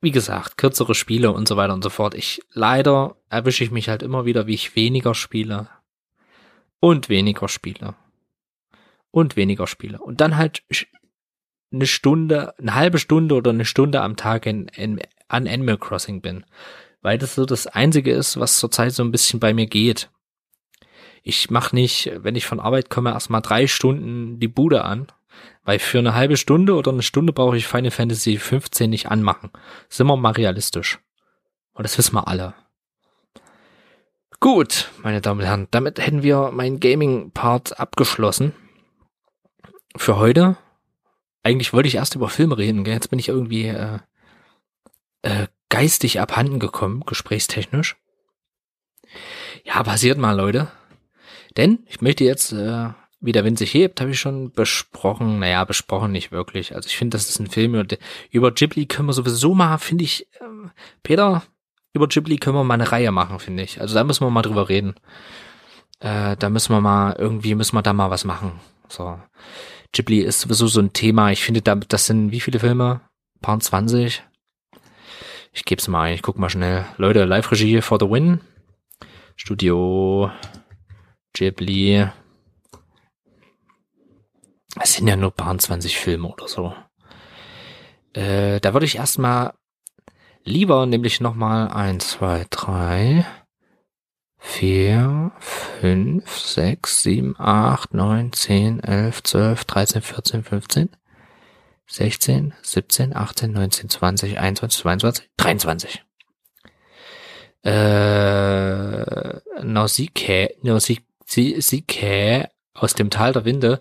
wie 0.00 0.10
gesagt, 0.10 0.56
kürzere 0.56 0.94
Spiele 0.94 1.32
und 1.32 1.46
so 1.46 1.56
weiter 1.56 1.74
und 1.74 1.82
so 1.82 1.90
fort. 1.90 2.14
Ich 2.14 2.40
leider 2.50 3.16
erwische 3.28 3.64
ich 3.64 3.70
mich 3.70 3.88
halt 3.88 4.02
immer 4.02 4.24
wieder, 4.24 4.46
wie 4.46 4.54
ich 4.54 4.74
weniger 4.74 5.14
spiele 5.14 5.68
und 6.80 7.08
weniger 7.08 7.48
spiele 7.48 7.94
und 9.10 9.36
weniger 9.36 9.66
spiele 9.66 9.98
und 10.00 10.20
dann 10.20 10.36
halt 10.36 10.62
eine 11.72 11.86
Stunde, 11.86 12.54
eine 12.58 12.74
halbe 12.74 12.98
Stunde 12.98 13.34
oder 13.34 13.50
eine 13.50 13.64
Stunde 13.64 14.00
am 14.00 14.16
Tag 14.16 14.46
in, 14.46 14.68
in, 14.68 15.00
an 15.28 15.46
Animal 15.46 15.78
Crossing 15.78 16.20
bin, 16.20 16.44
weil 17.02 17.18
das 17.18 17.34
so 17.34 17.44
das 17.44 17.66
einzige 17.66 18.12
ist, 18.12 18.38
was 18.38 18.58
zurzeit 18.58 18.92
so 18.92 19.02
ein 19.02 19.12
bisschen 19.12 19.40
bei 19.40 19.52
mir 19.52 19.66
geht. 19.66 20.10
Ich 21.22 21.50
mache 21.50 21.74
nicht, 21.74 22.10
wenn 22.14 22.36
ich 22.36 22.46
von 22.46 22.60
Arbeit 22.60 22.90
komme, 22.90 23.10
erstmal 23.10 23.42
drei 23.42 23.66
Stunden 23.66 24.40
die 24.40 24.48
Bude 24.48 24.84
an 24.84 25.08
weil 25.64 25.78
für 25.78 25.98
eine 25.98 26.14
halbe 26.14 26.36
Stunde 26.36 26.74
oder 26.74 26.92
eine 26.92 27.02
Stunde 27.02 27.32
brauche 27.32 27.56
ich 27.56 27.66
Final 27.66 27.90
Fantasy 27.90 28.38
15 28.38 28.88
nicht 28.88 29.10
anmachen. 29.10 29.50
Sind 29.88 30.06
wir 30.06 30.16
mal 30.16 30.32
realistisch. 30.32 30.98
Und 31.74 31.84
das 31.84 31.98
wissen 31.98 32.14
wir 32.14 32.26
alle. 32.26 32.54
Gut, 34.40 34.90
meine 35.02 35.20
Damen 35.20 35.40
und 35.40 35.46
Herren, 35.46 35.68
damit 35.70 35.98
hätten 35.98 36.22
wir 36.22 36.52
meinen 36.52 36.80
Gaming-Part 36.80 37.78
abgeschlossen. 37.78 38.54
Für 39.96 40.16
heute. 40.16 40.56
Eigentlich 41.42 41.72
wollte 41.72 41.88
ich 41.88 41.94
erst 41.94 42.14
über 42.14 42.28
Filme 42.28 42.58
reden, 42.58 42.84
gell? 42.84 42.94
jetzt 42.94 43.10
bin 43.10 43.18
ich 43.18 43.28
irgendwie 43.28 43.66
äh, 43.66 43.98
äh, 45.22 45.46
geistig 45.68 46.20
abhanden 46.20 46.58
gekommen, 46.58 47.04
gesprächstechnisch. 47.06 47.96
Ja, 49.64 49.82
passiert 49.82 50.18
mal, 50.18 50.36
Leute. 50.36 50.70
Denn 51.56 51.80
ich 51.86 52.00
möchte 52.00 52.24
jetzt 52.24 52.52
äh, 52.52 52.90
wie 53.20 53.32
der 53.32 53.44
Wind 53.44 53.58
sich 53.58 53.74
hebt, 53.74 54.00
habe 54.00 54.10
ich 54.10 54.20
schon 54.20 54.52
besprochen. 54.52 55.40
Naja, 55.40 55.64
besprochen 55.64 56.12
nicht 56.12 56.30
wirklich. 56.30 56.74
Also 56.74 56.86
ich 56.86 56.96
finde, 56.96 57.16
das 57.16 57.28
ist 57.28 57.40
ein 57.40 57.48
Film. 57.48 57.74
Über, 58.30 58.52
Ghibli 58.52 58.86
können 58.86 59.08
wir 59.08 59.12
sowieso 59.12 59.54
mal, 59.54 59.78
finde 59.78 60.04
ich, 60.04 60.26
äh, 60.40 60.68
Peter, 61.02 61.42
über 61.92 62.06
Ghibli 62.06 62.36
können 62.36 62.56
wir 62.56 62.64
mal 62.64 62.74
eine 62.74 62.92
Reihe 62.92 63.10
machen, 63.10 63.40
finde 63.40 63.64
ich. 63.64 63.80
Also 63.80 63.94
da 63.94 64.04
müssen 64.04 64.24
wir 64.24 64.30
mal 64.30 64.42
drüber 64.42 64.68
reden. 64.68 64.94
Äh, 66.00 66.36
da 66.36 66.48
müssen 66.48 66.72
wir 66.72 66.80
mal, 66.80 67.16
irgendwie 67.18 67.54
müssen 67.54 67.74
wir 67.74 67.82
da 67.82 67.92
mal 67.92 68.10
was 68.10 68.24
machen. 68.24 68.60
So. 68.88 69.18
Ghibli 69.92 70.20
ist 70.20 70.40
sowieso 70.40 70.66
so 70.66 70.80
ein 70.80 70.92
Thema. 70.92 71.30
Ich 71.30 71.42
finde, 71.42 71.62
da, 71.62 71.74
das 71.74 72.06
sind 72.06 72.30
wie 72.30 72.40
viele 72.40 72.60
Filme? 72.60 73.00
Ein 73.36 73.40
paar 73.40 73.60
20. 73.60 74.22
Ich 75.52 75.64
geb's 75.64 75.88
mal 75.88 76.02
ein, 76.02 76.14
ich 76.14 76.22
guck 76.22 76.38
mal 76.38 76.50
schnell. 76.50 76.84
Leute, 76.98 77.24
Live-Regie 77.24 77.80
for 77.80 77.98
the 78.00 78.08
win. 78.08 78.40
Studio 79.36 80.30
Ghibli 81.32 82.08
es 84.80 84.94
sind 84.94 85.08
ja 85.08 85.16
nur 85.16 85.30
paar 85.30 85.56
20 85.56 85.96
Filme 85.96 86.28
oder 86.28 86.48
so. 86.48 86.74
Äh, 88.12 88.60
da 88.60 88.72
würde 88.72 88.86
ich 88.86 88.96
erstmal 88.96 89.54
lieber 90.44 90.86
nämlich 90.86 91.20
nochmal 91.20 91.68
eins, 91.68 92.10
zwei, 92.10 92.46
drei, 92.50 93.26
vier, 94.38 95.32
fünf, 95.40 96.38
sechs, 96.38 97.02
sieben, 97.02 97.34
acht, 97.38 97.92
neun, 97.92 98.32
zehn, 98.32 98.80
elf, 98.80 99.22
zwölf, 99.24 99.64
dreizehn, 99.64 100.02
vierzehn, 100.02 100.44
fünfzehn, 100.44 100.90
sechzehn, 101.86 102.54
siebzehn, 102.62 103.16
achtzehn, 103.16 103.52
neunzehn, 103.52 103.90
zwanzig, 103.90 104.38
einundzwanzig, 104.38 104.80
zweiundzwanzig, 104.80 105.28
dreiundzwanzig. 105.36 106.04
Äh, 107.64 109.40
Nausicaa, 109.62 110.48
Nausicaa 110.62 112.48
aus 112.74 112.94
dem 112.94 113.10
Tal 113.10 113.32
der 113.32 113.44
Winde 113.44 113.80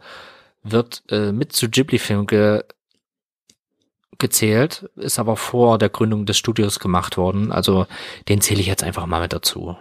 wird 0.64 1.04
äh, 1.10 1.32
mit 1.32 1.54
zu 1.54 1.70
Ghibli-Filmen 1.70 2.26
ge 2.26 2.64
gezählt, 4.20 4.90
ist 4.96 5.20
aber 5.20 5.38
vor 5.38 5.78
der 5.78 5.90
Gründung 5.90 6.26
des 6.26 6.40
Studios 6.40 6.80
gemacht 6.80 7.18
worden. 7.18 7.52
Also 7.52 7.86
den 8.28 8.42
zähle 8.42 8.62
ich 8.62 8.66
jetzt 8.66 8.82
einfach 8.84 9.06
mal 9.06 9.22
mit 9.22 9.32
dazu. 9.32 9.78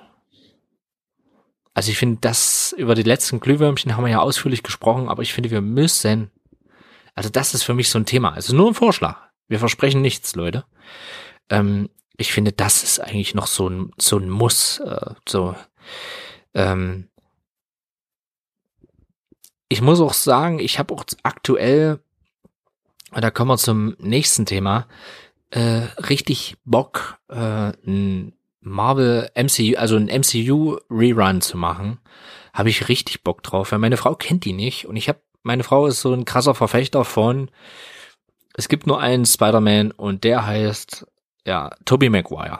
Also 1.77 1.91
ich 1.91 1.99
finde, 1.99 2.16
das 2.22 2.74
über 2.79 2.95
die 2.95 3.03
letzten 3.03 3.39
Glühwürmchen 3.39 3.95
haben 3.95 4.05
wir 4.05 4.11
ja 4.11 4.20
ausführlich 4.20 4.62
gesprochen, 4.62 5.11
aber 5.11 5.20
ich 5.20 5.35
finde, 5.35 5.51
wir 5.51 5.61
müssen, 5.61 6.31
Also 7.14 7.29
das 7.29 7.53
ist 7.53 7.64
für 7.64 7.74
mich 7.74 7.91
so 7.91 7.99
ein 7.99 8.07
Thema. 8.07 8.35
Es 8.35 8.47
ist 8.47 8.55
nur 8.55 8.68
ein 8.68 8.74
Vorschlag. 8.74 9.18
Wir 9.47 9.59
versprechen 9.59 10.01
nichts, 10.01 10.35
Leute. 10.35 10.64
Ähm, 11.51 11.91
ich 12.16 12.33
finde, 12.33 12.53
das 12.53 12.83
ist 12.83 12.99
eigentlich 12.99 13.35
noch 13.35 13.47
so 13.47 13.68
ein, 13.68 13.91
so 13.99 14.16
ein 14.16 14.31
Muss. 14.31 14.79
Äh, 14.79 15.14
so, 15.29 15.55
ähm, 16.55 17.11
ich 19.68 19.83
muss 19.83 20.01
auch 20.01 20.14
sagen, 20.14 20.59
ich 20.61 20.79
habe 20.79 20.95
auch 20.95 21.05
aktuell, 21.24 22.01
da 23.12 23.31
kommen 23.31 23.51
wir 23.51 23.59
zum 23.59 23.97
nächsten 23.99 24.47
Thema, 24.47 24.87
äh, 25.51 25.83
richtig 26.09 26.57
Bock, 26.64 27.18
äh, 27.29 27.72
ein 27.87 28.33
Marvel 28.67 29.31
MCU, 29.37 29.77
also 29.77 29.97
ein 29.97 30.07
MCU 30.07 30.79
Rerun 30.91 31.41
zu 31.41 31.57
machen. 31.57 31.99
Habe 32.53 32.69
ich 32.69 32.89
richtig 32.89 33.23
Bock 33.23 33.43
drauf, 33.45 33.71
weil 33.71 33.79
meine 33.79 33.97
Frau 33.97 34.17
kennt 34.17 34.45
die 34.45 34.53
nicht 34.53 34.87
und 34.87 34.97
ich 34.97 35.09
habe, 35.09 35.21
meine 35.45 35.62
Frau 35.62 35.87
ist 35.87 36.01
so 36.01 36.12
ein 36.12 36.25
krasser 36.25 36.55
Verfechter 36.55 37.05
von, 37.05 37.49
es 38.55 38.69
gibt 38.69 38.89
nur 38.89 39.01
einen 39.01 39.25
Spider-Man 39.25 39.93
und 39.93 40.25
der 40.25 40.47
heißt, 40.47 41.07
ja, 41.47 41.71
Tobey 41.85 42.11
Maguire. 42.11 42.59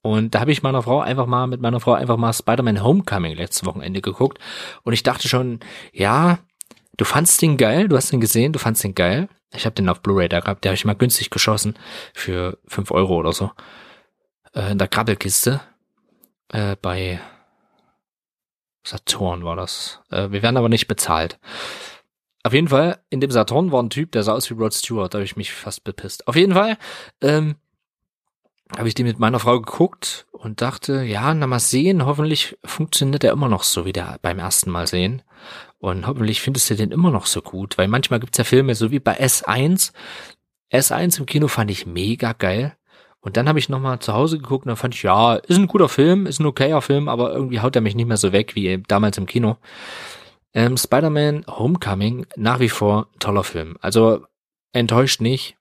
Und 0.00 0.34
da 0.34 0.40
habe 0.40 0.52
ich 0.52 0.62
meiner 0.62 0.82
Frau 0.82 1.00
einfach 1.00 1.26
mal, 1.26 1.46
mit 1.46 1.60
meiner 1.60 1.80
Frau 1.80 1.92
einfach 1.92 2.16
mal 2.16 2.32
Spider-Man 2.32 2.82
Homecoming 2.82 3.36
letztes 3.36 3.66
Wochenende 3.66 4.00
geguckt. 4.00 4.38
Und 4.84 4.94
ich 4.94 5.02
dachte 5.02 5.28
schon, 5.28 5.60
ja, 5.92 6.38
du 6.96 7.04
fandst 7.04 7.42
den 7.42 7.58
geil, 7.58 7.88
du 7.88 7.96
hast 7.96 8.12
den 8.12 8.20
gesehen, 8.20 8.54
du 8.54 8.58
fandst 8.58 8.82
den 8.82 8.94
geil. 8.94 9.28
Ich 9.52 9.66
habe 9.66 9.74
den 9.74 9.90
auf 9.90 10.00
Blu-ray 10.00 10.30
da 10.30 10.40
gehabt, 10.40 10.64
der 10.64 10.70
habe 10.70 10.76
ich 10.76 10.84
mal 10.86 10.94
günstig 10.94 11.28
geschossen 11.28 11.74
für 12.14 12.56
fünf 12.66 12.90
Euro 12.92 13.16
oder 13.16 13.32
so. 13.32 13.50
Äh, 14.54 14.72
in 14.72 14.78
der 14.78 14.88
Krabbelkiste. 14.88 15.60
Äh, 16.48 16.76
bei 16.80 17.20
Saturn 18.82 19.44
war 19.44 19.56
das. 19.56 20.00
Äh, 20.10 20.30
wir 20.30 20.42
werden 20.42 20.56
aber 20.56 20.68
nicht 20.68 20.88
bezahlt. 20.88 21.38
Auf 22.42 22.54
jeden 22.54 22.68
Fall, 22.68 23.02
in 23.10 23.20
dem 23.20 23.30
Saturn 23.30 23.72
war 23.72 23.82
ein 23.82 23.90
Typ, 23.90 24.12
der 24.12 24.22
sah 24.22 24.32
aus 24.32 24.48
wie 24.48 24.54
Rod 24.54 24.72
Stewart, 24.72 25.12
da 25.12 25.18
habe 25.18 25.24
ich 25.24 25.36
mich 25.36 25.52
fast 25.52 25.84
bepisst. 25.84 26.26
Auf 26.28 26.36
jeden 26.36 26.54
Fall, 26.54 26.78
ähm, 27.20 27.56
habe 28.76 28.88
ich 28.88 28.94
die 28.94 29.04
mit 29.04 29.18
meiner 29.18 29.38
Frau 29.40 29.60
geguckt 29.60 30.26
und 30.32 30.60
dachte, 30.60 31.02
ja, 31.02 31.32
na 31.34 31.46
mal 31.46 31.58
sehen, 31.58 32.04
hoffentlich 32.04 32.56
funktioniert 32.64 33.24
er 33.24 33.32
immer 33.32 33.48
noch 33.48 33.62
so 33.62 33.84
wie 33.84 33.92
der 33.92 34.18
beim 34.22 34.38
ersten 34.38 34.70
Mal 34.70 34.86
sehen. 34.86 35.22
Und 35.78 36.06
hoffentlich 36.06 36.40
findest 36.40 36.70
du 36.70 36.74
den 36.74 36.90
immer 36.90 37.10
noch 37.10 37.26
so 37.26 37.40
gut, 37.40 37.78
weil 37.78 37.88
manchmal 37.88 38.20
gibt's 38.20 38.38
ja 38.38 38.44
Filme, 38.44 38.74
so 38.74 38.90
wie 38.90 38.98
bei 38.98 39.18
S1. 39.20 39.92
S1 40.72 41.18
im 41.18 41.26
Kino 41.26 41.48
fand 41.48 41.70
ich 41.70 41.86
mega 41.86 42.32
geil. 42.32 42.76
Und 43.20 43.36
dann 43.36 43.48
habe 43.48 43.58
ich 43.58 43.68
nochmal 43.68 43.98
zu 43.98 44.14
Hause 44.14 44.38
geguckt 44.38 44.64
und 44.64 44.68
dann 44.68 44.76
fand 44.76 44.94
ich, 44.94 45.02
ja, 45.02 45.34
ist 45.34 45.58
ein 45.58 45.66
guter 45.66 45.88
Film, 45.88 46.26
ist 46.26 46.38
ein 46.38 46.46
okayer 46.46 46.80
Film, 46.80 47.08
aber 47.08 47.32
irgendwie 47.32 47.60
haut 47.60 47.74
er 47.74 47.82
mich 47.82 47.94
nicht 47.94 48.06
mehr 48.06 48.16
so 48.16 48.32
weg 48.32 48.54
wie 48.54 48.82
damals 48.86 49.18
im 49.18 49.26
Kino. 49.26 49.56
Ähm, 50.54 50.76
Spider-Man 50.76 51.44
Homecoming, 51.46 52.26
nach 52.36 52.60
wie 52.60 52.68
vor 52.68 53.08
toller 53.18 53.44
Film. 53.44 53.76
Also 53.80 54.24
enttäuscht 54.72 55.20
nicht, 55.20 55.56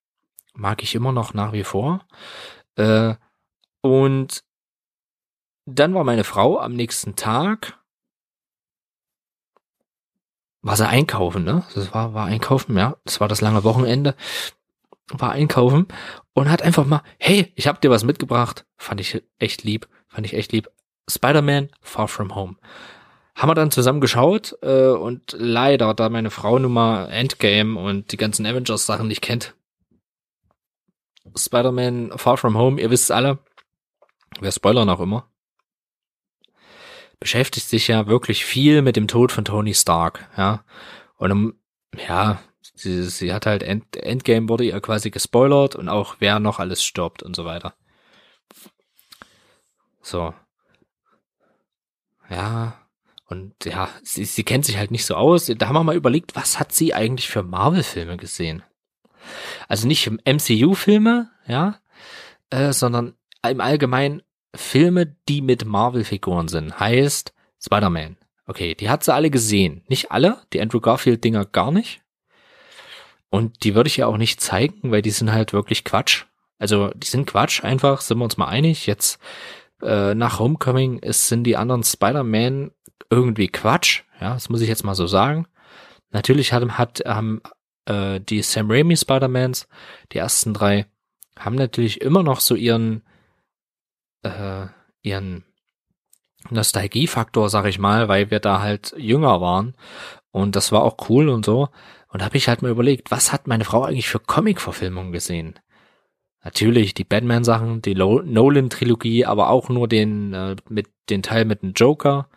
mag 0.54 0.84
ich 0.84 0.96
immer 0.96 1.12
noch 1.12 1.34
nach 1.34 1.52
wie 1.52 1.64
vor. 1.64 2.06
Äh, 2.76 3.16
und 3.82 4.44
dann 5.66 5.94
war 5.94 6.04
meine 6.04 6.24
Frau 6.24 6.60
am 6.60 6.74
nächsten 6.74 7.16
Tag, 7.16 7.78
war 10.62 10.76
sie 10.76 10.88
einkaufen, 10.88 11.44
ne? 11.44 11.64
Das 11.76 11.94
war, 11.94 12.14
war 12.14 12.26
einkaufen, 12.26 12.78
ja. 12.78 12.98
Das 13.06 13.20
war 13.20 13.28
das 13.28 13.42
lange 13.42 13.64
Wochenende. 13.64 14.16
War 15.10 15.32
einkaufen 15.32 15.88
und 16.34 16.50
hat 16.50 16.62
einfach 16.62 16.86
mal, 16.86 17.02
hey, 17.18 17.52
ich 17.56 17.68
hab 17.68 17.82
dir 17.82 17.90
was 17.90 18.04
mitgebracht. 18.04 18.66
Fand 18.78 19.00
ich 19.00 19.24
echt 19.40 19.64
lieb. 19.64 19.88
Fand 20.08 20.26
ich 20.26 20.34
echt 20.34 20.52
lieb. 20.52 20.70
Spider-Man 21.10 21.70
Far 21.82 22.08
From 22.08 22.36
Home. 22.36 22.58
Haben 23.36 23.50
wir 23.50 23.56
dann 23.56 23.72
zusammen 23.72 24.02
geschaut 24.02 24.58
äh, 24.62 24.90
und 24.90 25.36
leider, 25.38 25.94
da 25.94 26.10
meine 26.10 26.32
Frau 26.32 26.58
nun 26.60 26.74
mal 26.74 27.08
Endgame 27.10 27.80
und 27.80 28.12
die 28.12 28.18
ganzen 28.18 28.46
Avengers-Sachen 28.46 29.08
nicht 29.08 29.22
kennt, 29.22 29.56
Spider-Man 31.36 32.18
Far 32.18 32.38
From 32.38 32.58
Home, 32.58 32.82
ihr 32.82 32.90
wisst 32.90 33.12
alle, 33.12 33.40
wer 34.40 34.52
spoilern 34.52 34.90
auch 34.90 35.00
immer, 35.00 35.30
beschäftigt 37.20 37.68
sich 37.68 37.88
ja 37.88 38.08
wirklich 38.08 38.44
viel 38.46 38.82
mit 38.82 38.96
dem 38.96 39.08
Tod 39.08 39.32
von 39.32 39.46
Tony 39.46 39.74
Stark, 39.74 40.30
ja. 40.38 40.64
Und 41.18 41.32
um, 41.32 41.60
ja, 42.08 42.40
sie, 42.78 43.04
sie 43.04 43.34
hat 43.34 43.46
halt 43.46 43.64
End, 43.64 43.96
Endgame 43.96 44.50
wurde 44.50 44.66
ihr 44.66 44.80
quasi 44.82 45.10
gespoilert 45.10 45.76
und 45.76 45.90
auch 45.90 46.18
wer 46.20 46.40
noch 46.40 46.60
alles 46.60 46.84
stirbt 46.84 47.24
und 47.24 47.36
so 47.36 47.46
weiter. 47.46 47.74
So. 50.02 50.34
Ja. 52.30 52.88
Und 53.30 53.66
ja, 53.66 53.90
sie, 54.04 54.24
sie 54.24 54.44
kennt 54.44 54.66
sich 54.66 54.78
halt 54.78 54.92
nicht 54.92 55.06
so 55.06 55.16
aus. 55.16 55.48
Da 55.48 55.68
haben 55.68 55.76
wir 55.76 55.84
mal 55.84 55.98
überlegt, 55.98 56.36
was 56.36 56.60
hat 56.60 56.72
sie 56.72 56.94
eigentlich 56.94 57.28
für 57.28 57.44
Marvel-Filme 57.44 58.16
gesehen? 58.16 58.64
Also 59.68 59.86
nicht 59.86 60.10
MCU-Filme, 60.10 61.30
ja, 61.46 61.80
äh, 62.50 62.72
sondern 62.72 63.16
im 63.46 63.60
Allgemeinen 63.60 64.24
Filme, 64.56 65.18
die 65.28 65.42
mit 65.42 65.66
Marvel-Figuren 65.66 66.48
sind. 66.48 66.80
Heißt 66.80 67.34
Spider-Man. 67.62 68.18
Okay, 68.46 68.76
die 68.76 68.90
hat 68.90 69.04
sie 69.04 69.14
alle 69.14 69.30
gesehen. 69.30 69.84
Nicht 69.90 70.12
alle, 70.12 70.42
die 70.54 70.62
Andrew 70.62 70.80
Garfield-Dinger 70.80 71.46
gar 71.46 71.72
nicht. 71.72 72.02
Und 73.30 73.64
die 73.64 73.76
würde 73.76 73.88
ich 73.88 73.98
ja 73.98 74.08
auch 74.08 74.18
nicht 74.18 74.42
zeigen, 74.42 74.92
weil 74.92 75.02
die 75.02 75.12
sind 75.12 75.32
halt 75.32 75.54
wirklich 75.54 75.84
Quatsch. 75.84 76.26
Also 76.60 76.90
die 76.96 77.08
sind 77.08 77.28
Quatsch 77.28 77.64
einfach, 77.64 78.02
sind 78.02 78.18
wir 78.18 78.24
uns 78.24 78.38
mal 78.38 78.48
einig. 78.48 78.86
Jetzt 78.88 79.20
äh, 79.82 80.16
nach 80.16 80.40
Homecoming 80.40 81.00
ist, 81.00 81.28
sind 81.28 81.44
die 81.44 81.58
anderen 81.58 81.84
Spider-Man 81.84 82.72
irgendwie 83.10 83.48
Quatsch. 83.48 84.04
Ja, 84.20 84.34
das 84.34 84.50
muss 84.50 84.62
ich 84.62 84.70
jetzt 84.70 84.84
mal 84.84 84.96
so 84.96 85.08
sagen. 85.08 85.48
Natürlich 86.12 86.54
hat, 86.54 86.68
hat, 86.78 87.04
haben 87.06 87.42
äh, 87.86 88.20
die 88.20 88.42
Sam 88.42 88.72
Raimi 88.72 88.96
Spider-Mans, 88.96 89.68
die 90.12 90.18
ersten 90.18 90.54
drei, 90.54 90.88
haben 91.38 91.56
natürlich 91.56 92.02
immer 92.02 92.24
noch 92.24 92.40
so 92.40 92.56
ihren, 92.56 93.04
äh, 94.24 94.68
ihren 95.02 95.44
Nostalgiefaktor, 96.50 97.50
sag 97.50 97.66
ich 97.66 97.78
mal, 97.78 98.08
weil 98.08 98.32
wir 98.32 98.40
da 98.40 98.62
halt 98.62 98.96
jünger 98.98 99.42
waren. 99.42 99.76
Und 100.32 100.56
das 100.56 100.72
war 100.72 100.84
auch 100.84 101.10
cool 101.10 101.30
und 101.30 101.46
so. 101.46 101.70
Und 102.10 102.22
da 102.22 102.26
habe 102.26 102.38
ich 102.38 102.48
halt 102.48 102.62
mal 102.62 102.72
überlegt, 102.72 103.12
was 103.12 103.34
hat 103.34 103.48
meine 103.48 103.66
Frau 103.66 103.84
eigentlich 103.84 104.08
für 104.08 104.20
Comic-Verfilmungen 104.20 105.12
gesehen? 105.12 105.60
Natürlich 106.44 106.94
die 106.94 107.04
Batman-Sachen, 107.04 107.82
die 107.82 107.96
Nolan-Trilogie, 107.96 109.26
aber 109.26 109.50
auch 109.50 109.70
nur 109.70 109.88
den 109.88 110.34
äh, 110.34 110.56
mit 110.70 110.88
den 111.10 111.24
Teil 111.24 111.46
mit 111.46 111.62
dem 111.62 111.74
Joker 111.74 112.30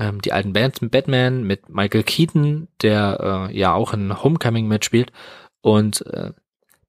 ähm, 0.00 0.20
die 0.22 0.32
alten 0.32 0.52
Bands 0.52 0.80
mit 0.80 0.90
Batman, 0.90 1.44
mit 1.44 1.68
Michael 1.68 2.02
Keaton, 2.02 2.68
der 2.82 3.48
äh, 3.50 3.56
ja 3.56 3.74
auch 3.74 3.92
in 3.92 4.22
Homecoming 4.22 4.66
mitspielt 4.66 5.12
und 5.60 6.04
äh, 6.06 6.32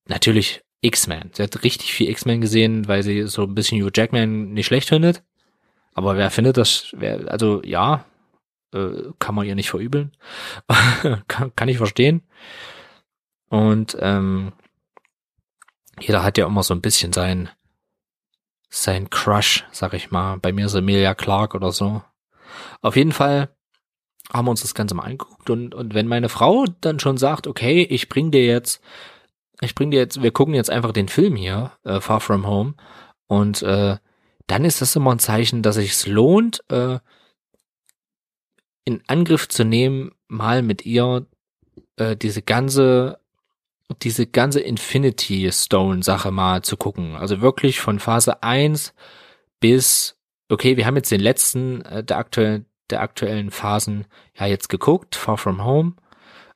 natürlich 0.08 0.62
X-Men. 0.82 1.32
Sie 1.34 1.44
hat 1.44 1.64
richtig 1.64 1.94
viel 1.94 2.10
X-Men 2.10 2.42
gesehen, 2.42 2.88
weil 2.88 3.04
sie 3.04 3.28
so 3.28 3.44
ein 3.44 3.54
bisschen 3.54 3.82
Hugh 3.82 3.92
Jackman 3.94 4.54
nicht 4.54 4.66
schlecht 4.66 4.90
findet. 4.90 5.24
Aber 5.94 6.16
wer 6.16 6.32
findet 6.32 6.58
das, 6.58 6.94
wer, 6.98 7.30
also 7.30 7.62
ja, 7.64 8.06
äh, 8.74 9.12
kann 9.20 9.36
man 9.36 9.46
ihr 9.46 9.56
nicht 9.56 9.70
verübeln. 9.70 10.16
kann, 11.28 11.56
kann 11.56 11.70
ich 11.70 11.78
verstehen. 11.78 12.24
Und 13.50 13.98
ähm, 14.00 14.54
jeder 16.00 16.24
hat 16.24 16.38
ja 16.38 16.48
immer 16.48 16.64
so 16.64 16.74
ein 16.74 16.82
bisschen 16.82 17.14
sein 17.14 17.50
sein 18.72 19.10
Crush, 19.10 19.66
sag 19.72 19.94
ich 19.94 20.12
mal. 20.12 20.38
Bei 20.38 20.54
mir 20.54 20.66
ist 20.66 20.76
Emilia 20.76 21.14
Clark 21.14 21.54
oder 21.54 21.72
so. 21.72 22.02
Auf 22.82 22.96
jeden 22.96 23.12
Fall 23.12 23.50
haben 24.34 24.46
wir 24.46 24.52
uns 24.52 24.62
das 24.62 24.74
Ganze 24.74 24.96
mal 24.96 25.04
angeguckt 25.04 25.50
und, 25.50 25.76
und 25.76 25.94
wenn 25.94 26.08
meine 26.08 26.30
Frau 26.30 26.66
dann 26.80 27.00
schon 27.00 27.18
sagt, 27.18 27.48
okay, 27.48 27.84
ich 27.84 28.08
bring 28.08 28.32
dir 28.32 28.46
jetzt, 28.46 28.82
ich 29.60 29.76
bring 29.76 29.92
dir 29.92 30.00
jetzt, 30.00 30.24
wir 30.24 30.32
gucken 30.32 30.54
jetzt 30.54 30.70
einfach 30.70 30.94
den 30.94 31.10
Film 31.10 31.36
hier, 31.36 31.74
äh, 31.84 32.00
Far 32.00 32.22
From 32.22 32.48
Home 32.48 32.76
und 33.28 33.62
äh, 33.62 33.98
dann 34.48 34.66
ist 34.66 34.82
das 34.82 34.96
immer 34.96 35.12
ein 35.12 35.20
Zeichen, 35.20 35.62
dass 35.64 35.76
es 35.76 36.08
lohnt, 36.08 36.64
äh, 36.70 37.00
in 38.86 39.02
Angriff 39.08 39.48
zu 39.48 39.64
nehmen, 39.64 40.12
mal 40.28 40.62
mit 40.62 40.86
ihr 40.86 41.28
äh, 41.98 42.16
diese 42.16 42.42
ganze 42.42 43.20
diese 44.02 44.26
ganze 44.26 44.62
Infinity 44.62 45.52
Stone 45.52 46.02
Sache 46.02 46.32
mal 46.32 46.62
zu 46.62 46.78
gucken. 46.78 47.16
Also 47.18 47.42
wirklich 47.42 47.82
von 47.82 48.00
Phase 48.00 48.42
1 48.42 48.94
bis 49.60 50.18
okay, 50.50 50.78
wir 50.78 50.86
haben 50.86 50.96
jetzt 50.96 51.12
den 51.12 51.22
letzten 51.22 51.82
äh, 51.82 52.04
der 52.04 52.18
aktuellen 52.18 52.66
der 52.90 53.02
aktuellen 53.02 53.52
Phasen 53.52 54.06
ja 54.38 54.46
jetzt 54.46 54.70
geguckt, 54.70 55.16
Far 55.16 55.38
From 55.38 55.64
Home 55.64 55.94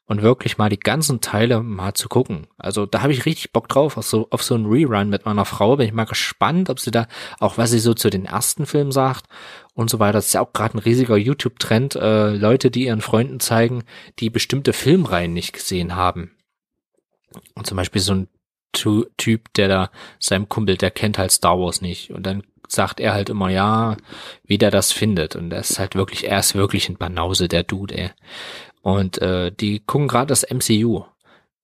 und 0.07 0.21
wirklich 0.21 0.57
mal 0.57 0.69
die 0.69 0.79
ganzen 0.79 1.19
Teile 1.21 1.61
mal 1.61 1.93
zu 1.93 2.09
gucken. 2.09 2.47
Also 2.57 2.85
da 2.85 3.01
habe 3.01 3.11
ich 3.11 3.25
richtig 3.25 3.51
Bock 3.51 3.67
drauf, 3.67 3.97
auf 3.97 4.05
so, 4.05 4.27
auf 4.29 4.43
so 4.43 4.55
einen 4.55 4.67
Rerun 4.67 5.09
mit 5.09 5.25
meiner 5.25 5.45
Frau. 5.45 5.77
Bin 5.77 5.87
ich 5.87 5.93
mal 5.93 6.05
gespannt, 6.05 6.69
ob 6.69 6.79
sie 6.79 6.91
da 6.91 7.07
auch, 7.39 7.57
was 7.57 7.71
sie 7.71 7.79
so 7.79 7.93
zu 7.93 8.09
den 8.09 8.25
ersten 8.25 8.65
Filmen 8.65 8.91
sagt 8.91 9.25
und 9.73 9.89
so 9.89 9.99
weiter. 9.99 10.13
Das 10.13 10.27
ist 10.27 10.33
ja 10.33 10.41
auch 10.41 10.53
gerade 10.53 10.77
ein 10.77 10.79
riesiger 10.79 11.17
YouTube-Trend, 11.17 11.95
äh, 11.95 12.35
Leute, 12.35 12.69
die 12.69 12.85
ihren 12.85 13.01
Freunden 13.01 13.39
zeigen, 13.39 13.83
die 14.19 14.29
bestimmte 14.29 14.73
Filmreihen 14.73 15.33
nicht 15.33 15.53
gesehen 15.53 15.95
haben. 15.95 16.31
Und 17.55 17.65
zum 17.65 17.77
Beispiel 17.77 18.01
so 18.01 18.13
ein 18.13 18.27
Typ, 18.73 19.53
der 19.53 19.67
da 19.67 19.91
seinem 20.19 20.49
Kumpel, 20.49 20.77
der 20.77 20.91
kennt 20.91 21.17
halt 21.17 21.31
Star 21.31 21.57
Wars 21.57 21.81
nicht. 21.81 22.11
Und 22.11 22.25
dann 22.25 22.43
sagt 22.67 22.99
er 22.99 23.13
halt 23.13 23.29
immer, 23.29 23.49
ja, 23.49 23.97
wie 24.43 24.57
der 24.57 24.71
das 24.71 24.91
findet. 24.91 25.35
Und 25.35 25.51
er 25.51 25.59
ist 25.59 25.79
halt 25.79 25.95
wirklich, 25.95 26.27
er 26.27 26.39
ist 26.39 26.55
wirklich 26.55 26.89
ein 26.89 26.97
Banause, 26.97 27.47
der 27.47 27.63
Dude, 27.63 27.97
ey. 27.97 28.11
Und 28.85 29.19
äh, 29.19 29.51
die 29.51 29.79
gucken 29.79 30.07
gerade 30.07 30.27
das 30.27 30.43
MCU. 30.43 31.05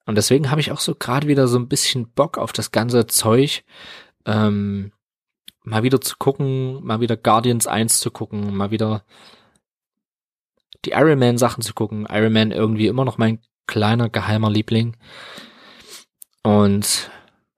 Und 0.08 0.16
deswegen 0.16 0.50
habe 0.50 0.60
ich 0.60 0.72
auch 0.72 0.80
so 0.80 0.96
gerade 0.96 1.28
wieder 1.28 1.48
so 1.48 1.60
ein 1.60 1.68
bisschen 1.68 2.10
Bock 2.10 2.40
auf 2.40 2.52
das 2.52 2.72
ganze 2.72 3.06
Zeug. 3.06 3.64
Ähm, 4.26 4.92
mal 5.62 5.84
wieder 5.84 6.02
zu 6.02 6.16
gucken, 6.18 6.84
mal 6.84 7.00
wieder 7.00 7.16
Guardians 7.16 7.68
1 7.68 8.00
zu 8.00 8.10
gucken, 8.10 8.56
mal 8.56 8.72
wieder 8.72 9.06
die 10.84 10.94
Iron 10.94 11.20
Man 11.20 11.38
Sachen 11.38 11.62
zu 11.62 11.76
gucken. 11.76 12.08
Iron 12.10 12.34
Man 12.34 12.50
irgendwie 12.50 12.88
immer 12.88 13.06
noch 13.06 13.20
mein 13.20 13.38
kleiner 13.68 14.10
geheimer 14.10 14.50
Liebling. 14.50 14.98
Und 16.42 17.12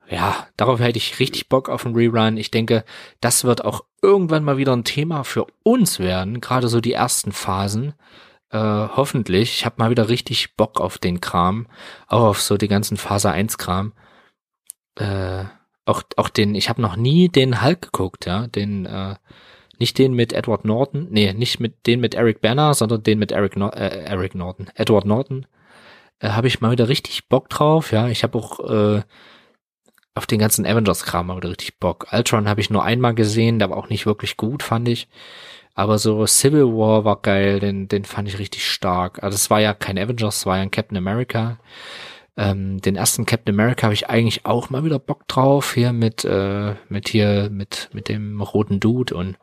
ja, 0.10 0.46
darauf 0.58 0.82
hätte 0.82 0.98
ich 0.98 1.20
richtig 1.20 1.48
Bock 1.48 1.70
auf 1.70 1.86
einen 1.86 1.96
Rerun. 1.96 2.36
Ich 2.36 2.52
denke, 2.52 2.84
das 3.22 3.46
wird 3.46 3.64
auch 3.64 3.86
irgendwann 4.02 4.44
mal 4.44 4.58
wieder 4.58 4.76
ein 4.76 4.84
Thema 4.84 5.24
für 5.24 5.48
uns 5.64 6.00
werden, 6.00 6.42
gerade 6.42 6.68
so 6.68 6.82
die 6.82 6.92
ersten 6.92 7.32
Phasen. 7.32 7.94
Äh, 8.54 8.58
hoffentlich. 8.96 9.56
Ich 9.56 9.66
habe 9.66 9.76
mal 9.80 9.90
wieder 9.90 10.10
richtig 10.10 10.56
Bock 10.56 10.80
auf 10.80 11.00
den 11.00 11.20
Kram, 11.22 11.68
auch 12.08 12.22
auf 12.22 12.42
so 12.42 12.56
die 12.56 12.68
ganzen 12.68 12.98
Phase 12.98 13.32
1 13.32 13.58
Kram. 13.58 13.94
Äh, 14.96 15.46
auch 15.86 16.04
auch 16.18 16.30
den, 16.30 16.54
ich 16.54 16.70
habe 16.70 16.82
noch 16.82 16.96
nie 16.96 17.30
den 17.30 17.64
Hulk 17.64 17.82
geguckt, 17.82 18.28
ja, 18.28 18.48
den 18.48 18.86
äh, 18.86 19.16
nicht 19.80 19.98
den 19.98 20.14
mit 20.14 20.34
Edward 20.34 20.66
Norton, 20.66 21.08
nee, 21.10 21.34
nicht 21.34 21.60
mit 21.60 21.88
den 21.88 22.00
mit 22.00 22.14
Eric 22.16 22.42
Banner, 22.42 22.76
sondern 22.76 23.02
den 23.04 23.20
mit 23.20 23.32
Eric, 23.32 23.58
no 23.58 23.70
äh, 23.70 24.06
Eric 24.06 24.36
Norton, 24.36 24.70
Edward 24.76 25.06
Norton. 25.06 25.48
Äh, 26.20 26.30
habe 26.30 26.48
ich 26.48 26.62
mal 26.62 26.72
wieder 26.72 26.90
richtig 26.90 27.30
Bock 27.30 27.50
drauf, 27.50 27.92
ja. 27.92 28.08
Ich 28.10 28.24
habe 28.24 28.38
auch 28.38 28.60
äh, 28.70 29.02
auf 30.16 30.28
den 30.28 30.40
ganzen 30.40 30.66
Avengers-Kram 30.66 31.28
mal 31.28 31.38
wieder 31.38 31.50
richtig 31.50 31.80
Bock. 31.80 32.08
Ultron 32.12 32.48
habe 32.48 32.62
ich 32.62 32.70
nur 32.70 32.84
einmal 32.84 33.16
gesehen, 33.16 33.60
der 33.60 33.72
war 33.72 33.78
auch 33.78 33.90
nicht 33.90 34.06
wirklich 34.06 34.38
gut, 34.38 34.62
fand 34.64 34.88
ich. 34.88 35.08
Aber 35.76 35.98
so 35.98 36.26
Civil 36.28 36.66
War 36.66 37.04
war 37.06 37.22
geil, 37.22 37.60
den, 37.60 37.88
den 37.88 38.06
fand 38.06 38.28
ich 38.28 38.40
richtig 38.40 38.70
stark. 38.70 39.24
Also 39.24 39.36
es 39.36 39.50
war 39.50 39.60
ja 39.60 39.74
kein 39.74 39.98
Avengers, 39.98 40.38
es 40.38 40.46
war 40.46 40.58
ja 40.58 40.64
ein 40.64 40.72
Captain 40.72 40.98
America. 40.98 41.60
Ähm, 42.36 42.80
den 42.82 42.96
ersten 42.96 43.26
Captain 43.26 43.54
America 43.54 43.84
habe 43.84 43.94
ich 43.94 44.10
eigentlich 44.10 44.46
auch 44.46 44.70
mal 44.70 44.84
wieder 44.84 45.00
Bock 45.00 45.28
drauf, 45.28 45.74
hier 45.74 45.94
mit, 45.94 46.26
äh, 46.26 46.76
mit 46.90 47.10
hier, 47.10 47.50
mit, 47.52 47.90
mit 47.94 48.10
dem 48.10 48.42
roten 48.42 48.80
Dude 48.80 49.16
und 49.16 49.38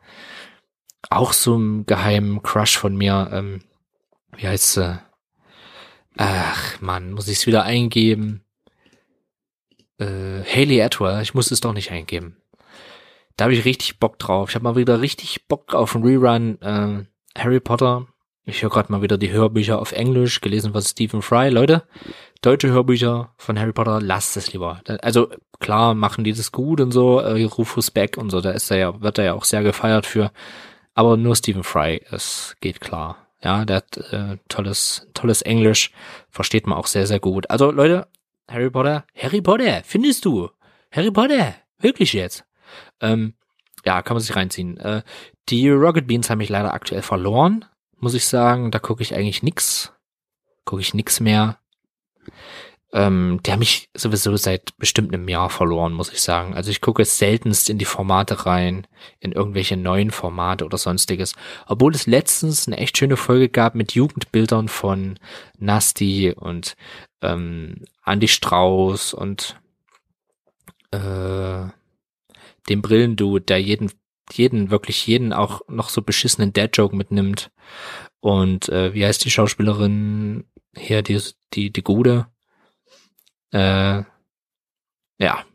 auch 1.09 1.33
so 1.33 1.55
einem 1.55 1.85
geheimen 1.85 2.41
Crush 2.43 2.77
von 2.77 2.95
mir, 2.95 3.29
ähm, 3.33 3.61
wie 4.35 4.47
heißt 4.47 4.73
sie? 4.73 5.01
Ach, 6.17 6.81
man, 6.81 7.11
muss 7.13 7.27
ich 7.27 7.39
es 7.39 7.47
wieder 7.47 7.63
eingeben? 7.63 8.43
Äh, 9.97 10.43
Haley 10.43 10.81
Atwell, 10.81 11.21
ich 11.21 11.33
muss 11.33 11.51
es 11.51 11.61
doch 11.61 11.73
nicht 11.73 11.91
eingeben. 11.91 12.40
Da 13.41 13.45
habe 13.45 13.55
ich 13.55 13.65
richtig 13.65 13.97
Bock 13.97 14.19
drauf. 14.19 14.49
Ich 14.49 14.55
habe 14.55 14.65
mal 14.65 14.75
wieder 14.75 15.01
richtig 15.01 15.47
Bock 15.47 15.73
auf 15.73 15.95
einen 15.95 16.05
Rerun 16.05 16.61
äh, 16.61 17.39
Harry 17.39 17.59
Potter. 17.59 18.05
Ich 18.45 18.61
höre 18.61 18.69
gerade 18.69 18.91
mal 18.91 19.01
wieder 19.01 19.17
die 19.17 19.31
Hörbücher 19.31 19.79
auf 19.79 19.93
Englisch, 19.93 20.41
gelesen 20.41 20.73
von 20.73 20.81
Stephen 20.83 21.23
Fry. 21.23 21.49
Leute, 21.49 21.81
deutsche 22.43 22.67
Hörbücher 22.67 23.33
von 23.37 23.57
Harry 23.57 23.73
Potter, 23.73 23.99
lasst 23.99 24.37
es 24.37 24.53
lieber. 24.53 24.83
Also 25.01 25.31
klar 25.59 25.95
machen 25.95 26.23
die 26.23 26.33
das 26.33 26.51
gut 26.51 26.81
und 26.81 26.91
so, 26.91 27.19
äh, 27.19 27.43
Rufus 27.45 27.89
Beck 27.89 28.15
und 28.15 28.29
so, 28.29 28.41
da 28.41 28.51
ist 28.51 28.69
er 28.69 28.77
ja, 28.77 29.01
wird 29.01 29.17
er 29.17 29.25
ja 29.25 29.33
auch 29.33 29.45
sehr 29.45 29.63
gefeiert 29.63 30.05
für. 30.05 30.31
Aber 30.93 31.17
nur 31.17 31.35
Stephen 31.35 31.63
Fry, 31.63 31.99
es 32.11 32.55
geht 32.61 32.79
klar. 32.79 33.25
Ja, 33.43 33.65
der 33.65 33.77
hat 33.77 33.97
äh, 34.11 34.37
tolles, 34.49 35.07
tolles 35.15 35.41
Englisch, 35.41 35.91
versteht 36.29 36.67
man 36.67 36.77
auch 36.77 36.85
sehr, 36.85 37.07
sehr 37.07 37.19
gut. 37.19 37.49
Also 37.49 37.71
Leute, 37.71 38.07
Harry 38.47 38.69
Potter, 38.69 39.03
Harry 39.17 39.41
Potter, 39.41 39.81
findest 39.83 40.25
du? 40.25 40.51
Harry 40.91 41.09
Potter, 41.09 41.55
wirklich 41.79 42.13
jetzt? 42.13 42.45
Ähm, 43.01 43.33
ja, 43.85 44.01
kann 44.01 44.15
man 44.15 44.21
sich 44.21 44.35
reinziehen. 44.35 44.77
Äh, 44.77 45.03
die 45.49 45.69
Rocket 45.69 46.07
Beans 46.07 46.29
haben 46.29 46.37
mich 46.37 46.49
leider 46.49 46.73
aktuell 46.73 47.01
verloren, 47.01 47.65
muss 47.99 48.13
ich 48.13 48.25
sagen. 48.25 48.71
Da 48.71 48.79
gucke 48.79 49.01
ich 49.01 49.15
eigentlich 49.15 49.43
nix. 49.43 49.91
Gucke 50.65 50.81
ich 50.81 50.93
nix 50.93 51.19
mehr. 51.19 51.57
Ähm, 52.93 53.39
die 53.45 53.51
haben 53.51 53.59
mich 53.59 53.89
sowieso 53.95 54.35
seit 54.35 54.77
bestimmt 54.77 55.13
einem 55.13 55.27
Jahr 55.29 55.49
verloren, 55.49 55.93
muss 55.93 56.11
ich 56.11 56.21
sagen. 56.21 56.53
Also 56.55 56.71
ich 56.71 56.81
gucke 56.81 57.05
seltenst 57.05 57.69
in 57.69 57.77
die 57.77 57.85
Formate 57.85 58.45
rein, 58.45 58.85
in 59.19 59.31
irgendwelche 59.31 59.77
neuen 59.77 60.11
Formate 60.11 60.65
oder 60.65 60.77
sonstiges. 60.77 61.33
Obwohl 61.67 61.95
es 61.95 62.05
letztens 62.05 62.67
eine 62.67 62.77
echt 62.77 62.97
schöne 62.97 63.15
Folge 63.15 63.47
gab 63.47 63.75
mit 63.75 63.93
Jugendbildern 63.93 64.67
von 64.67 65.17
Nasty 65.57 66.33
und 66.33 66.75
ähm, 67.21 67.85
Andy 68.05 68.27
Strauß 68.27 69.13
und 69.13 69.57
äh, 70.91 71.67
dem 72.69 72.81
Brillendude, 72.81 73.45
der 73.45 73.61
jeden, 73.61 73.91
jeden, 74.31 74.71
wirklich 74.71 75.05
jeden 75.07 75.33
auch 75.33 75.61
noch 75.67 75.89
so 75.89 76.01
beschissenen 76.01 76.53
Dad-Joke 76.53 76.95
mitnimmt. 76.95 77.51
Und 78.19 78.69
äh, 78.69 78.93
wie 78.93 79.05
heißt 79.05 79.23
die 79.25 79.31
Schauspielerin 79.31 80.45
hier, 80.75 81.01
die, 81.01 81.21
die, 81.53 81.71
die 81.71 81.83
Gude? 81.83 82.27
Äh, 83.51 84.03
ja, 85.19 85.45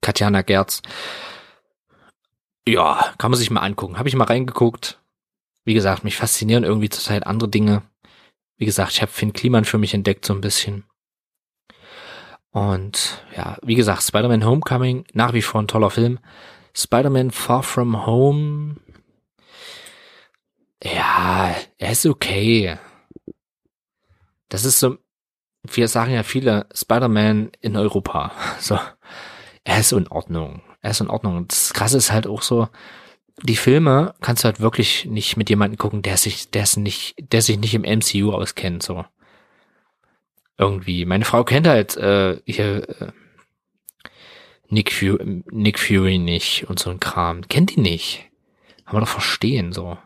Katjana 0.00 0.42
Gerz. 0.42 0.82
Ja, 2.68 3.14
kann 3.18 3.30
man 3.30 3.38
sich 3.38 3.50
mal 3.50 3.60
angucken. 3.60 3.98
Habe 3.98 4.08
ich 4.08 4.16
mal 4.16 4.24
reingeguckt. 4.24 5.00
Wie 5.64 5.74
gesagt, 5.74 6.04
mich 6.04 6.16
faszinieren 6.16 6.64
irgendwie 6.64 6.88
zurzeit 6.88 7.26
andere 7.26 7.48
Dinge. 7.48 7.82
Wie 8.56 8.64
gesagt, 8.64 8.92
ich 8.92 9.02
habe 9.02 9.12
Finn 9.12 9.32
Kliman 9.32 9.64
für 9.64 9.78
mich 9.78 9.94
entdeckt 9.94 10.24
so 10.24 10.32
ein 10.32 10.40
bisschen. 10.40 10.84
Und 12.56 13.22
ja, 13.36 13.58
wie 13.60 13.74
gesagt, 13.74 14.02
Spider-Man 14.02 14.46
Homecoming, 14.46 15.04
nach 15.12 15.34
wie 15.34 15.42
vor 15.42 15.60
ein 15.60 15.68
toller 15.68 15.90
Film. 15.90 16.18
Spider-Man 16.72 17.30
Far 17.30 17.62
From 17.62 18.06
Home, 18.06 18.76
ja, 20.82 21.54
er 21.76 21.92
ist 21.92 22.06
okay. 22.06 22.78
Das 24.48 24.64
ist 24.64 24.80
so, 24.80 24.96
wir 25.64 25.86
sagen 25.86 26.14
ja 26.14 26.22
viele 26.22 26.66
Spider-Man 26.74 27.52
in 27.60 27.76
Europa. 27.76 28.32
So, 28.58 28.78
er 29.64 29.78
ist 29.78 29.92
in 29.92 30.08
Ordnung. 30.08 30.62
Er 30.80 30.92
ist 30.92 31.02
in 31.02 31.10
Ordnung. 31.10 31.46
Das 31.48 31.74
Krasse 31.74 31.98
ist 31.98 32.10
halt 32.10 32.26
auch 32.26 32.40
so, 32.40 32.68
die 33.42 33.56
Filme 33.56 34.14
kannst 34.22 34.44
du 34.44 34.46
halt 34.46 34.60
wirklich 34.60 35.04
nicht 35.04 35.36
mit 35.36 35.50
jemandem 35.50 35.76
gucken, 35.76 36.00
der 36.00 36.16
sich, 36.16 36.50
der 36.50 36.62
ist 36.62 36.78
nicht, 36.78 37.16
der 37.18 37.42
sich 37.42 37.58
nicht 37.58 37.74
im 37.74 37.82
MCU 37.82 38.32
auskennt, 38.32 38.82
so. 38.82 39.04
Irgendwie. 40.58 41.04
Meine 41.04 41.24
Frau 41.24 41.44
kennt 41.44 41.66
halt, 41.66 41.96
äh, 41.96 42.40
hier, 42.46 42.88
äh, 42.88 43.12
Nick, 44.68 44.92
Fury, 44.92 45.42
Nick 45.50 45.78
Fury 45.78 46.18
nicht 46.18 46.68
und 46.68 46.78
so 46.78 46.90
ein 46.90 47.00
Kram. 47.00 47.46
Kennt 47.48 47.76
die 47.76 47.80
nicht. 47.80 48.24
Kann 48.84 48.94
man 48.94 49.04
doch 49.04 49.10
verstehen, 49.10 49.72
so. 49.72 49.98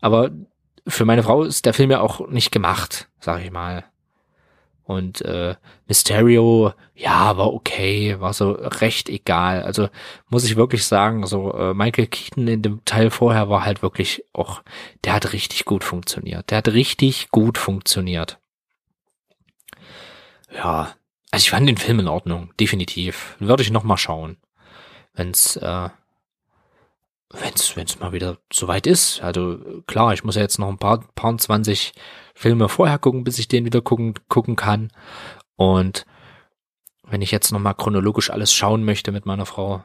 Aber 0.00 0.30
für 0.86 1.04
meine 1.04 1.22
Frau 1.22 1.42
ist 1.42 1.66
der 1.66 1.74
Film 1.74 1.90
ja 1.90 2.00
auch 2.00 2.28
nicht 2.28 2.52
gemacht, 2.52 3.08
sag 3.20 3.42
ich 3.44 3.50
mal. 3.50 3.84
Und 4.90 5.22
äh, 5.22 5.54
Mysterio, 5.86 6.72
ja, 6.96 7.36
war 7.36 7.52
okay, 7.52 8.18
war 8.18 8.32
so 8.32 8.50
recht 8.50 9.08
egal. 9.08 9.62
Also 9.62 9.88
muss 10.28 10.44
ich 10.44 10.56
wirklich 10.56 10.84
sagen, 10.84 11.26
so 11.26 11.54
äh, 11.54 11.74
Michael 11.74 12.08
Keaton 12.08 12.48
in 12.48 12.62
dem 12.62 12.84
Teil 12.84 13.10
vorher 13.10 13.48
war 13.48 13.64
halt 13.64 13.82
wirklich 13.82 14.24
auch, 14.32 14.62
der 15.04 15.12
hat 15.12 15.32
richtig 15.32 15.64
gut 15.64 15.84
funktioniert. 15.84 16.50
Der 16.50 16.58
hat 16.58 16.68
richtig 16.68 17.30
gut 17.30 17.56
funktioniert. 17.56 18.39
Ja, 20.52 20.94
also 21.30 21.44
ich 21.44 21.50
fand 21.50 21.68
den 21.68 21.76
Film 21.76 22.00
in 22.00 22.08
Ordnung, 22.08 22.52
definitiv. 22.58 23.36
Würde 23.38 23.62
ich 23.62 23.70
noch 23.70 23.84
mal 23.84 23.96
schauen, 23.96 24.36
wenn's 25.14 25.56
äh, 25.56 25.88
wenn's 27.30 27.76
wenn's 27.76 28.00
mal 28.00 28.12
wieder 28.12 28.38
soweit 28.52 28.86
ist. 28.86 29.22
Also 29.22 29.82
klar, 29.86 30.12
ich 30.12 30.24
muss 30.24 30.34
ja 30.34 30.42
jetzt 30.42 30.58
noch 30.58 30.68
ein 30.68 30.78
paar 30.78 31.00
paar 31.14 31.36
20 31.36 31.92
Filme 32.34 32.68
vorher 32.68 32.98
gucken, 32.98 33.24
bis 33.24 33.38
ich 33.38 33.48
den 33.48 33.64
wieder 33.64 33.80
gucken, 33.80 34.14
gucken 34.28 34.56
kann. 34.56 34.90
Und 35.56 36.04
wenn 37.04 37.22
ich 37.22 37.30
jetzt 37.30 37.52
nochmal 37.52 37.74
chronologisch 37.74 38.30
alles 38.30 38.52
schauen 38.54 38.84
möchte 38.84 39.12
mit 39.12 39.26
meiner 39.26 39.46
Frau. 39.46 39.84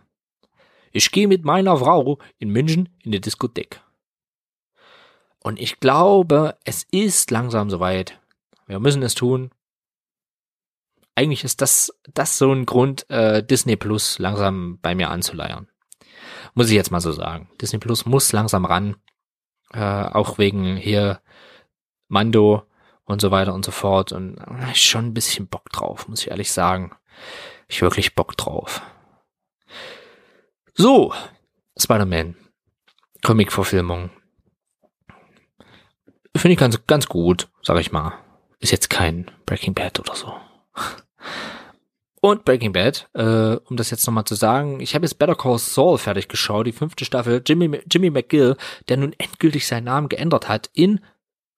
Ich 0.91 1.11
gehe 1.11 1.28
mit 1.28 1.43
meiner 1.43 1.78
Frau 1.78 2.20
in 2.38 2.49
München 2.49 2.89
in 3.03 3.11
die 3.11 3.20
Diskothek. 3.20 3.82
Und 5.43 5.59
ich 5.59 5.80
glaube, 5.80 6.57
es 6.63 6.88
ist 6.91 7.30
langsam 7.32 7.70
soweit. 7.70 8.20
Wir 8.68 8.80
müssen 8.80 9.03
es 9.03 9.13
tun. 9.13 9.51
Eigentlich 11.16 11.45
ist 11.45 11.61
das, 11.61 11.93
das 12.13 12.38
so 12.38 12.51
ein 12.51 12.66
Grund, 12.66 13.09
äh, 13.09 13.41
Disney 13.41 13.78
Plus 13.78 14.20
langsam 14.20 14.80
bei 14.82 14.95
mir 14.95 15.09
anzuleiern. 15.09 15.70
Muss 16.53 16.70
ich 16.70 16.76
jetzt 16.76 16.91
mal 16.91 17.01
so 17.01 17.11
sagen. 17.11 17.49
Disney 17.61 17.80
Plus 17.80 18.05
muss 18.05 18.34
langsam 18.34 18.66
ran. 18.66 18.97
Äh, 19.74 19.80
auch 19.80 20.38
wegen 20.38 20.76
hier 20.76 21.22
Mando 22.07 22.63
und 23.05 23.22
so 23.22 23.32
weiter 23.32 23.53
und 23.53 23.63
so 23.63 23.72
fort. 23.72 24.11
Und 24.11 24.38
äh, 24.38 24.76
schon 24.76 25.07
ein 25.07 25.13
bisschen 25.13 25.47
Bock 25.47 25.70
drauf, 25.70 26.07
muss 26.07 26.22
ich 26.22 26.30
ehrlich 26.30 26.51
sagen. 26.51 26.91
Ich 27.68 27.82
wirklich 27.82 28.16
Bock 28.16 28.36
drauf. 28.36 28.82
So, 30.74 31.13
Spider-Man. 31.78 32.36
Comic-Verfilmung. 33.24 34.09
Finde 36.36 36.53
ich 36.53 36.59
ganz, 36.59 36.86
ganz 36.86 37.07
gut, 37.07 37.49
sag 37.61 37.80
ich 37.80 37.93
mal. 37.93 38.13
Ist 38.59 38.72
jetzt 38.72 38.89
kein 38.89 39.32
Breaking 39.45 39.74
Bad 39.74 39.99
oder 39.99 40.16
so. 40.16 40.34
Und 42.26 42.43
Breaking 42.43 42.73
Bad, 42.73 43.07
äh, 43.13 43.57
um 43.69 43.78
das 43.78 43.91
jetzt 43.91 44.07
nochmal 44.07 44.23
zu 44.23 44.34
sagen, 44.34 44.80
ich 44.80 44.95
habe 44.95 45.05
jetzt 45.05 45.19
Better 45.19 45.36
Call 45.36 45.59
Saul 45.59 45.99
fertig 45.99 46.28
geschaut, 46.28 46.65
die 46.65 46.71
fünfte 46.71 47.05
Staffel. 47.05 47.43
Jimmy, 47.45 47.80
Jimmy 47.88 48.09
McGill, 48.09 48.57
der 48.89 48.97
nun 48.97 49.13
endgültig 49.19 49.67
seinen 49.67 49.84
Namen 49.84 50.09
geändert 50.09 50.49
hat 50.49 50.71
in 50.73 51.01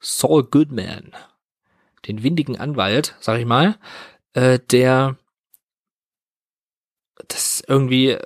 Saul 0.02 0.44
Goodman, 0.44 1.14
den 2.06 2.22
windigen 2.22 2.58
Anwalt, 2.58 3.16
sag 3.22 3.40
ich 3.40 3.46
mal, 3.46 3.78
äh, 4.34 4.60
der 4.60 5.16
das 7.30 7.64
irgendwie 7.66 8.18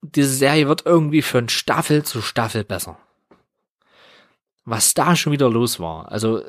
diese 0.00 0.32
Serie 0.32 0.68
wird 0.68 0.86
irgendwie 0.86 1.20
von 1.20 1.50
Staffel 1.50 2.02
zu 2.02 2.22
Staffel 2.22 2.64
besser. 2.64 2.96
Was 4.64 4.94
da 4.94 5.14
schon 5.16 5.34
wieder 5.34 5.50
los 5.50 5.80
war. 5.80 6.10
Also 6.10 6.42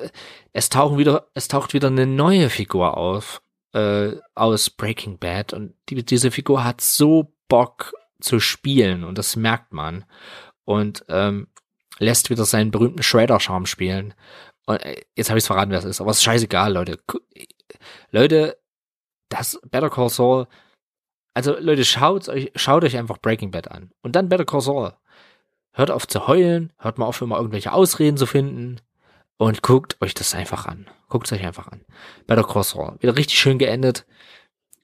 es 0.54 0.70
tauchen 0.70 0.98
wieder, 0.98 1.28
es 1.34 1.50
taucht 1.50 1.74
wieder 1.74 1.90
eine 1.90 2.08
neue 2.08 2.50
Figur 2.50 2.96
auf 2.96 3.41
äh, 3.74 4.18
aus 4.36 4.70
Breaking 4.70 5.18
Bad 5.18 5.54
und 5.54 5.74
die, 5.90 6.04
diese 6.04 6.32
Figur 6.32 6.64
hat 6.64 6.82
so 6.82 7.34
Bock 7.48 7.94
zu 8.20 8.40
spielen 8.40 9.04
und 9.04 9.18
das 9.18 9.36
merkt 9.36 9.74
man 9.74 10.06
und 10.66 11.04
ähm, 11.10 11.48
lässt 12.00 12.30
wieder 12.30 12.46
seinen 12.46 12.72
berühmten 12.72 13.04
Shredder-Charme 13.04 13.66
spielen. 13.66 14.14
Und 14.66 14.78
äh, 14.78 15.02
jetzt 15.16 15.30
habe 15.30 15.38
ich 15.38 15.44
es 15.44 15.48
verraten, 15.48 15.72
wer 15.72 15.80
es 15.80 15.86
ist, 15.86 16.02
aber 16.02 16.12
es 16.12 16.18
ist 16.18 16.24
scheißegal, 16.24 16.74
Leute. 16.74 17.00
Leute, 18.12 18.58
das 19.30 19.60
Better 19.70 19.90
Call 19.90 20.10
Saul 20.10 20.48
also 21.34 21.58
Leute, 21.60 21.86
schaut 21.86 22.28
euch, 22.30 22.52
schaut 22.56 22.84
euch 22.84 22.98
einfach 22.98 23.18
Breaking 23.18 23.52
Bad 23.52 23.72
an. 23.72 23.92
Und 24.02 24.16
dann 24.16 24.30
Better 24.30 24.46
Call 24.46 24.62
Saul. 24.62 24.94
Hört 25.74 25.92
auf 25.92 26.08
zu 26.08 26.28
heulen, 26.28 26.74
hört 26.78 26.98
mal 26.98 27.06
auf, 27.06 27.22
immer 27.22 27.38
irgendwelche 27.38 27.72
Ausreden 27.72 28.18
zu 28.18 28.26
finden 28.26 28.82
und 29.42 29.64
guckt 29.64 30.00
euch 30.02 30.14
das 30.14 30.36
einfach 30.36 30.68
an. 30.68 30.88
Guckt 31.10 31.26
es 31.26 31.34
euch 31.34 31.44
einfach 31.44 31.68
an. 31.68 31.84
Call 32.28 32.64
Saul. 32.64 32.98
Wieder 33.00 33.18
richtig 33.18 33.40
schön 33.40 33.58
geendet. 33.58 34.06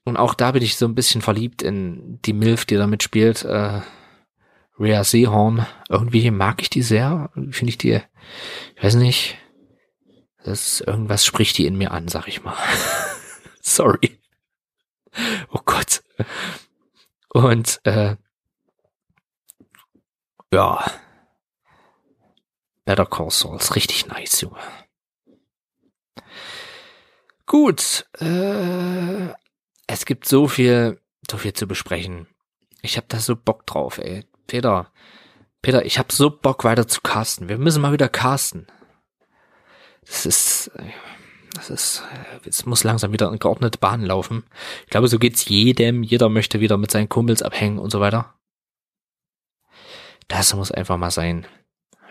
Und 0.02 0.16
auch 0.16 0.34
da 0.34 0.50
bin 0.50 0.64
ich 0.64 0.76
so 0.76 0.84
ein 0.84 0.96
bisschen 0.96 1.22
verliebt 1.22 1.62
in 1.62 2.18
die 2.22 2.32
Milf, 2.32 2.64
die 2.64 2.74
da 2.74 2.88
mitspielt. 2.88 3.44
Äh, 3.44 3.82
Rhea 4.76 5.04
Seahorn. 5.04 5.64
Irgendwie 5.88 6.28
mag 6.32 6.60
ich 6.60 6.70
die 6.70 6.82
sehr. 6.82 7.30
Finde 7.34 7.68
ich 7.68 7.78
die, 7.78 8.00
ich 8.74 8.82
weiß 8.82 8.96
nicht, 8.96 9.38
das 10.42 10.80
irgendwas 10.80 11.24
spricht 11.24 11.56
die 11.56 11.66
in 11.66 11.78
mir 11.78 11.92
an, 11.92 12.08
sag 12.08 12.26
ich 12.26 12.42
mal. 12.42 12.56
Sorry. 13.62 14.18
Oh 15.52 15.60
Gott. 15.64 16.02
Und 17.28 17.78
äh, 17.84 18.16
ja. 20.52 20.84
Better 22.88 23.04
Call 23.04 23.30
Saul 23.30 23.56
ist 23.56 23.76
richtig 23.76 24.06
nice, 24.06 24.40
Junge. 24.40 24.56
Gut, 27.44 28.06
äh, 28.18 29.28
es 29.86 30.06
gibt 30.06 30.26
so 30.26 30.48
viel, 30.48 30.98
so 31.30 31.36
viel 31.36 31.52
zu 31.52 31.66
besprechen. 31.66 32.28
Ich 32.80 32.96
habe 32.96 33.06
da 33.10 33.18
so 33.18 33.36
Bock 33.36 33.66
drauf, 33.66 33.98
ey. 33.98 34.24
Peter, 34.46 34.90
Peter, 35.60 35.84
ich 35.84 35.98
habe 35.98 36.14
so 36.14 36.30
Bock 36.30 36.64
weiter 36.64 36.88
zu 36.88 37.02
casten. 37.02 37.50
Wir 37.50 37.58
müssen 37.58 37.82
mal 37.82 37.92
wieder 37.92 38.08
casten. 38.08 38.66
Das 40.06 40.24
ist, 40.24 40.70
das 41.52 41.68
ist, 41.68 42.02
es 42.46 42.64
muss 42.64 42.84
langsam 42.84 43.12
wieder 43.12 43.30
in 43.30 43.38
geordnete 43.38 43.76
Bahn 43.76 44.02
laufen. 44.02 44.44
Ich 44.84 44.90
glaube, 44.90 45.08
so 45.08 45.18
geht's 45.18 45.46
jedem. 45.46 46.02
Jeder 46.02 46.30
möchte 46.30 46.60
wieder 46.60 46.78
mit 46.78 46.90
seinen 46.90 47.10
Kumpels 47.10 47.42
abhängen 47.42 47.80
und 47.80 47.90
so 47.90 48.00
weiter. 48.00 48.32
Das 50.26 50.54
muss 50.54 50.72
einfach 50.72 50.96
mal 50.96 51.10
sein. 51.10 51.46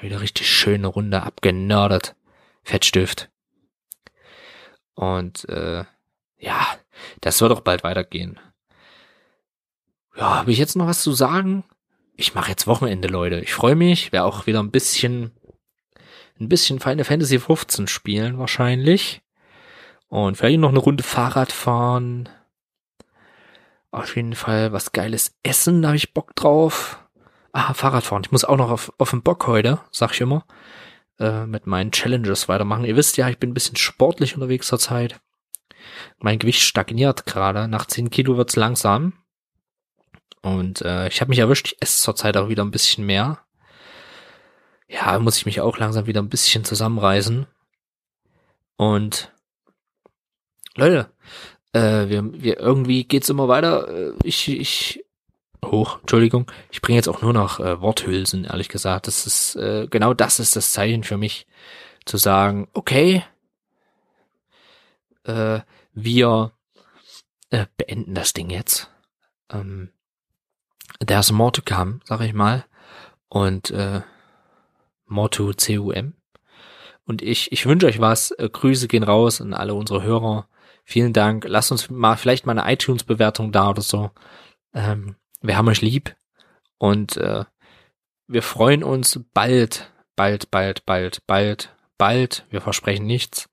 Wieder 0.02 0.22
richtig 0.22 0.50
schöne 0.50 0.88
Runde 0.88 1.24
abgenördet. 1.24 2.16
Fettstift. 2.64 3.30
Und 4.93 5.48
äh, 5.50 5.86
ja, 6.38 6.68
das 7.22 7.41
wird 7.41 7.52
auch 7.52 7.62
bald 7.62 7.84
weitergehen. 7.84 8.39
Ja, 10.16 10.36
habe 10.36 10.52
ich 10.52 10.58
jetzt 10.58 10.76
noch 10.76 10.88
was 10.88 11.04
zu 11.04 11.14
sagen? 11.14 11.64
Ich 12.16 12.34
mache 12.34 12.50
jetzt 12.50 12.68
Wochenende, 12.68 13.08
Leute. 13.08 13.39
Ich 13.39 13.54
freue 13.54 13.76
mich. 13.76 14.12
Wäre 14.12 14.24
auch 14.24 14.48
wieder 14.48 14.60
ein 14.60 14.72
bisschen 14.72 15.32
ein 16.39 16.50
bisschen 16.50 16.80
Final 16.80 17.04
Fantasy 17.04 17.39
15 17.39 17.88
spielen 17.88 18.38
wahrscheinlich. 18.38 19.22
Und 20.08 20.38
vielleicht 20.38 20.60
noch 20.60 20.70
eine 20.70 20.80
Runde 20.80 21.04
Fahrrad 21.04 21.52
fahren. 21.52 22.30
Auf 23.91 24.16
jeden 24.16 24.36
Fall 24.36 24.72
was 24.72 24.91
Geiles 24.91 25.36
essen, 25.43 25.82
da 25.82 25.89
habe 25.89 25.98
ich 25.98 26.14
Bock 26.14 26.36
drauf. 26.36 27.04
Ah, 27.60 27.74
Fahrradfahren. 27.74 28.22
Ich 28.24 28.32
muss 28.32 28.45
auch 28.45 28.55
noch 28.55 28.70
auf, 28.70 28.93
auf 28.99 29.10
den 29.10 29.24
Bock 29.24 29.47
heute, 29.47 29.80
sag 29.89 30.14
ich 30.14 30.22
immer. 30.22 30.45
Äh, 31.18 31.47
mit 31.47 31.66
meinen 31.66 31.91
Challenges 31.91 32.47
weitermachen. 32.47 32.86
Ihr 32.86 32.95
wisst 32.95 33.18
ja, 33.18 33.28
ich 33.30 33.39
bin 33.39 33.49
ein 33.49 33.55
bisschen 33.55 33.78
sportlich 33.78 34.36
unterwegs 34.36 34.68
zur 34.68 34.78
Zeit. 34.78 35.20
Mein 36.20 36.38
Gewicht 36.38 36.62
stagniert 36.62 37.26
gerade. 37.26 37.68
Nach 37.68 37.88
10 37.88 38.12
Kilo 38.12 38.38
wird's 38.38 38.55
langsam. 38.55 39.14
Und 40.43 40.84
äh, 40.84 41.08
ich 41.08 41.20
habe 41.20 41.30
mich 41.30 41.39
erwischt, 41.39 41.70
ich 41.70 41.82
esse 41.82 41.99
zurzeit 41.99 42.38
auch 42.38 42.47
wieder 42.47 42.64
ein 42.64 42.70
bisschen 42.70 43.08
mehr. 43.08 43.39
Ja, 44.88 45.18
muss 45.18 45.38
ich 45.38 45.47
mich 45.47 45.60
auch 45.60 45.80
langsam 45.80 46.05
wieder 46.05 46.22
ein 46.22 46.30
bisschen 46.30 46.64
zusammenreißen. 46.64 47.47
Und 48.76 49.34
Leute, 50.76 51.10
äh, 51.74 52.08
wir, 52.08 52.39
wir 52.39 52.60
irgendwie 52.60 53.05
geht's 53.05 53.30
immer 53.30 53.47
weiter. 53.47 53.88
Äh, 53.89 54.14
ich, 54.22 54.47
ich, 54.47 55.07
hoch, 55.66 55.99
Entschuldigung, 55.99 56.51
ich 56.72 56.82
bringe 56.82 56.97
jetzt 56.97 57.08
auch 57.08 57.22
nur 57.22 57.34
noch 57.34 57.60
äh, 57.60 57.82
Worthülsen, 57.82 58.45
ehrlich 58.45 58.70
gesagt. 58.70 59.08
Das 59.08 59.26
ist 59.28 59.55
äh, 59.55 59.88
genau 59.89 60.14
das 60.14 60.39
ist 60.39 60.55
das 60.55 60.72
Zeichen 60.72 61.03
für 61.03 61.18
mich, 61.18 61.47
zu 62.05 62.18
sagen, 62.18 62.68
okay, 62.74 63.24
äh, 65.24 65.60
wir 65.93 66.53
äh, 67.49 67.66
beenden 67.78 68.16
das 68.16 68.34
Ding 68.34 68.49
jetzt. 68.49 68.89
Ähm, 69.49 69.89
there's 71.05 71.32
more 71.32 71.51
to 71.51 71.62
come, 71.62 71.99
sag 72.05 72.22
ich 72.22 72.34
mal. 72.34 72.66
Und 73.30 73.72
äh, 73.72 74.01
more 75.05 75.30
to 75.30 75.51
CUM. 75.53 76.14
Und 77.05 77.22
ich, 77.22 77.51
ich 77.51 77.66
wünsche 77.66 77.88
euch 77.88 77.99
was. 77.99 78.32
Äh, 78.32 78.49
Grüße 78.49 78.88
gehen 78.88 79.03
raus 79.03 79.41
an 79.41 79.53
alle 79.53 79.74
unsere 79.74 80.03
Hörer. 80.03 80.47
Vielen 80.84 81.14
Dank. 81.14 81.45
Lasst 81.47 81.72
uns 81.72 81.89
mal 81.89 82.16
vielleicht 82.16 82.45
mal 82.45 82.58
eine 82.58 82.72
iTunes-Bewertung 82.72 83.51
da 83.51 83.70
oder 83.70 83.82
so. 83.82 84.12
Ähm, 84.74 85.16
wir 85.42 85.58
haben 85.58 85.68
euch 85.68 85.82
lieb 85.82 86.16
und 86.78 87.18
äh, 87.18 87.46
wir 88.28 88.44
freuen 88.44 88.84
uns 88.84 89.20
bald, 89.34 89.92
bald, 90.16 90.52
bald, 90.52 90.86
bald, 90.86 91.26
bald, 91.28 91.76
bald, 91.98 92.46
wir 92.50 92.62
versprechen 92.62 93.06
nichts, 93.06 93.50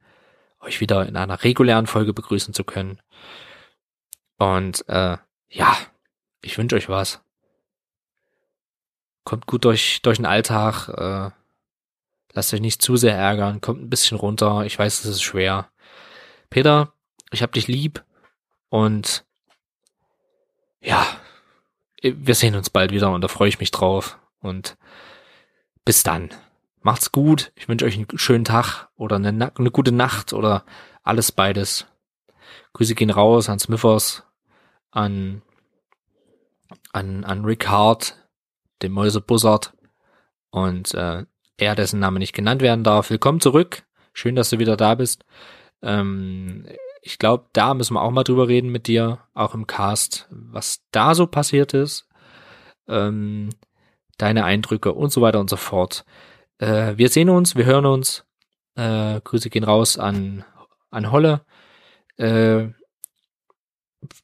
euch 0.61 0.80
wieder 0.80 1.07
in 1.07 1.16
einer 1.16 1.45
regulären 1.45 1.87
Folge 1.87 2.12
begrüßen 2.12 2.55
zu 2.55 2.64
können. 2.64 3.01
Und 4.39 4.89
äh, 4.89 5.16
ja, 5.49 5.76
ich 6.43 6.59
wünsche 6.59 6.76
euch 6.76 6.89
was. 6.89 7.22
Kommt 9.24 9.47
gut 9.47 9.64
durch, 9.64 10.03
durch 10.03 10.18
den 10.18 10.26
Alltag, 10.26 10.89
äh, 10.89 11.30
lasst 12.32 12.53
euch 12.53 12.61
nicht 12.61 12.82
zu 12.82 12.97
sehr 12.97 13.16
ärgern, 13.16 13.61
kommt 13.61 13.80
ein 13.82 13.91
bisschen 13.91 14.18
runter. 14.18 14.64
Ich 14.64 14.78
weiß, 14.78 15.05
es 15.05 15.11
ist 15.11 15.22
schwer. 15.22 15.70
Peter, 16.51 16.93
ich 17.30 17.43
hab 17.43 17.53
dich 17.53 17.68
lieb 17.68 18.05
und 18.68 19.24
ja, 20.80 21.07
wir 22.05 22.34
sehen 22.34 22.55
uns 22.55 22.68
bald 22.68 22.92
wieder 22.92 23.11
und 23.11 23.22
da 23.22 23.28
freue 23.28 23.48
ich 23.48 23.61
mich 23.61 23.70
drauf 23.70 24.18
und 24.40 24.76
bis 25.84 26.02
dann. 26.02 26.30
Macht's 26.82 27.12
gut. 27.12 27.52
Ich 27.55 27.66
wünsche 27.66 27.86
euch 27.86 27.96
einen 27.96 28.07
schönen 28.16 28.44
Tag 28.44 28.88
oder 28.96 29.16
eine, 29.16 29.28
eine 29.28 29.70
gute 29.70 29.92
Nacht 29.92 30.34
oder 30.34 30.64
alles 31.02 31.32
beides. 31.32 31.86
Grüße 32.74 32.94
gehen 32.94 33.11
raus 33.11 33.48
an 33.48 33.59
Smithers, 33.59 34.24
an, 34.90 35.40
an, 36.92 37.24
an 37.24 37.44
Rick 37.44 37.68
Hart, 37.68 38.18
dem 38.82 38.92
Mäuse 38.92 39.22
Buzzard 39.22 39.72
und 40.50 40.92
äh, 40.94 41.24
er, 41.57 41.74
dessen 41.74 42.00
Name 42.00 42.18
nicht 42.18 42.34
genannt 42.34 42.61
werden 42.61 42.84
darf. 42.84 43.09
Willkommen 43.09 43.40
zurück. 43.40 43.84
Schön, 44.12 44.34
dass 44.34 44.50
du 44.50 44.59
wieder 44.59 44.76
da 44.76 44.94
bist. 44.94 45.24
Ähm, 45.80 46.66
ich 47.07 47.18
glaube, 47.18 47.44
da 47.52 47.74
müssen 47.74 47.94
wir 47.94 48.02
auch 48.02 48.11
mal 48.11 48.24
drüber 48.24 48.48
reden 48.48 48.70
mit 48.70 48.86
dir, 48.86 49.18
auch 49.34 49.55
im 49.55 49.66
Cast, 49.66 50.26
was 50.30 50.82
da 50.90 51.14
so 51.14 51.26
passiert 51.26 51.74
ist, 51.74 52.09
ähm, 52.88 53.50
deine 54.16 54.44
Eindrücke 54.44 54.94
und 54.94 55.12
so 55.12 55.20
weiter 55.20 55.38
und 55.38 55.50
so 55.50 55.57
fort. 55.57 56.07
Äh, 56.59 56.96
wir 56.96 57.11
sehen 57.11 57.28
uns, 57.28 57.57
wir 57.57 57.66
hören 57.66 57.84
uns. 57.84 58.24
Äh, 58.74 59.20
Grüße 59.20 59.50
gehen 59.50 59.64
raus 59.64 59.98
an, 59.98 60.44
an 60.90 61.12
Holle. 61.12 61.44
Äh, 62.16 62.68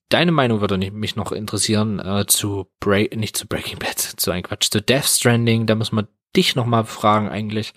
deine 0.08 0.32
Meinung 0.32 0.62
würde 0.62 0.78
mich 0.78 1.16
noch 1.16 1.32
interessieren 1.32 1.98
äh, 1.98 2.24
zu 2.26 2.70
Break, 2.80 3.14
nicht 3.14 3.36
zu 3.36 3.46
Breaking 3.46 3.78
Bad, 3.78 3.98
zu 4.16 4.30
ein 4.30 4.42
Quatsch, 4.42 4.70
zu 4.70 4.80
Death 4.80 5.04
Stranding. 5.04 5.66
Da 5.66 5.74
muss 5.74 5.92
man 5.92 6.08
dich 6.34 6.56
noch 6.56 6.66
mal 6.66 6.84
fragen 6.84 7.28
eigentlich. 7.28 7.74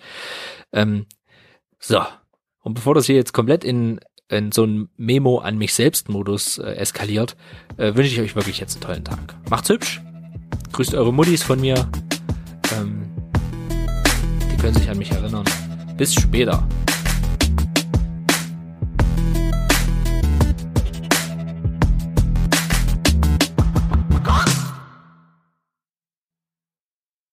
Ähm, 0.72 1.04
so. 1.78 2.02
Und 2.60 2.72
bevor 2.72 2.94
das 2.94 3.04
hier 3.04 3.16
jetzt 3.16 3.34
komplett 3.34 3.64
in 3.64 4.00
in 4.28 4.52
so 4.52 4.64
ein 4.64 4.88
Memo 4.96 5.38
an 5.38 5.58
mich 5.58 5.74
selbst 5.74 6.08
Modus 6.08 6.58
äh, 6.58 6.72
eskaliert, 6.72 7.36
äh, 7.76 7.94
wünsche 7.94 8.12
ich 8.12 8.20
euch 8.20 8.34
wirklich 8.34 8.58
jetzt 8.58 8.74
einen 8.74 8.82
tollen 8.82 9.04
Tag. 9.04 9.36
Macht's 9.50 9.68
hübsch. 9.68 10.00
Grüßt 10.72 10.94
eure 10.94 11.12
Muttis 11.12 11.42
von 11.42 11.60
mir. 11.60 11.88
Ähm, 12.76 13.10
die 14.50 14.56
können 14.56 14.74
sich 14.74 14.88
an 14.88 14.98
mich 14.98 15.10
erinnern. 15.10 15.44
Bis 15.96 16.14
später. 16.14 16.66